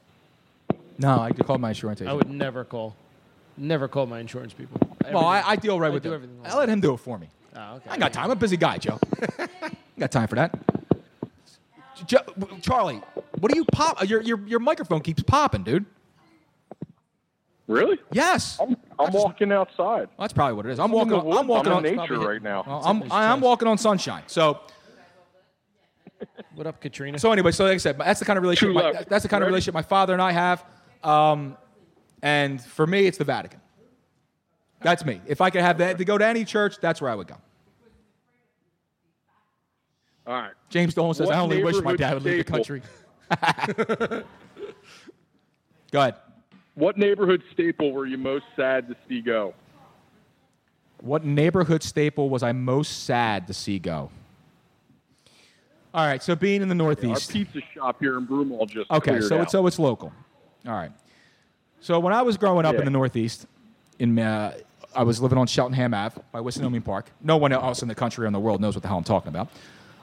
[0.99, 2.95] No, I called my insurance I would never call,
[3.57, 4.79] never call my insurance people.
[5.11, 6.15] well, I, I deal right I with do him.
[6.15, 7.29] everything I let him do it for me.
[7.55, 7.89] Oh, okay.
[7.89, 8.25] I ain't got time.
[8.25, 8.99] I'm a busy guy, Joe.
[9.39, 10.57] I got time for that.
[12.05, 12.19] Jo-
[12.61, 13.01] Charlie,
[13.39, 14.01] what do you pop?
[14.01, 15.85] Uh, your, your, your microphone keeps popping, dude.
[17.67, 17.99] Really?
[18.11, 18.57] Yes.
[18.59, 19.77] I'm, I'm walking outside.
[19.77, 20.79] Well, that's probably what it is.
[20.79, 21.09] I'm I'm in walking.
[21.11, 21.39] the On, woods.
[21.39, 22.63] I'm walking I'm on nature right now.
[22.65, 24.23] Well, I'm, I'm walking on sunshine.
[24.27, 24.59] So,
[26.55, 27.17] What up, Katrina?
[27.19, 28.75] so anyway, so like I said, that's the kind of relationship.
[28.75, 30.65] My, that's the kind of relationship my father and I have.
[31.03, 31.57] Um,
[32.21, 33.61] and for me, it's the Vatican.
[34.81, 35.21] That's me.
[35.25, 37.35] If I could have that to go to any church, that's where I would go.
[40.27, 40.51] All right.
[40.69, 42.81] James Dolan says, What "I only wish my neighborhood dad would leave the staple-
[44.01, 44.23] country."
[45.91, 46.15] go ahead.
[46.75, 49.53] What neighborhood staple were you most sad to see go?
[51.01, 54.11] What neighborhood staple was I most sad to see go?
[55.93, 57.31] All right, so being in the Our Northeast.
[57.31, 59.41] pizza shop here in Broomall just Okay, so out.
[59.43, 60.13] it's so it's local.
[60.67, 60.91] All right.
[61.81, 62.79] So when I was growing up Yeah.
[62.79, 63.47] in the Northeast,
[63.97, 64.53] in uh,
[64.95, 67.09] I was living on Cheltenham Ave by Wissinoming Park.
[67.21, 69.03] No one else in the country or in the world knows what the hell I'm
[69.03, 69.49] talking about.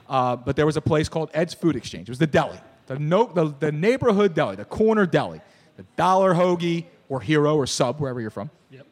[0.09, 2.07] Uh, but there was a place called Ed's Food Exchange.
[2.09, 2.57] It was the deli,
[2.87, 5.41] the, no, the, the neighborhood deli, the corner deli,
[5.75, 8.49] the dollar hoagie or hero or sub, wherever you're from.
[8.71, 8.87] Yep.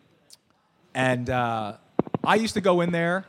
[0.93, 1.77] And uh,
[2.23, 3.25] I used to go in there.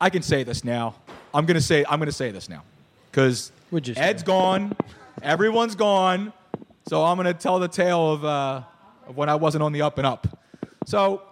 [0.00, 0.94] I can say this now.
[1.34, 2.62] I'm gonna say I'm gonna say this now,
[3.10, 3.52] because?
[3.96, 4.76] Ed's gone,
[5.22, 6.32] everyone's gone.
[6.88, 8.62] So I'm gonna tell the tale of uh,
[9.06, 10.38] of when I wasn't on the up and up.
[10.86, 11.22] So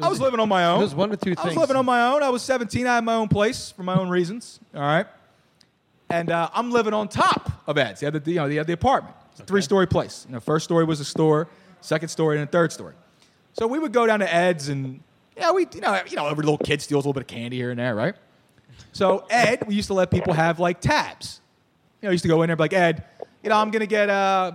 [0.00, 0.80] I was living on my own.
[0.80, 2.22] it was one of two I was living on my own.
[2.22, 2.86] I was 17.
[2.86, 4.60] I had my own place for my own reasons.
[4.74, 5.06] All right.
[6.08, 8.00] And uh, I'm living on top of Ed's.
[8.00, 9.14] He had the, you know, he had the apartment.
[9.32, 10.24] It's a three-story place.
[10.28, 11.48] You know, first story was a store,
[11.80, 12.94] second story, and a third story.
[13.52, 15.00] So we would go down to Ed's, and
[15.36, 17.56] yeah, we, you know, you know, every little kid steals a little bit of candy
[17.58, 18.14] here and there, right?
[19.00, 21.40] So Ed, we used to let people have like tabs.
[22.02, 23.02] You know, I used to go in there and be like, Ed,
[23.42, 24.52] you know, I'm gonna get uh,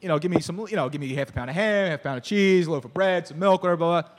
[0.00, 1.98] you know, give me some, you know, give me half a pound of ham, half
[1.98, 3.78] a pound of cheese, a loaf of bread, some milk, whatever.
[3.78, 4.10] Blah, blah.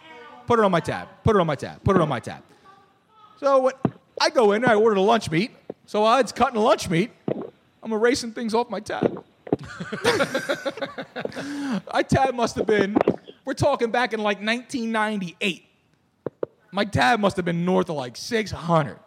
[0.48, 1.08] Put it on my tab.
[1.24, 1.82] Put it on my tab.
[1.82, 2.44] Put it on my tab.
[3.40, 3.80] So what?
[4.20, 5.52] I go in there, I order the lunch meat.
[5.86, 7.12] So while Ed's cutting the lunch meat,
[7.82, 9.24] I'm erasing things off my tab.
[11.94, 12.98] my tab must have been,
[13.46, 15.64] we're talking back in like 1998.
[16.74, 19.00] My tab must have been north of like 600.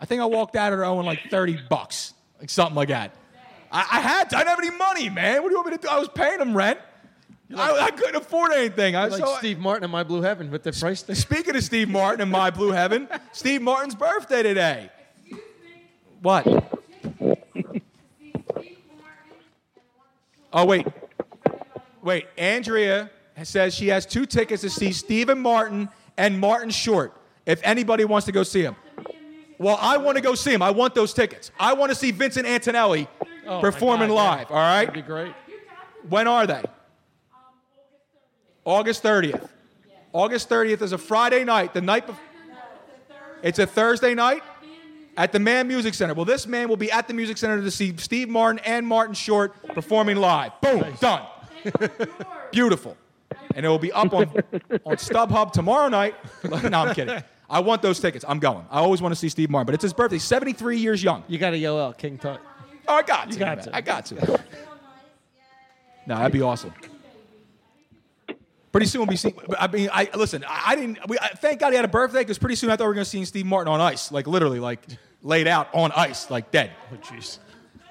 [0.00, 3.14] I think I walked out of there owing like 30 bucks, like something like that.
[3.70, 4.36] I, I had to.
[4.36, 5.42] I didn't have any money, man.
[5.42, 5.88] What do you want me to do?
[5.88, 6.78] I was paying them rent.
[7.54, 8.94] I, I couldn't afford anything.
[8.94, 11.16] I, like so I- Steve Martin in My Blue Heaven with the price thing.
[11.16, 14.90] Speaking of Steve Martin and my blue heaven, Steve Martin's birthday today.
[16.20, 16.46] What?
[20.52, 20.86] Oh wait,
[22.02, 22.26] wait.
[22.36, 23.10] Andrea
[23.42, 27.14] says she has two tickets to see Stephen Martin and Martin Short.
[27.46, 28.74] If anybody wants to go see him,
[29.58, 30.62] well, I want to go see him.
[30.62, 31.50] I want those tickets.
[31.58, 33.08] I want to see Vincent Antonelli
[33.46, 34.22] Oh, performing God, yeah.
[34.36, 34.50] live.
[34.50, 34.84] All right.
[34.86, 35.32] That'd be great.
[36.08, 36.62] When are they?
[38.64, 39.48] August 30th.
[40.12, 42.22] August 30th is a Friday night, the night before.
[43.42, 44.42] It's a Thursday night
[45.16, 46.12] at the Mann Music Center.
[46.12, 49.14] Well, this man will be at the Music Center to see Steve Martin and Martin
[49.14, 50.52] Short performing live.
[50.60, 51.24] Boom, done.
[52.50, 52.96] Beautiful.
[53.54, 54.32] And it will be up on, on
[54.96, 56.14] StubHub tomorrow night.
[56.44, 57.22] no, I'm kidding.
[57.50, 58.24] I want those tickets.
[58.28, 58.64] I'm going.
[58.70, 60.18] I always want to see Steve Martin, but it's his birthday.
[60.18, 61.24] 73 years young.
[61.28, 62.40] You got to yell out King Tut.
[62.86, 63.32] Oh, I got to.
[63.32, 63.66] You got man.
[63.66, 63.76] to.
[63.76, 64.14] I got to.
[66.06, 66.72] no, that'd be awesome.
[68.70, 69.34] Pretty soon we'll be seeing.
[69.58, 70.44] I mean, I listen.
[70.46, 70.98] I, I didn't.
[71.08, 72.94] We, I, thank God he had a birthday because pretty soon I thought we were
[72.94, 74.80] going to see Steve Martin on ice, like literally, like
[75.22, 76.70] laid out on ice, like dead.
[76.92, 77.38] Oh, jeez.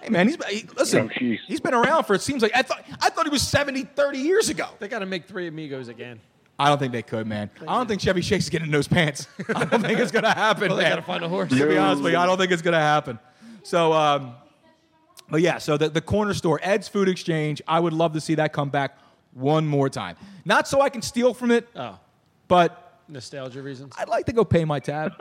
[0.02, 1.12] Hey man, he's he, listen.
[1.12, 1.40] Oh, jeez.
[1.48, 2.86] he's been around for it seems like I thought.
[3.02, 4.68] I thought he was 70, 30 years ago.
[4.80, 6.20] They got to make Three Amigos again.
[6.60, 7.50] I don't think they could, man.
[7.68, 9.28] I don't think Chevy Chase's is getting in those pants.
[9.56, 10.92] I don't think it's going to happen, Well, they man.
[10.94, 11.50] got to find a horse.
[11.50, 13.20] To be honest with you, I don't think it's going to happen.
[13.64, 14.34] So, um,
[15.30, 18.36] but yeah, so the, the corner store, Ed's Food Exchange, I would love to see
[18.36, 18.98] that come back
[19.34, 20.16] one more time.
[20.46, 22.00] Not so I can steal from it, Oh,
[22.48, 23.94] but nostalgia reasons.
[23.98, 25.12] I'd like to go pay my tab.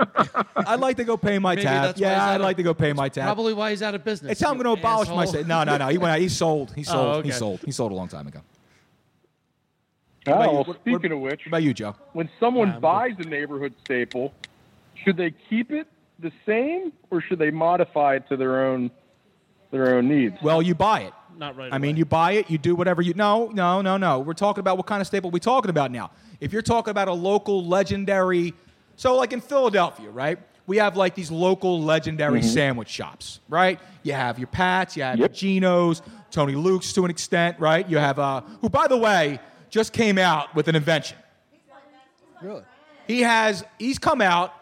[0.56, 1.82] I'd like to go pay my Maybe tab.
[1.84, 3.24] that's why he's Yeah, out I'd of- like to go pay my tab.
[3.26, 4.32] Probably why he's out of business.
[4.32, 5.24] It's how I'm you going to abolish my.
[5.24, 5.44] asshole.
[5.44, 5.88] No, no, no.
[5.88, 6.14] He went.
[6.14, 6.20] out.
[6.20, 6.72] He sold.
[6.74, 7.24] He Oh, sold.
[7.26, 7.38] He okay.
[7.38, 7.60] sold.
[7.66, 8.40] He sold a long time ago.
[10.26, 10.54] Oh, about you?
[10.54, 11.94] well, What- speaking of which, What about you, Joe?
[12.12, 14.32] when someone Nah, I'm buys a neighborhood staple,
[15.04, 15.86] should they keep it
[16.18, 18.90] the same or should they modify it to their own
[19.72, 20.36] their own needs?
[20.42, 21.12] Well, you buy it.
[21.36, 23.12] Not right I mean, you buy it, you do whatever you.
[23.14, 24.20] No, no, no, no.
[24.20, 26.10] We're talking about what kind of staple we talking about now.
[26.40, 28.54] If you're talking about a local legendary,
[28.94, 30.38] so like in Philadelphia, right?
[30.66, 33.78] We have like these local legendary sandwich shops, right?
[34.02, 36.00] You have your Pats, you have your Geno's,
[36.30, 37.86] Tony Luke's to an extent, right?
[37.88, 39.38] You have uh, who, by the way,
[39.70, 41.16] just came out with an invention.
[42.42, 42.62] Really?
[43.06, 44.52] He has, he's come out.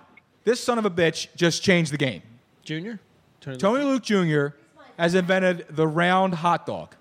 [0.44, 2.22] This son of a bitch just changed the game.
[2.62, 3.00] Junior?
[3.40, 3.56] Tony.
[3.58, 4.48] Tony Luke Jr.
[4.98, 6.94] has invented the round hot dog.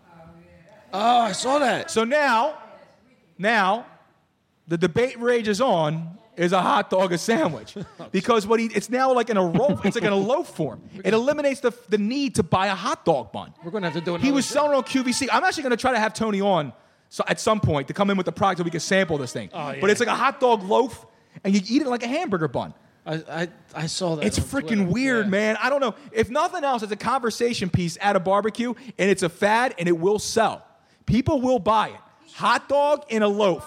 [0.94, 1.90] Oh, I saw that.
[1.90, 2.58] So now,
[3.38, 3.86] now,
[4.68, 7.76] the debate rages on is a hot dog a sandwich
[8.12, 10.82] because what he it's now like in a roll it's like in a loaf form.
[11.04, 13.54] It eliminates the the need to buy a hot dog bun.
[13.64, 14.22] We're going to have to do it.
[14.22, 15.28] He was selling on QVC.
[15.32, 16.74] I'm actually going to try to have Tony on
[17.14, 19.32] so at some point to come in with the product so we can sample this
[19.32, 19.48] thing.
[19.54, 19.78] Oh, yeah.
[19.80, 21.06] But it's like a hot dog loaf,
[21.44, 22.74] and you eat it like a hamburger bun.
[23.06, 24.26] I, I, I saw that.
[24.26, 24.84] It's freaking Twitter.
[24.86, 25.30] weird, Yeah.
[25.30, 25.58] man.
[25.62, 25.94] I don't know.
[26.12, 29.88] If nothing else, it's a conversation piece at a barbecue, and it's a fad, and
[29.88, 30.66] it will sell.
[31.06, 32.00] People will buy it.
[32.34, 33.64] Hot dog in a loaf.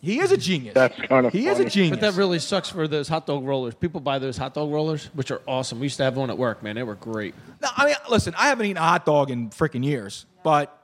[0.00, 0.74] He is a genius.
[0.74, 1.98] That's kind of He is a genius.
[1.98, 3.74] But that really sucks for those hot dog rollers.
[3.74, 5.80] People buy those hot dog rollers, which are awesome.
[5.80, 6.76] We used to have one at work, man.
[6.76, 7.34] They were great.
[7.60, 10.76] No, I mean, listen, I haven't eaten a hot dog in freaking years, but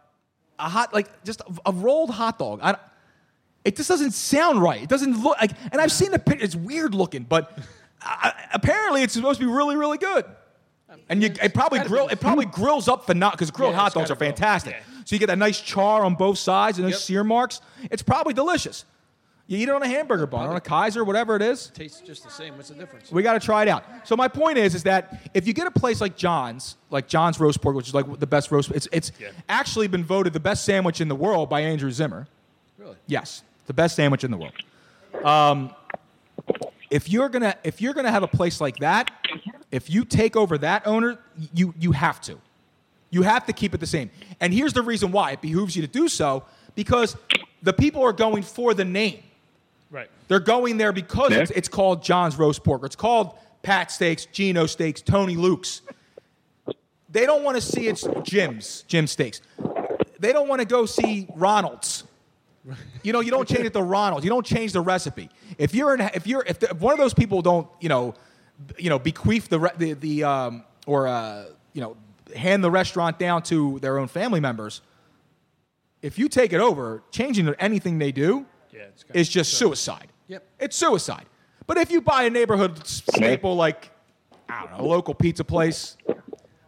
[0.59, 2.61] a hot, like, just a, a rolled hot dog.
[2.63, 2.77] I,
[3.65, 4.83] it just doesn't sound right.
[4.83, 6.45] It doesn't look like, and I've seen the picture.
[6.45, 7.59] It's weird looking, but
[8.05, 10.25] uh, apparently it's supposed to be really, really good.
[11.11, 14.11] And you, it probably grill, it probably grills up phenomenal because grilled Yeah, hot dogs
[14.11, 14.75] are fantastic.
[14.75, 15.03] Yeah.
[15.05, 17.01] So you get that nice char on both sides and those Yep.
[17.01, 17.61] sear marks.
[17.91, 18.85] It's probably delicious.
[19.49, 21.69] You eat it on a hamburger bun, on a Kaiser, whatever it is.
[21.69, 22.57] Tastes just the same.
[22.57, 23.11] What's the difference?
[23.11, 23.83] We got to try it out.
[24.05, 27.41] So my point is, is that if you get a place like John's, like John's
[27.41, 29.11] Roast Pork, which is like the best roast, it's it's
[29.49, 32.27] actually been voted the best sandwich in the world by Andrew Zimmern.
[32.77, 32.97] Really?
[33.07, 34.53] Yes, the best sandwich in the world.
[35.25, 35.75] Um,
[36.91, 39.11] if you're gonna if you're gonna have a place like that,
[39.71, 41.19] if you take over that owner,
[41.55, 42.39] you you have to,
[43.09, 44.11] you have to keep it the same.
[44.41, 46.45] And here's the reason why it behooves you to do so
[46.75, 47.17] because
[47.63, 49.23] the people are going for the name.
[49.91, 50.09] Right.
[50.29, 52.83] They're going there because it's, it's called John's Roast Pork.
[52.85, 55.81] It's called Pat Steaks, Geno Steaks, Tony Luke's.
[57.11, 59.41] They don't want to see it's Jim's, Jim Steaks.
[60.19, 62.05] They don't want to go see Ronald's.
[63.03, 64.25] You know, you don't change it to Ronald's.
[64.25, 65.31] You don't change the recipe.
[65.57, 68.15] If you're in, if you're, if, the, if one of those people don't, you know,
[68.77, 71.97] you know, bequeath the the, the um, or uh, you know,
[72.37, 74.83] hand the restaurant down to their own family members.
[76.03, 78.45] If you take it over, changing anything they do
[79.15, 80.09] is just suicide.
[80.29, 80.47] Yep.
[80.61, 81.27] It's suicide.
[81.67, 83.91] But if you buy a neighborhood staple like,
[84.49, 85.97] I don't know, a local pizza place,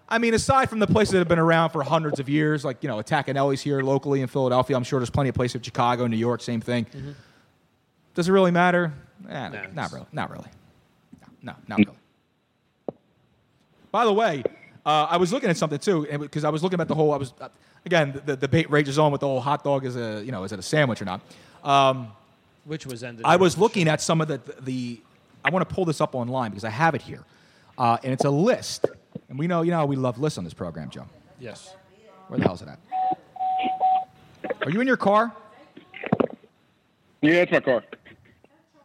[0.09, 2.83] I mean, aside from the places that have been around for hundreds of years, like,
[2.83, 6.07] you know, Tacconelli's here locally in Philadelphia, I'm sure there's plenty of places in Chicago,
[6.07, 6.87] New York, same thing.
[8.15, 8.93] Does it really matter?
[9.29, 10.07] Eh, not really.
[10.13, 10.49] Not really.
[11.21, 11.99] No, no, not really.
[13.93, 14.43] By the way,
[14.85, 17.13] uh, I was looking at something too, because I was looking at the whole.
[17.13, 17.49] I was uh,
[17.87, 20.45] again the, the debate rages on with the whole hot dog is a you know
[20.45, 21.21] is it a sandwich or not?
[21.65, 22.13] Um,
[22.65, 23.25] Which was ended.
[23.25, 25.01] I was looking at some of the the.
[25.45, 27.25] I want to pull this up online because I have it here,
[27.79, 28.87] uh, and it's a list.
[29.29, 31.07] And we know you know how we love lists on this program, Joe.
[31.39, 31.75] Yes.
[32.29, 32.79] Where the hell is it at?
[34.63, 35.33] Are you in your car?
[37.23, 37.83] Yeah, it's my car.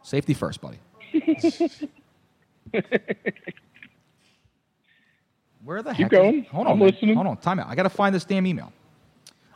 [0.02, 0.78] Safety first, buddy.
[5.64, 6.10] Where the Keep heck?
[6.10, 6.44] going.
[6.44, 6.72] Is, hold on.
[6.74, 6.88] I'm man.
[6.88, 7.14] listening.
[7.16, 7.36] Hold on.
[7.38, 7.68] Time out.
[7.68, 8.72] I got to find this damn email.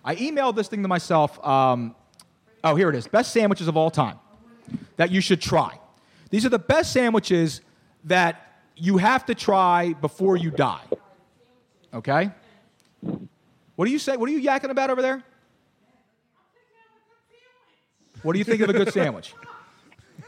[0.05, 1.45] I emailed this thing to myself.
[1.47, 1.95] Um,
[2.65, 3.07] oh, here it is.
[3.07, 4.19] Best sandwiches of all time
[4.97, 5.79] that you should try.
[6.31, 7.61] These are the best sandwiches
[8.05, 10.85] that you have to try before you die.
[11.93, 12.31] Okay?
[13.77, 14.17] What do you say?
[14.17, 15.23] What are you yakking about over there?
[18.23, 19.35] What do you think of a good sandwich?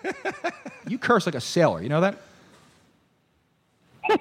[0.88, 1.82] you curse like a sailor.
[1.82, 2.18] You know that?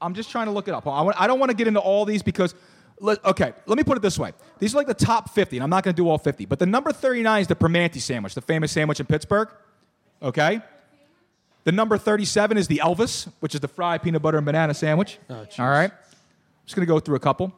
[0.00, 0.86] I'm just trying to look it up.
[0.86, 2.54] I, don't want to get into all these because,
[3.02, 4.32] let, okay, let me put it this way.
[4.60, 6.60] These are like the top 50, and I'm not going to do all 50, but
[6.60, 9.48] the number 39 is the Primanti sandwich, the famous sandwich in Pittsburgh.
[10.22, 10.60] Okay?
[11.64, 15.18] The number 37 is the Elvis, which is the fried peanut butter and banana sandwich.
[15.58, 15.90] all right?
[15.90, 17.52] I'm just going to go through a couple.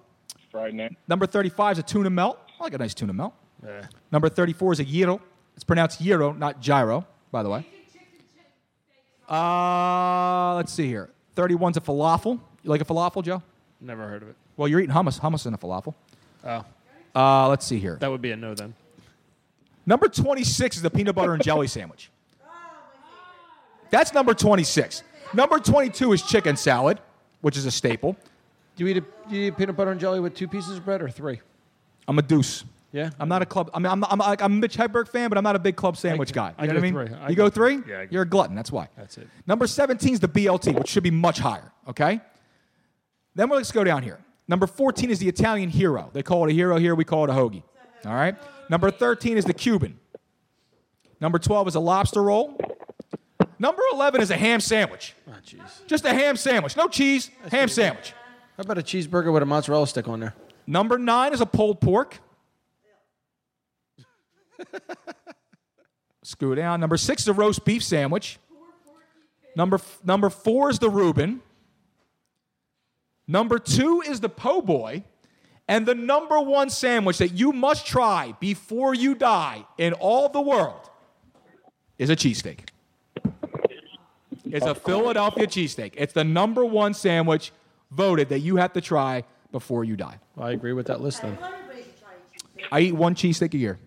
[0.51, 0.97] Friday night.
[1.09, 2.39] Number 35 is a tuna melt.
[2.59, 3.35] I like a nice tuna melt.
[3.63, 3.87] Yeah.
[4.11, 5.21] Number 34 is a gyro.
[5.57, 7.67] It's pronounced gyro, not gyro, by the way.
[9.29, 11.11] Uh, let's see here.
[11.37, 12.41] 31's a falafel.
[12.63, 13.43] You like a falafel, Joe?
[13.81, 14.37] Never heard of it.
[14.57, 15.21] Well, you're eating hummus.
[15.21, 15.95] Hummus and a falafel.
[16.45, 16.65] Oh,
[17.15, 17.97] Uh, let's see here.
[18.01, 18.75] that would be a no then.
[19.87, 22.11] Number 26 is the peanut butter and jelly sandwich.
[23.91, 25.03] That's number 26.
[25.35, 26.99] Number 22 is chicken salad,
[27.43, 28.17] which is a staple.
[28.77, 30.85] Do you eat a, do you eat peanut butter and jelly with two pieces of
[30.85, 31.41] bread or three?
[32.09, 32.65] I'm a deuce.
[32.93, 33.11] Yeah.
[33.19, 33.71] I'm not a club.
[33.75, 35.97] I mean, I'm, I'm, I'm a Mitch Hedberg fan, but I'm not a big club
[35.97, 36.55] sandwich guy.
[36.57, 37.09] I You know go what I mean?
[37.09, 37.17] three.
[37.19, 37.77] I you go go three?
[37.83, 37.93] three.
[37.93, 38.55] Yeah, I go You're a glutton.
[38.57, 38.89] That's why.
[38.97, 39.29] That's it.
[39.47, 41.73] Number 17 is the BLT, which should be much higher.
[41.89, 42.21] Okay.
[43.35, 44.19] Then let's go down here.
[44.47, 46.11] Number 14 is the Italian hero.
[46.13, 46.95] They call it a hero here.
[46.95, 47.63] We call it a hoagie.
[48.05, 48.37] All right.
[48.69, 49.99] Number 13 is the Cuban.
[51.21, 52.59] Number 12 is a lobster roll.
[53.59, 55.15] Number 11 is a ham sandwich.
[55.29, 55.87] Oh, jeez.
[55.87, 56.77] Just a ham sandwich.
[56.77, 58.13] No cheese, ham sandwich.
[58.57, 60.35] How about a cheeseburger with a mozzarella stick on there?
[60.67, 62.19] Number nine is a pulled pork.
[66.23, 66.81] Screw it down.
[66.81, 68.39] Number six is a roast beef sandwich.
[69.57, 71.41] Number, f- number four is the Reuben.
[73.27, 75.05] Number two is the po' boy.
[75.67, 80.41] And the number one sandwich that you must try before you die in all the
[80.41, 80.91] world
[81.99, 82.69] is a cheesesteak.
[84.45, 85.95] It's a Philadelphia cheesesteak.
[85.97, 87.51] It's the number one sandwich
[87.91, 90.19] voted that you have to try before you die.
[90.39, 91.39] I agree with that list then.
[92.71, 93.79] I eat one cheesesteak a year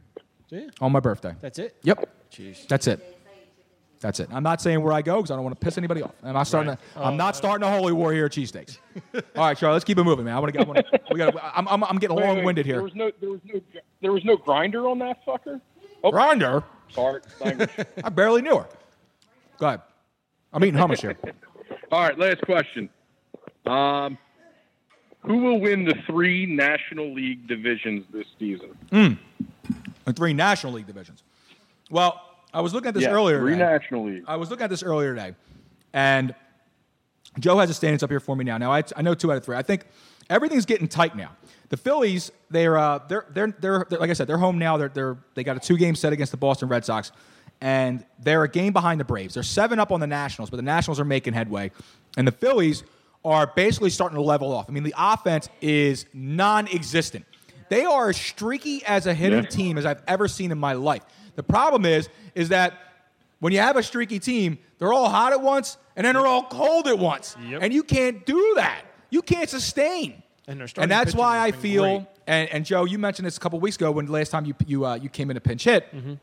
[0.50, 0.70] you?
[0.82, 1.36] on my birthday.
[1.42, 1.76] That's it?
[1.84, 2.10] Yep.
[2.32, 2.68] Jeez.
[2.68, 3.17] That's it.
[4.00, 4.30] That's it.
[4.32, 6.12] I'm not saying where I go because I don't want to piss anybody off.
[6.24, 6.70] I'm not starting.
[6.70, 6.80] Right.
[6.96, 8.78] A, I'm Oh, not starting a holy war here at cheesesteaks.
[9.14, 10.36] All right, Charlie, let's keep it moving, man.
[10.36, 10.66] I want to get.
[10.68, 11.36] I wanna, we got.
[11.56, 12.76] I'm, I'm, I'm getting Wait, wait, long-winded here.
[12.76, 12.84] There here.
[12.84, 13.62] was no, there was no,
[14.02, 15.60] there was no grinder on that fucker.
[16.04, 16.64] Oh, Grinder?
[16.90, 17.22] Sorry.
[18.04, 18.68] I barely knew her.
[19.58, 19.82] Go ahead.
[20.54, 21.18] I'm eating hummus here.
[21.92, 22.90] All right, last question.
[23.66, 24.18] Um,
[25.22, 28.78] who will win the three National League divisions this season?
[28.92, 29.18] Mm.
[30.06, 31.24] And three National League divisions.
[31.90, 32.22] Well,
[32.58, 33.40] I was looking at this Yeah, earlier.
[33.40, 33.66] three today.
[33.66, 34.24] National League.
[34.28, 35.36] I was looking at this earlier today,
[35.94, 36.34] and
[37.40, 38.58] Joe has the standings up here for me now.
[38.58, 39.56] Now I, I know two out of three.
[39.56, 39.86] I think
[40.30, 41.32] everything's getting tight now.
[41.70, 44.78] The Phillies, they're uh, they're, they're they're they're like I said, they're home now.
[44.78, 47.12] They're they're they got a two game set against the Boston Red Sox,
[47.62, 49.36] and they're a game behind the Braves.
[49.36, 51.72] They're seven up on the Nationals, but the Nationals are making headway,
[52.18, 52.84] and the Phillies
[53.24, 54.66] are basically starting to level off.
[54.68, 57.26] I mean, the offense is non-existent.
[57.70, 59.50] They are as streaky as a hitting Yeah.
[59.50, 61.04] team as I've ever seen in my life.
[61.38, 62.74] The problem is, is that
[63.40, 66.44] when you have a streaky team, they're all hot at once and then they're all
[66.44, 67.36] cold at once.
[67.40, 68.82] And you can't do that.
[69.10, 70.22] You can't sustain.
[70.48, 72.06] And they're and that's why I feel.
[72.28, 74.54] And, and Joe, you mentioned this a couple weeks ago when the last time you
[74.66, 75.94] you uh, you came in a pinch hit.
[75.96, 76.16] Mm-hmm.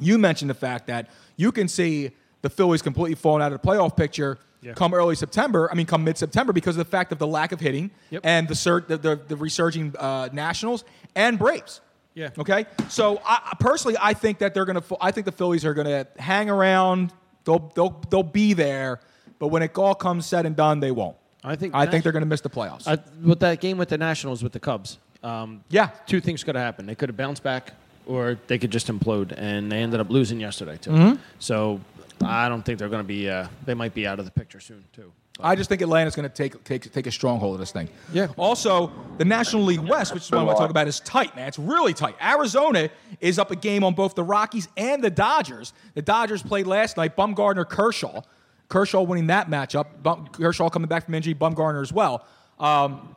[0.00, 2.10] You mentioned the fact that you can see
[2.42, 4.74] the Phillies completely falling out of the playoff picture Yeah.
[4.74, 5.68] come early September.
[5.70, 8.20] I mean, come mid September because of the fact of the lack of hitting Yep.
[8.24, 10.84] and the, sur- the, the the resurging uh, Nationals
[11.14, 11.80] and Braves.
[12.16, 12.30] Yeah.
[12.38, 12.64] Okay.
[12.88, 14.82] So I, personally, I think that they're gonna.
[15.00, 17.12] I think the Phillies are gonna hang around.
[17.44, 19.00] They'll they'll they'll be there,
[19.38, 21.16] but when it all comes said and done, they won't.
[21.44, 22.88] I think I think they're gonna miss the playoffs.
[22.88, 26.54] I, with that game with the Nationals with the Cubs, um, yeah, two things could
[26.56, 26.88] have happened.
[26.88, 27.74] They could have bounced back,
[28.06, 30.90] or they could just implode, and they ended up losing yesterday too.
[30.90, 31.18] Mhm.
[31.38, 31.80] So
[32.24, 33.28] I don't think they're going to be.
[33.28, 35.12] Uh, they might be out of the picture soon too.
[35.38, 37.90] I just think Atlanta's going to take, take take a stronghold of this thing.
[38.12, 38.28] Yeah.
[38.38, 41.36] Also, the National League West, which is what I want to talk about, is tight,
[41.36, 41.48] man.
[41.48, 42.16] It's really tight.
[42.22, 42.88] Arizona
[43.20, 45.74] is up a game on both the Rockies and the Dodgers.
[45.94, 47.16] The Dodgers played last night.
[47.16, 48.22] Bumgarner, Kershaw,
[48.68, 50.02] Kershaw winning that matchup.
[50.02, 51.34] Bum, Kershaw coming back from injury.
[51.34, 52.24] Bumgarner as well.
[52.58, 53.14] Um,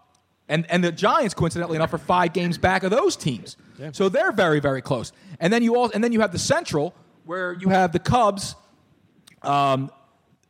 [0.50, 3.56] and and the Giants, coincidentally enough, are five games back of those teams.
[3.78, 3.92] Yeah.
[3.94, 5.14] So they're very very close.
[5.40, 6.94] And then you all and then you have the Central,
[7.24, 8.56] where you have the Cubs.
[9.42, 9.90] Um,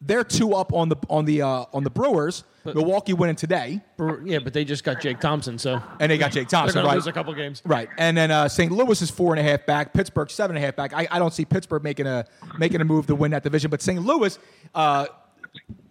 [0.01, 2.43] they're two up on the on the uh, on the Brewers.
[2.65, 6.31] Milwaukee winning today, Brewer- Yeah, but they just got Jake Thompson, so and they got
[6.31, 6.75] Jake Thompson.
[6.75, 7.01] They're going right?
[7.01, 7.63] to lose a couple games.
[7.65, 8.71] Right, and then uh, St.
[8.71, 9.91] Louis is four and a half back.
[9.93, 10.93] Pittsburgh seven and a half back.
[10.93, 12.25] I, I don't see Pittsburgh making a
[12.59, 14.01] making a move to win that division, but St.
[14.03, 14.37] Louis
[14.75, 15.07] uh,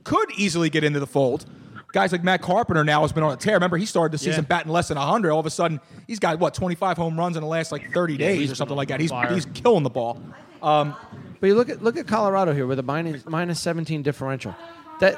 [0.04, 1.46] could easily get into the fold.
[1.92, 3.54] Guys like Matt Carpenter now has been on a tear.
[3.54, 4.48] Remember, he started the season Yeah.
[4.48, 5.30] batting less than 100.
[5.30, 8.14] All of a sudden, he's got what 25 home runs in the last like 30
[8.14, 9.00] Yeah, days he's or something like that.
[9.00, 9.32] He's fire.
[9.32, 10.20] he's killing the ball.
[10.62, 10.94] Um,
[11.40, 14.54] But you look at look at Colorado here with a minus minus 17 differential.
[15.00, 15.16] That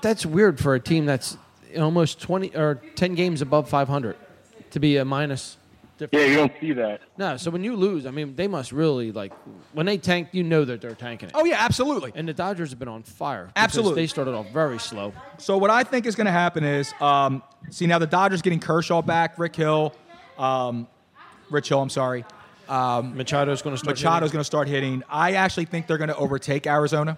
[0.00, 1.36] that's weird for a team that's
[1.78, 4.16] almost 20 or 10 games above 500
[4.70, 5.57] to be a minus.
[6.12, 7.00] Yeah, you don't see that.
[7.16, 9.32] No, so when you lose, I mean, they must really like
[9.72, 10.28] when they tank.
[10.32, 11.34] You know that they're tanking it.
[11.34, 12.12] Oh yeah, absolutely.
[12.14, 13.50] And the Dodgers have been on fire.
[13.56, 14.02] Absolutely.
[14.02, 15.12] they started off very slow.
[15.38, 18.60] So what I think is going to happen is, um, see now the Dodgers getting
[18.60, 19.94] Kershaw back, Rick Hill,
[20.38, 20.86] um,
[21.50, 21.80] Rich Hill.
[21.80, 22.24] I'm sorry.
[22.68, 23.96] Um, Machado's going to start.
[23.96, 25.02] Machado's going to start hitting.
[25.08, 27.16] I actually think they're going to overtake Arizona.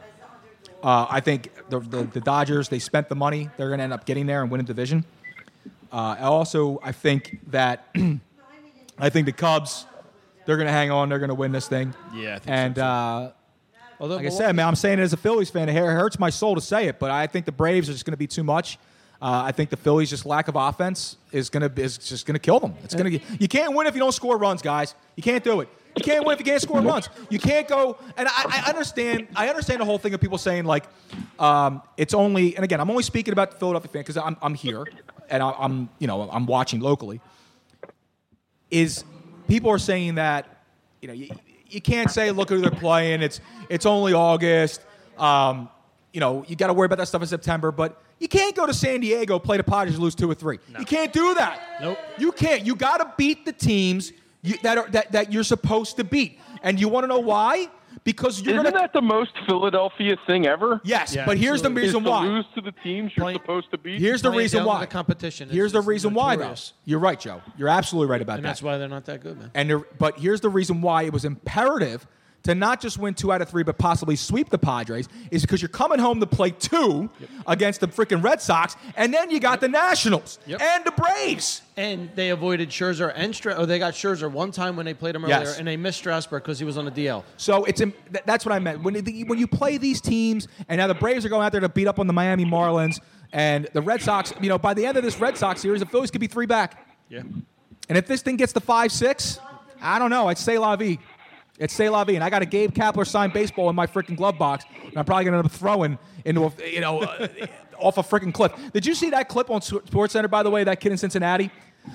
[0.82, 3.50] Uh, I think the, the the Dodgers they spent the money.
[3.56, 5.04] They're going to end up getting there and win a division.
[5.92, 7.88] Uh, I also I think that
[9.00, 9.86] I think the Cubs
[10.46, 11.08] they're going to hang on.
[11.08, 11.94] They're going to win this thing.
[12.14, 12.80] Yeah, I think so, and too.
[12.80, 13.32] uh,
[14.00, 15.68] Although like I said, man, I'm saying it as a Phillies fan.
[15.68, 18.12] It hurts my soul to say it, but I think the Braves are just going
[18.12, 18.78] to be too much.
[19.20, 22.34] Uh, I think the Phillies' just lack of offense is going to is just going
[22.34, 22.74] to kill them.
[22.82, 23.20] It's going to.
[23.38, 24.94] You can't win if you don't score runs, guys.
[25.16, 25.68] You can't do it.
[25.96, 27.10] You can't win if you can't score runs.
[27.28, 27.98] You can't go.
[28.16, 29.28] And I, I understand.
[29.36, 30.84] I understand the whole thing of people saying like,
[31.38, 32.56] um, it's only.
[32.56, 34.86] And again, I'm only speaking about the Philadelphia fan because I'm I'm here
[35.28, 37.20] and I'm you know I'm watching locally.
[38.70, 39.04] Is
[39.48, 40.62] people are saying that
[41.00, 41.28] you know you,
[41.68, 43.22] you can't say look who they're playing.
[43.22, 44.82] It's it's only August.
[45.18, 45.68] Um,
[46.12, 48.66] you know you got to worry about that stuff in September, but you can't go
[48.66, 50.58] to San Diego play the Padres lose two or three.
[50.78, 51.60] You can't do that.
[51.80, 51.98] Nope.
[52.18, 52.64] You can't.
[52.66, 56.38] You got to beat the teams you, that are that, that you're supposed to beat.
[56.62, 57.68] And you want to know why?
[58.02, 58.78] Because you're Isn't gonna.
[58.78, 60.80] that the most Philadelphia thing ever?
[60.84, 62.24] Yes, but here's the Is reason to why.
[62.24, 64.00] lose to the teams you're supposed to beat.
[64.00, 64.80] Here's the reason down why.
[64.80, 66.54] the competition is- Here's the reason why, though.
[66.86, 67.42] You're right, Joe.
[67.58, 68.48] You're absolutely right about and that.
[68.48, 69.50] that's why they're not that good, man.
[69.54, 72.06] And but here's the reason why it was imperative
[72.44, 75.60] to not just win two out of three, but possibly sweep the Padres, is because
[75.60, 77.10] you're coming home to play two
[77.46, 80.60] against the freaking Red Sox, and then you got the Nationals Yep.
[80.60, 81.62] and the Braves.
[81.76, 85.14] And they avoided Scherzer and Stra- oh, they got Scherzer one time when they played
[85.14, 85.58] him earlier, Yes.
[85.58, 87.24] and they missed Strasburg because he was on the DL.
[87.36, 87.82] So it's
[88.24, 88.82] that's what I meant.
[88.82, 91.60] When the, when you play these teams, and now the Braves are going out there
[91.60, 93.00] to beat up on the Miami Marlins,
[93.32, 94.32] and the Red Sox.
[94.40, 96.46] You know, by the end of this Red Sox series, the Phillies could be three
[96.46, 96.86] back.
[97.08, 97.20] Yeah.
[97.88, 99.38] And if this thing gets to five six,
[99.80, 100.28] I don't know.
[100.28, 100.98] I'd say la vie.
[101.60, 102.14] It's say la vie.
[102.14, 105.04] And I got a Gabe Kapler signed baseball in my freaking glove box, and I'm
[105.04, 107.28] probably going to end up throwing into a you know uh,
[107.78, 108.52] off a freaking cliff.
[108.72, 110.28] Did you see that clip on SportsCenter?
[110.28, 111.50] By the way, that kid in Cincinnati.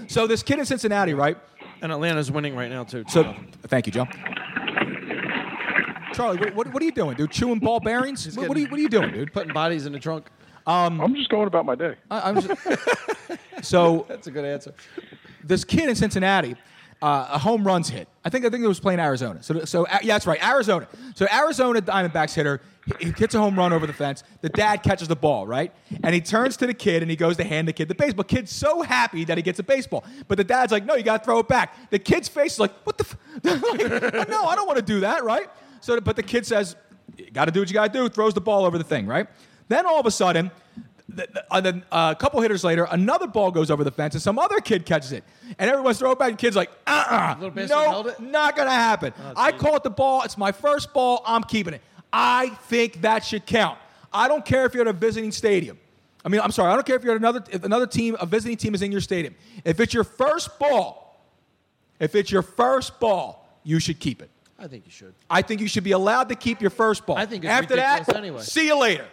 [0.07, 1.37] So this kid in Cincinnati, right?
[1.81, 3.03] And Atlanta's winning right now too.
[3.09, 4.07] So thank you, Joe.
[6.13, 7.31] Charlie, what, what, what are you doing, dude?
[7.31, 8.37] Chewing ball bearings?
[8.37, 9.33] What, what are you What are you doing, dude?
[9.33, 10.27] Putting bodies in the trunk.
[10.65, 11.95] Um, I'm just going about my day.
[12.09, 12.57] I, I'm just,
[13.61, 14.73] so That's a good answer.
[15.43, 16.55] this kid in Cincinnati,
[17.01, 18.07] uh, a home runs hit.
[18.23, 19.43] I think I think it was playing Arizona.
[19.43, 20.87] So so uh, yeah, that's right, Arizona.
[21.15, 24.23] So Arizona Diamondbacks hitter he he hits a home run over the fence.
[24.41, 25.71] The dad catches the ball, right?
[26.03, 28.23] And he turns to the kid and he goes to hand the kid the baseball.
[28.23, 31.19] Kid's so happy that he gets a baseball, but the dad's like, "No, you got
[31.19, 33.05] to throw it back." The kid's face is like, "What the?
[33.05, 33.17] F-?
[33.43, 35.49] like, no, I don't want to do that, right?"
[35.81, 36.75] So, but the kid says,
[37.17, 39.07] "You got to do what you got to do." Throws the ball over the thing,
[39.07, 39.27] right?
[39.67, 40.51] Then all of a sudden,
[41.51, 44.39] uh, then uh, a couple hitters later, another ball goes over the fence, and some
[44.39, 45.23] other kid catches it,
[45.59, 46.29] and everyone's throwing it back.
[46.29, 49.13] And kid's like, "Uh, uh no, not gonna happen.
[49.35, 50.23] I caught the ball.
[50.23, 51.23] It's my first ball.
[51.25, 51.81] I'm keeping it.
[52.11, 53.77] I think that should count.
[54.11, 55.77] I don't care if you're at a visiting stadium.
[56.23, 56.71] I mean, I'm sorry.
[56.71, 58.91] I don't care if you're at another if another team, a visiting team is in
[58.91, 59.35] your stadium.
[59.63, 61.21] If it's your first ball,
[61.99, 64.29] if it's your first ball, you should keep it.
[64.57, 65.13] I think you should.
[65.29, 67.17] I think you should be allowed to keep your first ball.
[67.17, 68.41] I think it's after that, anyway.
[68.41, 69.05] see you later.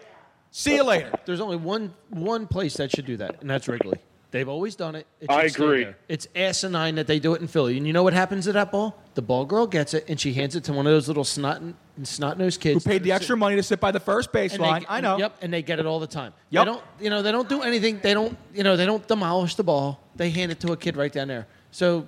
[0.52, 1.10] See you later.
[1.24, 3.98] There's only one one place that should do that, and that's Wrigley.
[4.32, 5.06] They've always done it.
[5.20, 5.86] it I agree.
[6.08, 7.76] It's asinine that they do it in Philly.
[7.76, 8.98] And you know what happens to that ball?
[9.14, 11.60] The ball girl gets it, and she hands it to one of those little snot
[12.02, 14.56] snot nosed kids Who paid the extra money to sit by the first And they-
[14.56, 14.84] baseline?
[14.88, 15.18] I know.
[15.18, 16.32] Yep, and they get it all the time.
[16.50, 16.64] Yep.
[16.64, 18.00] They don't, you know, they don't do anything.
[18.02, 20.00] They don't, you know, they don't demolish the ball.
[20.16, 21.46] They hand it to a kid right down there.
[21.70, 22.06] So,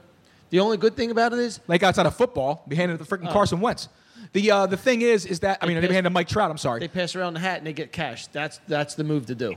[0.50, 3.16] the only good thing about it is Like outside of football, be handed to the
[3.16, 3.32] freaking Oh.
[3.32, 3.88] Carson Wentz.
[4.32, 6.50] The uh, the thing is, is that I mean, they pass- handed to Mike Trout.
[6.50, 6.80] I'm sorry.
[6.80, 8.26] they pass around the hat and they get cash.
[8.28, 9.54] That's that's the move to do.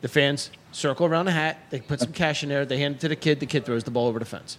[0.00, 1.58] The fans circle around the hat.
[1.70, 2.66] They put some cash in there.
[2.66, 3.40] They hand it to the kid.
[3.40, 4.58] The kid throws the ball over the fence.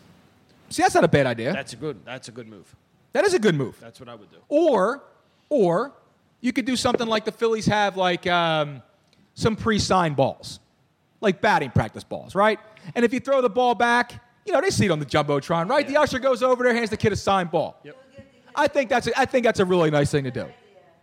[0.69, 1.53] See, that's not a bad idea.
[1.53, 2.03] That's a good.
[2.05, 2.75] That's a good move.
[3.13, 3.77] that is a good move.
[3.79, 4.37] That's what I would do.
[4.49, 5.03] Or,
[5.49, 5.93] or
[6.41, 8.81] you could do something like the Phillies have, like um,
[9.35, 10.59] some pre-signed balls,
[11.21, 12.59] like batting practice balls, right?
[12.95, 15.69] And if you throw the ball back, you know they see it on the jumbotron,
[15.69, 15.87] right?
[15.87, 17.79] The usher goes over there, hands the kid a signed ball.
[17.83, 17.97] Yep.
[18.55, 20.47] I think that's a, I think that's a really nice thing to do.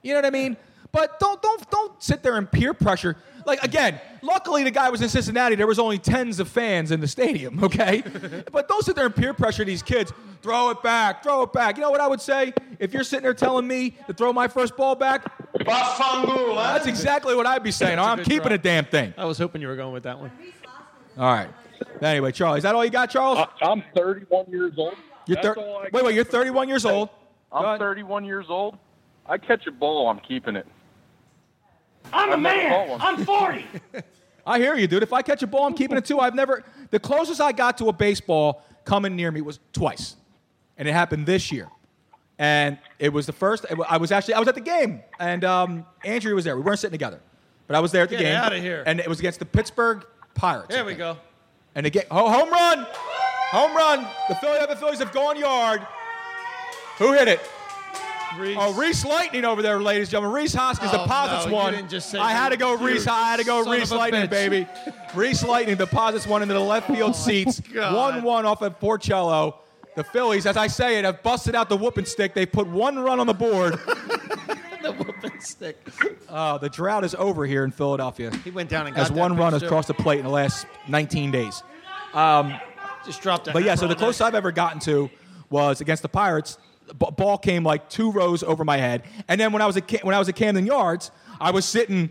[0.02, 0.56] You know what I mean?
[0.90, 3.16] But don't don't don't sit there and peer pressure.
[3.46, 5.54] Like again, luckily the guy was in Cincinnati.
[5.54, 7.62] There was only tens of fans in the stadium.
[7.64, 8.02] Okay,
[8.52, 10.12] but don't sit there and peer pressure these kids.
[10.42, 11.76] Throw it back, throw it back.
[11.76, 14.48] You know what I would say if you're sitting there telling me to throw my
[14.48, 15.32] first ball back?
[16.56, 17.96] That's exactly what I'd be saying.
[17.96, 19.14] That's a I'm keeping a damn thing.
[19.16, 20.32] I was hoping you were going with that one.
[21.16, 21.48] All right.
[22.00, 23.38] Anyway, Charlie, is that all you got, Charles?
[23.38, 24.94] I, I'm 31 years old.
[25.26, 27.08] You're That's thir- all I wait, wait, you're 31 years old.
[27.52, 28.78] Go I'm 31 years old.
[29.26, 30.66] I catch a ball, I'm keeping it.
[32.12, 32.98] I'm a man.
[33.00, 33.64] I'm 40.
[34.46, 35.02] I hear you, dude.
[35.04, 36.18] If I catch a ball, I'm keeping it too.
[36.18, 36.64] I've never.
[36.90, 40.16] The closest I got to a baseball coming near me was twice,
[40.76, 41.68] and it happened this year.
[42.38, 43.66] And it was the first.
[43.88, 46.56] I was actually I was at the game, and um, Andrew was there.
[46.56, 47.20] We weren't sitting together,
[47.68, 48.36] but I was there at the Get game.
[48.36, 48.82] outta here.
[48.84, 50.04] And it was against the Pittsburgh
[50.34, 50.74] Pirates.
[50.74, 51.18] There we go.
[51.76, 52.86] And again, oh, home run,
[53.52, 54.06] home run.
[54.28, 55.86] The Philadelphia Phillies have gone yard.
[56.98, 57.40] Who hit it?
[58.38, 58.56] Rhys.
[58.58, 60.34] Oh, Reese Lightning over there, ladies and gentlemen.
[60.34, 61.74] Rhys Hoskins Oh, deposits no, one.
[61.74, 63.06] didn't just say I had to go Reese.
[63.06, 64.30] I had to go Reese Lightning, bitch.
[64.30, 64.66] baby.
[65.14, 67.60] Reese Lightning deposits one into the left field seats.
[67.60, 67.94] God.
[67.94, 69.56] One-one off of Porcello.
[69.94, 72.32] The Phillies, as I say it, have busted out the whooping stick.
[72.32, 73.74] They put one run on the board.
[74.82, 75.76] the whooping stick.
[76.30, 78.30] Uh, the drought is over here in Philadelphia.
[78.42, 80.66] He went down and got as one run has crossed the plate in the last
[80.88, 81.62] 19 days.
[82.14, 82.54] Um,
[83.04, 85.10] Just dropped but yeah, so the closest I've ever gotten to
[85.50, 86.56] was against the Pirates.
[86.98, 90.14] Ball came like two rows over my head, and then when I was at when
[90.14, 91.10] I was at Camden Yards,
[91.40, 92.10] I was sitting.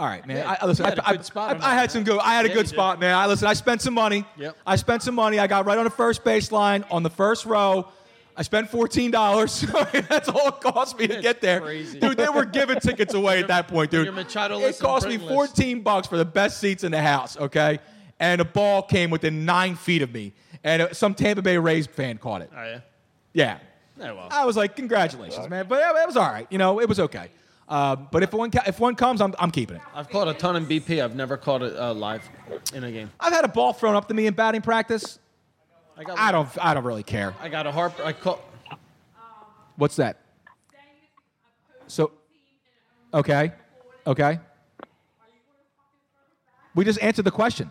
[0.00, 0.38] All right, man.
[0.38, 2.18] Yeah, I, listen, had I, a I- I- had some good.
[2.18, 3.14] I had a Yeah, good spot, man.
[3.14, 3.46] I listen.
[3.46, 4.24] I spent some money.
[4.36, 4.56] Yep.
[4.66, 5.38] I spent some money.
[5.38, 7.88] I got right on the first baseline on the first row.
[8.36, 9.60] I spent fourteen dollars.
[10.08, 12.00] That's all it cost me to get there, crazy.
[12.00, 12.16] dude.
[12.16, 14.08] They were giving tickets away at that point, dude.
[14.08, 14.14] it
[14.80, 15.28] cost me Britton list.
[15.28, 17.36] fourteen bucks for the best seats in the house.
[17.36, 17.78] Okay,
[18.18, 20.32] and the ball came within nine feet of me,
[20.64, 22.50] and uh, some Tampa Bay Rays fan caught it.
[22.56, 22.80] Oh yeah.
[23.34, 23.58] Yeah,
[24.00, 24.28] Oh well.
[24.30, 25.66] I was like, congratulations, man.
[25.68, 26.46] But it, it was all right.
[26.50, 27.28] You know, it was okay.
[27.68, 29.82] Um, but if one if one comes, I'm, I'm keeping it.
[29.94, 31.02] I've caught a ton in BP.
[31.02, 32.28] I've never caught it uh, live
[32.74, 33.10] in a game.
[33.20, 35.18] I've had a ball thrown up to me in batting practice.
[35.96, 36.18] I got.
[36.18, 37.34] I don't I don't really care.
[37.40, 37.94] I got a harp.
[38.04, 38.40] I caught.
[39.76, 40.18] What's that?
[41.86, 42.12] So,
[43.12, 43.52] okay,
[44.06, 44.40] okay.
[46.74, 47.70] We just answered the question.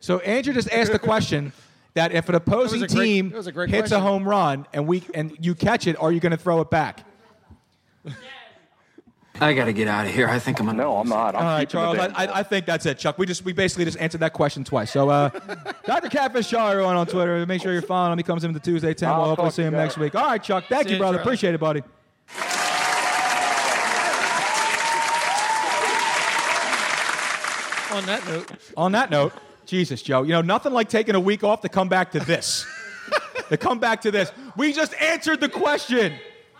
[0.00, 1.52] So Andrew just asked the question
[1.98, 4.66] that if an opposing a great- team that was a great hits a home run
[4.72, 7.04] and we and you catch it, are you going to throw it back?
[9.40, 10.28] I gotta get out of here.
[10.28, 10.78] I think I'm gonna.
[10.78, 11.36] No, I'm not.
[11.36, 11.96] I'm All right, Charles.
[11.96, 13.18] I, I, I think that's it, Chuck.
[13.18, 14.90] We just we basically just answered that question twice.
[14.90, 15.28] So, uh,
[15.86, 16.08] Dr.
[16.08, 17.46] Catfish Shaw, everyone on Twitter.
[17.46, 18.18] Make sure you're following him.
[18.18, 19.08] He comes in the Tuesday 10.
[19.08, 20.02] I'll We'll hopefully see him next guys.
[20.02, 20.14] week.
[20.16, 20.64] All right, Chuck.
[20.68, 21.18] Thank See you, you, brother.
[21.18, 21.22] Charlie.
[21.28, 21.82] Appreciate it, buddy.
[27.90, 29.32] On that note, On that note,
[29.68, 32.66] Jesus, Joe, you know, nothing like taking a week off to come back to this.
[33.50, 34.32] to come back to this.
[34.56, 36.14] We just answered the question.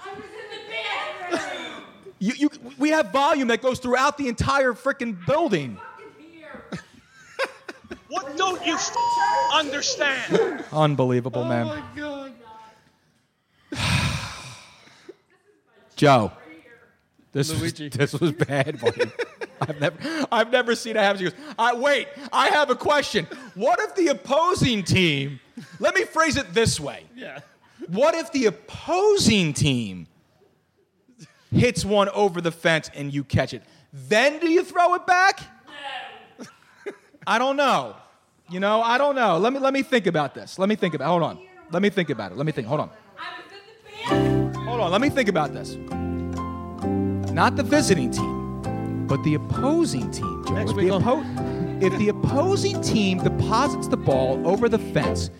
[0.05, 1.85] I was in the bathroom.
[2.19, 5.79] you, you, we have volume that goes throughout the entire freaking building.
[8.09, 8.97] What don't you f-
[9.53, 10.65] understand?
[10.73, 11.85] Unbelievable, oh man.
[11.97, 12.31] Oh
[13.73, 13.73] God.
[15.97, 16.33] Joe,
[17.33, 19.11] this was, this was bad, buddy.
[19.61, 21.19] I've never, I've never seen it happen.
[21.19, 23.27] She goes, I, wait, I have a question.
[23.55, 25.41] What if the opposing team,
[25.81, 27.05] let me phrase it this way.
[27.17, 27.41] Yeah.
[27.89, 30.07] What if the opposing team
[31.51, 33.63] hits one over the fence and you catch it?
[33.93, 35.41] Then do you throw it back?
[36.87, 36.93] No.
[37.27, 37.97] I don't know.
[38.51, 39.39] You know, I don't know.
[39.39, 40.59] Let me let me think about this.
[40.59, 41.09] Let me think about.
[41.09, 41.39] Hold on.
[41.71, 42.39] Let me think about it.
[42.39, 42.67] Let me think.
[42.67, 42.91] Hold on.
[44.65, 44.91] Hold on.
[44.91, 45.77] Let me think about this.
[47.39, 49.07] Not the visiting team.
[49.07, 53.87] But the opposing team, Joe, Next if, week the oppo- if the opposing team deposits
[53.87, 55.31] the ball over the fence,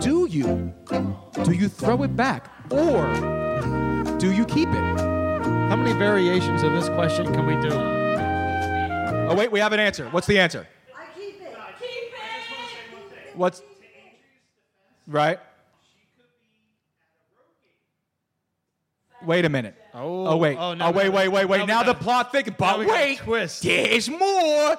[0.00, 0.72] do you
[1.42, 3.12] do you throw it back or
[4.18, 5.00] do you keep it?
[5.68, 7.74] How many variations of this question can we do?
[9.28, 10.08] Oh wait, we have an answer.
[10.10, 10.68] What's the answer?
[10.96, 11.56] I keep it.
[11.80, 12.12] Keep
[13.30, 13.36] it.
[13.36, 13.62] What's
[15.08, 15.40] right?
[19.24, 19.74] Wait a minute.
[19.94, 20.56] Oh, oh, wait.
[20.56, 21.60] oh, Oh, now we wait, wait, wait, now wait.
[21.60, 22.56] we Now, the plot thickens.
[22.58, 23.62] But we got a wait, twist.
[23.62, 24.76] There's more.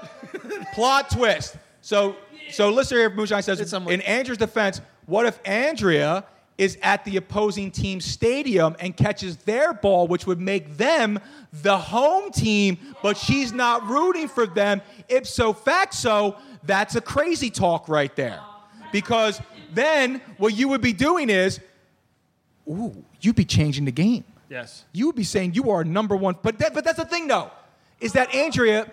[0.73, 1.55] plot twist.
[1.81, 2.15] So,
[2.51, 3.09] so listen here.
[3.09, 6.25] Moonshine says, in Andrew's defense, what if Andrea
[6.57, 11.19] is at the opposing team's stadium and catches their ball, which would make them
[11.51, 14.81] the home team, but she's not rooting for them?
[15.09, 18.39] Ipso facto, that's a crazy talk right there.
[18.91, 19.41] Because
[19.73, 21.59] then what you would be doing is,
[22.67, 24.23] ooh, you'd be changing the game.
[24.53, 24.85] Yes.
[24.93, 26.35] You would be saying you are number one.
[26.39, 27.49] But that, but that's the thing, though,
[27.99, 28.85] is that Andrea.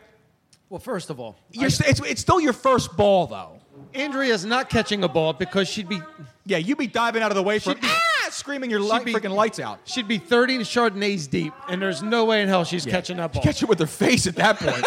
[0.70, 3.60] Well, first of all, you're, st- it's, it's still your first ball, though.
[3.92, 6.00] Andrea's not catching a ball because she'd be.
[6.46, 9.04] Yeah, you'd be diving out of the way from She'd be- ah, screaming your light,
[9.04, 9.80] be- freaking lights out.
[9.84, 13.42] She'd be 30 Chardonnays deep, and there's no way in hell she's catching that ball.
[13.42, 14.86] Catch it with her face at that point.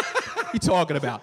[0.53, 1.21] you talking about?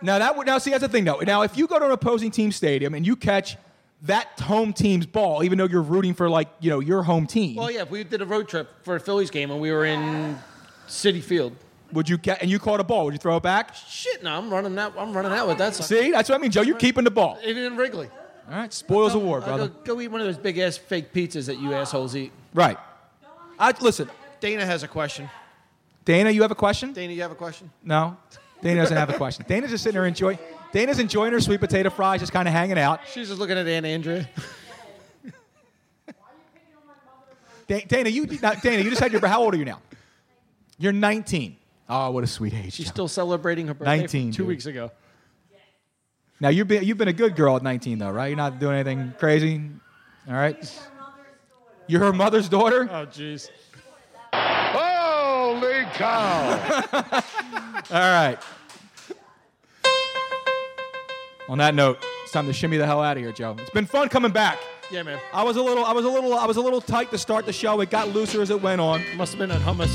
[0.00, 1.18] Now that would now see that's the thing though.
[1.20, 3.56] Now if you go to an opposing team stadium and you catch
[4.04, 7.56] that home team's ball, even though you're rooting for like you know your home team,
[7.56, 9.84] Well, yeah, if we did a road trip for a Phillies game and we were
[9.84, 10.38] in
[10.88, 11.56] Citi Field.
[11.92, 13.04] would you get and you caught a ball?
[13.06, 13.74] Would you throw it back?
[13.74, 14.92] Shit, no, I'm running that.
[14.96, 15.74] I'm running out with that.
[15.74, 15.86] sucker.
[15.86, 16.62] See, that's what I mean, Joe.
[16.62, 17.38] You're keeping the ball.
[17.44, 18.10] Even in Wrigley.
[18.48, 19.68] All right, spoils of war, brother.
[19.68, 22.30] Go, go eat one of those big ass fake pizzas that you assholes eat.
[22.52, 22.76] Right.
[23.58, 24.10] I listen.
[24.40, 25.30] Dana has a question.
[26.04, 26.92] Dana, you have a question?
[26.92, 27.70] Dana, you have a question?
[27.82, 28.18] No,
[28.60, 29.46] Dana doesn't have a question.
[29.48, 30.38] Dana's just sitting there enjoying.
[30.74, 33.06] Dana's enjoying her sweet potato fries, just kind of hanging out.
[33.06, 34.28] She's just looking at Aunt Andrea.
[37.68, 39.26] Da- Dana, you not, Dana, you just had your.
[39.26, 39.80] How old are you now?
[40.76, 41.56] You're 19.
[41.88, 42.74] Oh, what a sweet age.
[42.74, 44.48] She's still celebrating her birthday 19, two dude.
[44.48, 44.90] weeks ago.
[46.40, 48.26] Now you've been you've been a good girl at 19 though, right?
[48.26, 49.62] You're not doing anything crazy.
[50.28, 50.80] All right.
[51.86, 52.86] You're her mother's daughter.
[52.90, 53.48] Oh, jeez.
[54.34, 56.82] Holy cow!
[57.90, 58.38] All right.
[61.48, 63.54] On that note, it's time to shimmy the hell out of here, Joe.
[63.58, 64.58] It's been fun coming back.
[64.90, 65.18] Yeah, man.
[65.32, 67.44] I was a little, I was a little, I was a little tight to start
[67.44, 67.80] the show.
[67.80, 69.02] It got looser as it went on.
[69.16, 69.94] Must have been on hummus.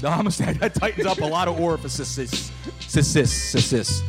[0.00, 2.08] The hummus that, that tightens up a lot of orifices.
[2.08, 2.50] Sis,
[2.80, 4.02] sis, sis, sis.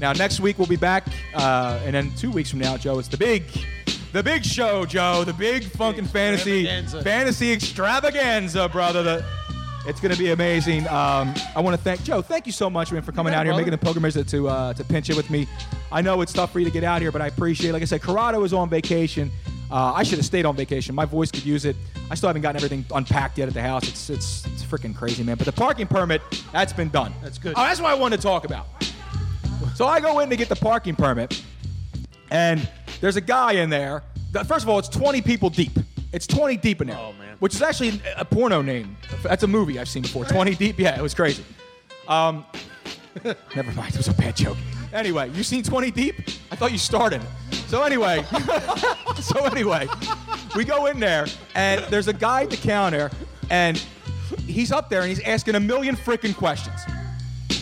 [0.00, 3.08] Now next week we'll be back, uh, and then two weeks from now, Joe, it's
[3.08, 3.44] the big,
[4.12, 6.66] the big show, Joe, the big funkin' fantasy,
[7.02, 9.02] fantasy extravaganza, brother.
[9.02, 9.24] The,
[9.86, 10.86] it's going to be amazing.
[10.88, 12.22] Um, I want to thank Joe.
[12.22, 13.62] Thank you so much, man, for coming Yeah, out here, brother.
[13.62, 15.46] making the pilgrimage to uh, to pinch it with me.
[15.92, 17.70] I know it's tough for you to get out here, but I appreciate.
[17.70, 17.72] it.
[17.74, 19.30] Like I said, Corrado is on vacation.
[19.70, 20.94] Uh, I should have stayed on vacation.
[20.94, 21.74] My voice could use it.
[22.10, 23.88] I still haven't gotten everything unpacked yet at the house.
[23.88, 25.36] It's it's it's freaking crazy, man.
[25.36, 27.12] But the parking permit, that's been done.
[27.22, 27.54] That's good.
[27.56, 28.66] Oh, that's what I wanted to talk about.
[29.74, 31.42] So I go in to get the parking permit,
[32.30, 32.68] and
[33.00, 34.02] there's a guy in there.
[34.32, 35.72] that- First of all, it's 20 people deep.
[36.14, 36.96] It's 20 deep in there.
[36.96, 37.36] Oh, man.
[37.40, 38.96] Which is actually a porno name.
[39.24, 40.24] That's a movie I've seen before.
[40.24, 40.78] 20 deep.
[40.78, 41.44] Yeah, it was crazy.
[42.06, 42.44] Um,
[43.56, 43.94] never mind.
[43.94, 44.56] It was a bad joke.
[44.92, 46.14] Anyway, you seen 20 deep?
[46.52, 47.20] I thought you started.
[47.66, 48.24] So anyway,
[49.20, 49.88] so anyway,
[50.54, 51.26] we go in there
[51.56, 53.10] and there's a guy at the counter
[53.50, 53.82] and
[54.46, 56.80] he's up there and he's asking a million freaking questions.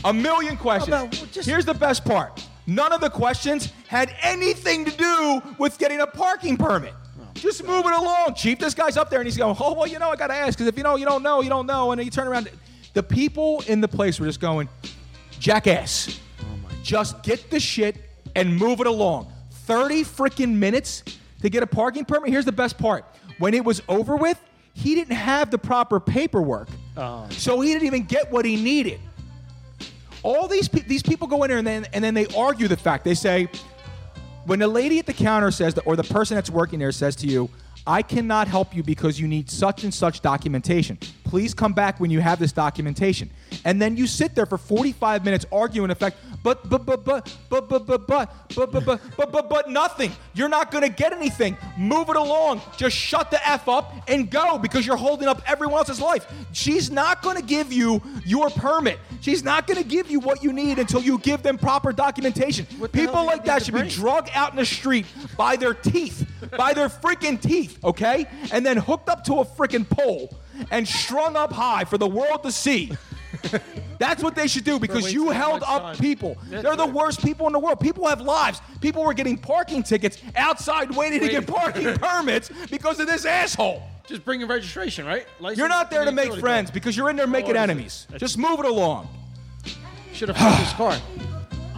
[0.04, 0.94] A million questions.
[0.94, 2.46] About- just- Here's the best part.
[2.66, 6.92] None of the questions had anything to do with getting a parking permit.
[7.42, 8.60] Just move it along, chief.
[8.60, 10.56] This guy's up there and he's going, oh, well, you know, I got to ask
[10.56, 11.90] because if you know, you don't know, you don't know.
[11.90, 12.48] And then you turn around.
[12.94, 14.68] The people in the place were just going,
[15.40, 16.20] jackass.
[16.84, 17.96] Just get the shit
[18.36, 19.32] and move it along.
[19.66, 21.02] 30 freaking minutes
[21.40, 22.30] to get a parking permit.
[22.30, 23.04] Here's the best part.
[23.38, 24.40] When it was over with,
[24.74, 26.68] he didn't have the proper paperwork.
[27.30, 29.00] So he didn't even get what he needed.
[30.22, 32.76] All these pe- these people go in there and then and then they argue the
[32.76, 33.04] fact.
[33.04, 33.48] They say,
[34.44, 37.16] when the lady at the counter says that, or the person that's working there says
[37.16, 37.48] to you,
[37.86, 40.98] I cannot help you because you need such and such documentation.
[41.32, 43.30] Please come back when you have this documentation.
[43.64, 47.34] And then you sit there for 45 minutes arguing the fact, but, but, but, but,
[47.48, 48.06] but, but, but, but,
[48.52, 50.12] but, but, but, but, but, nothing.
[50.34, 51.56] You're not going to get anything.
[51.78, 52.60] Move it along.
[52.76, 56.30] Just shut the F up and go because you're holding up everyone else's life.
[56.52, 58.98] She's not going to give you your permit.
[59.22, 62.66] She's not going to give you what you need until you give them proper documentation.
[62.92, 65.06] People like that should be drug out in the street
[65.38, 68.26] by their teeth, by their freaking teeth, okay?
[68.52, 70.28] And then hooked up to a freaking pole
[70.70, 72.92] and strung up high for the world to see.
[73.98, 75.96] That's what they should do because you held up time.
[75.96, 76.36] people.
[76.48, 77.80] They're the worst people in the world.
[77.80, 78.60] People have lives.
[78.80, 83.82] People were getting parking tickets outside waiting to get parking permits because of this asshole.
[84.06, 85.26] Just bring your registration, right?
[85.40, 86.74] License You're not there to make friends bill.
[86.74, 88.06] because you're in there making enemies.
[88.16, 89.08] Just move it along.
[90.12, 90.96] Should have flipped his car.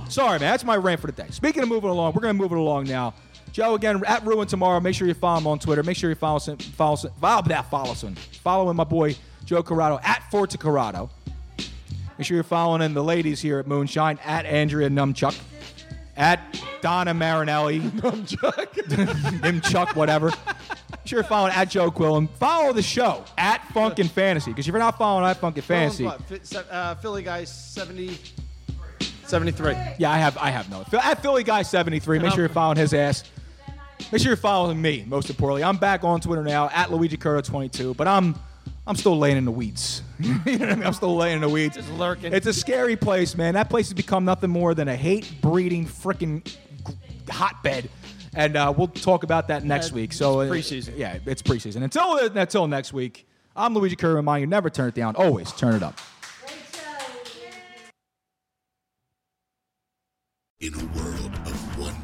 [0.09, 0.51] Sorry, man.
[0.51, 1.27] That's my rant for the day.
[1.31, 3.15] Speaking of moving along, we're going to move it along now.
[3.55, 4.81] Joe, again, at Ruin tomorrow.
[4.81, 5.85] Make sure you follow him on Twitter.
[5.85, 6.59] Make sure you follow him.
[6.59, 7.13] Follow, him.
[7.21, 7.71] follow that.
[7.71, 8.17] Follow him.
[8.43, 9.15] Following my boy
[9.45, 11.09] Joe Corrado at Forza Corrado.
[12.19, 15.39] Make sure you're following in the ladies here at Moonshine at Andrea Numchuck,
[16.17, 16.41] at
[16.81, 18.67] Donna Marinelli, Numchuck,
[19.41, 20.31] Nimchuck, whatever.
[20.31, 22.29] Make sure you're following at Joe Quillen.
[22.31, 26.23] Follow the show at Funkin' Fantasy because if you're not following at Funkin' Fantasy, What,
[26.23, 28.19] Fi- se- uh, Philly guy 70,
[29.27, 29.77] 73.
[29.99, 30.85] Yeah, I have I have no.
[31.01, 33.23] At Philly Guy 73, make sure you're following his ass.
[34.13, 35.65] Make sure you're following me, most importantly.
[35.65, 38.37] I'm back on Twitter now, at Luigi Curto 22, but I'm
[38.87, 40.03] I'm still laying in the weeds.
[40.21, 40.83] you know what I mean?
[40.85, 41.75] I'm still laying in the weeds.
[41.77, 42.33] Just lurking.
[42.33, 43.55] It's a scary place, man.
[43.55, 46.55] That place has become nothing more than a hate-breeding freaking
[47.29, 47.89] hotbed.
[48.35, 50.13] And uh, we'll talk about that next Uh, week.
[50.13, 50.97] So uh, preseason.
[50.99, 51.83] yeah, it's preseason.
[51.83, 53.27] Until until next week,
[53.57, 54.15] I'm Luigi Curto.
[54.17, 55.17] Remind you, never turn it down.
[55.17, 55.99] Always turn it up.
[60.61, 62.04] In a world of 1 million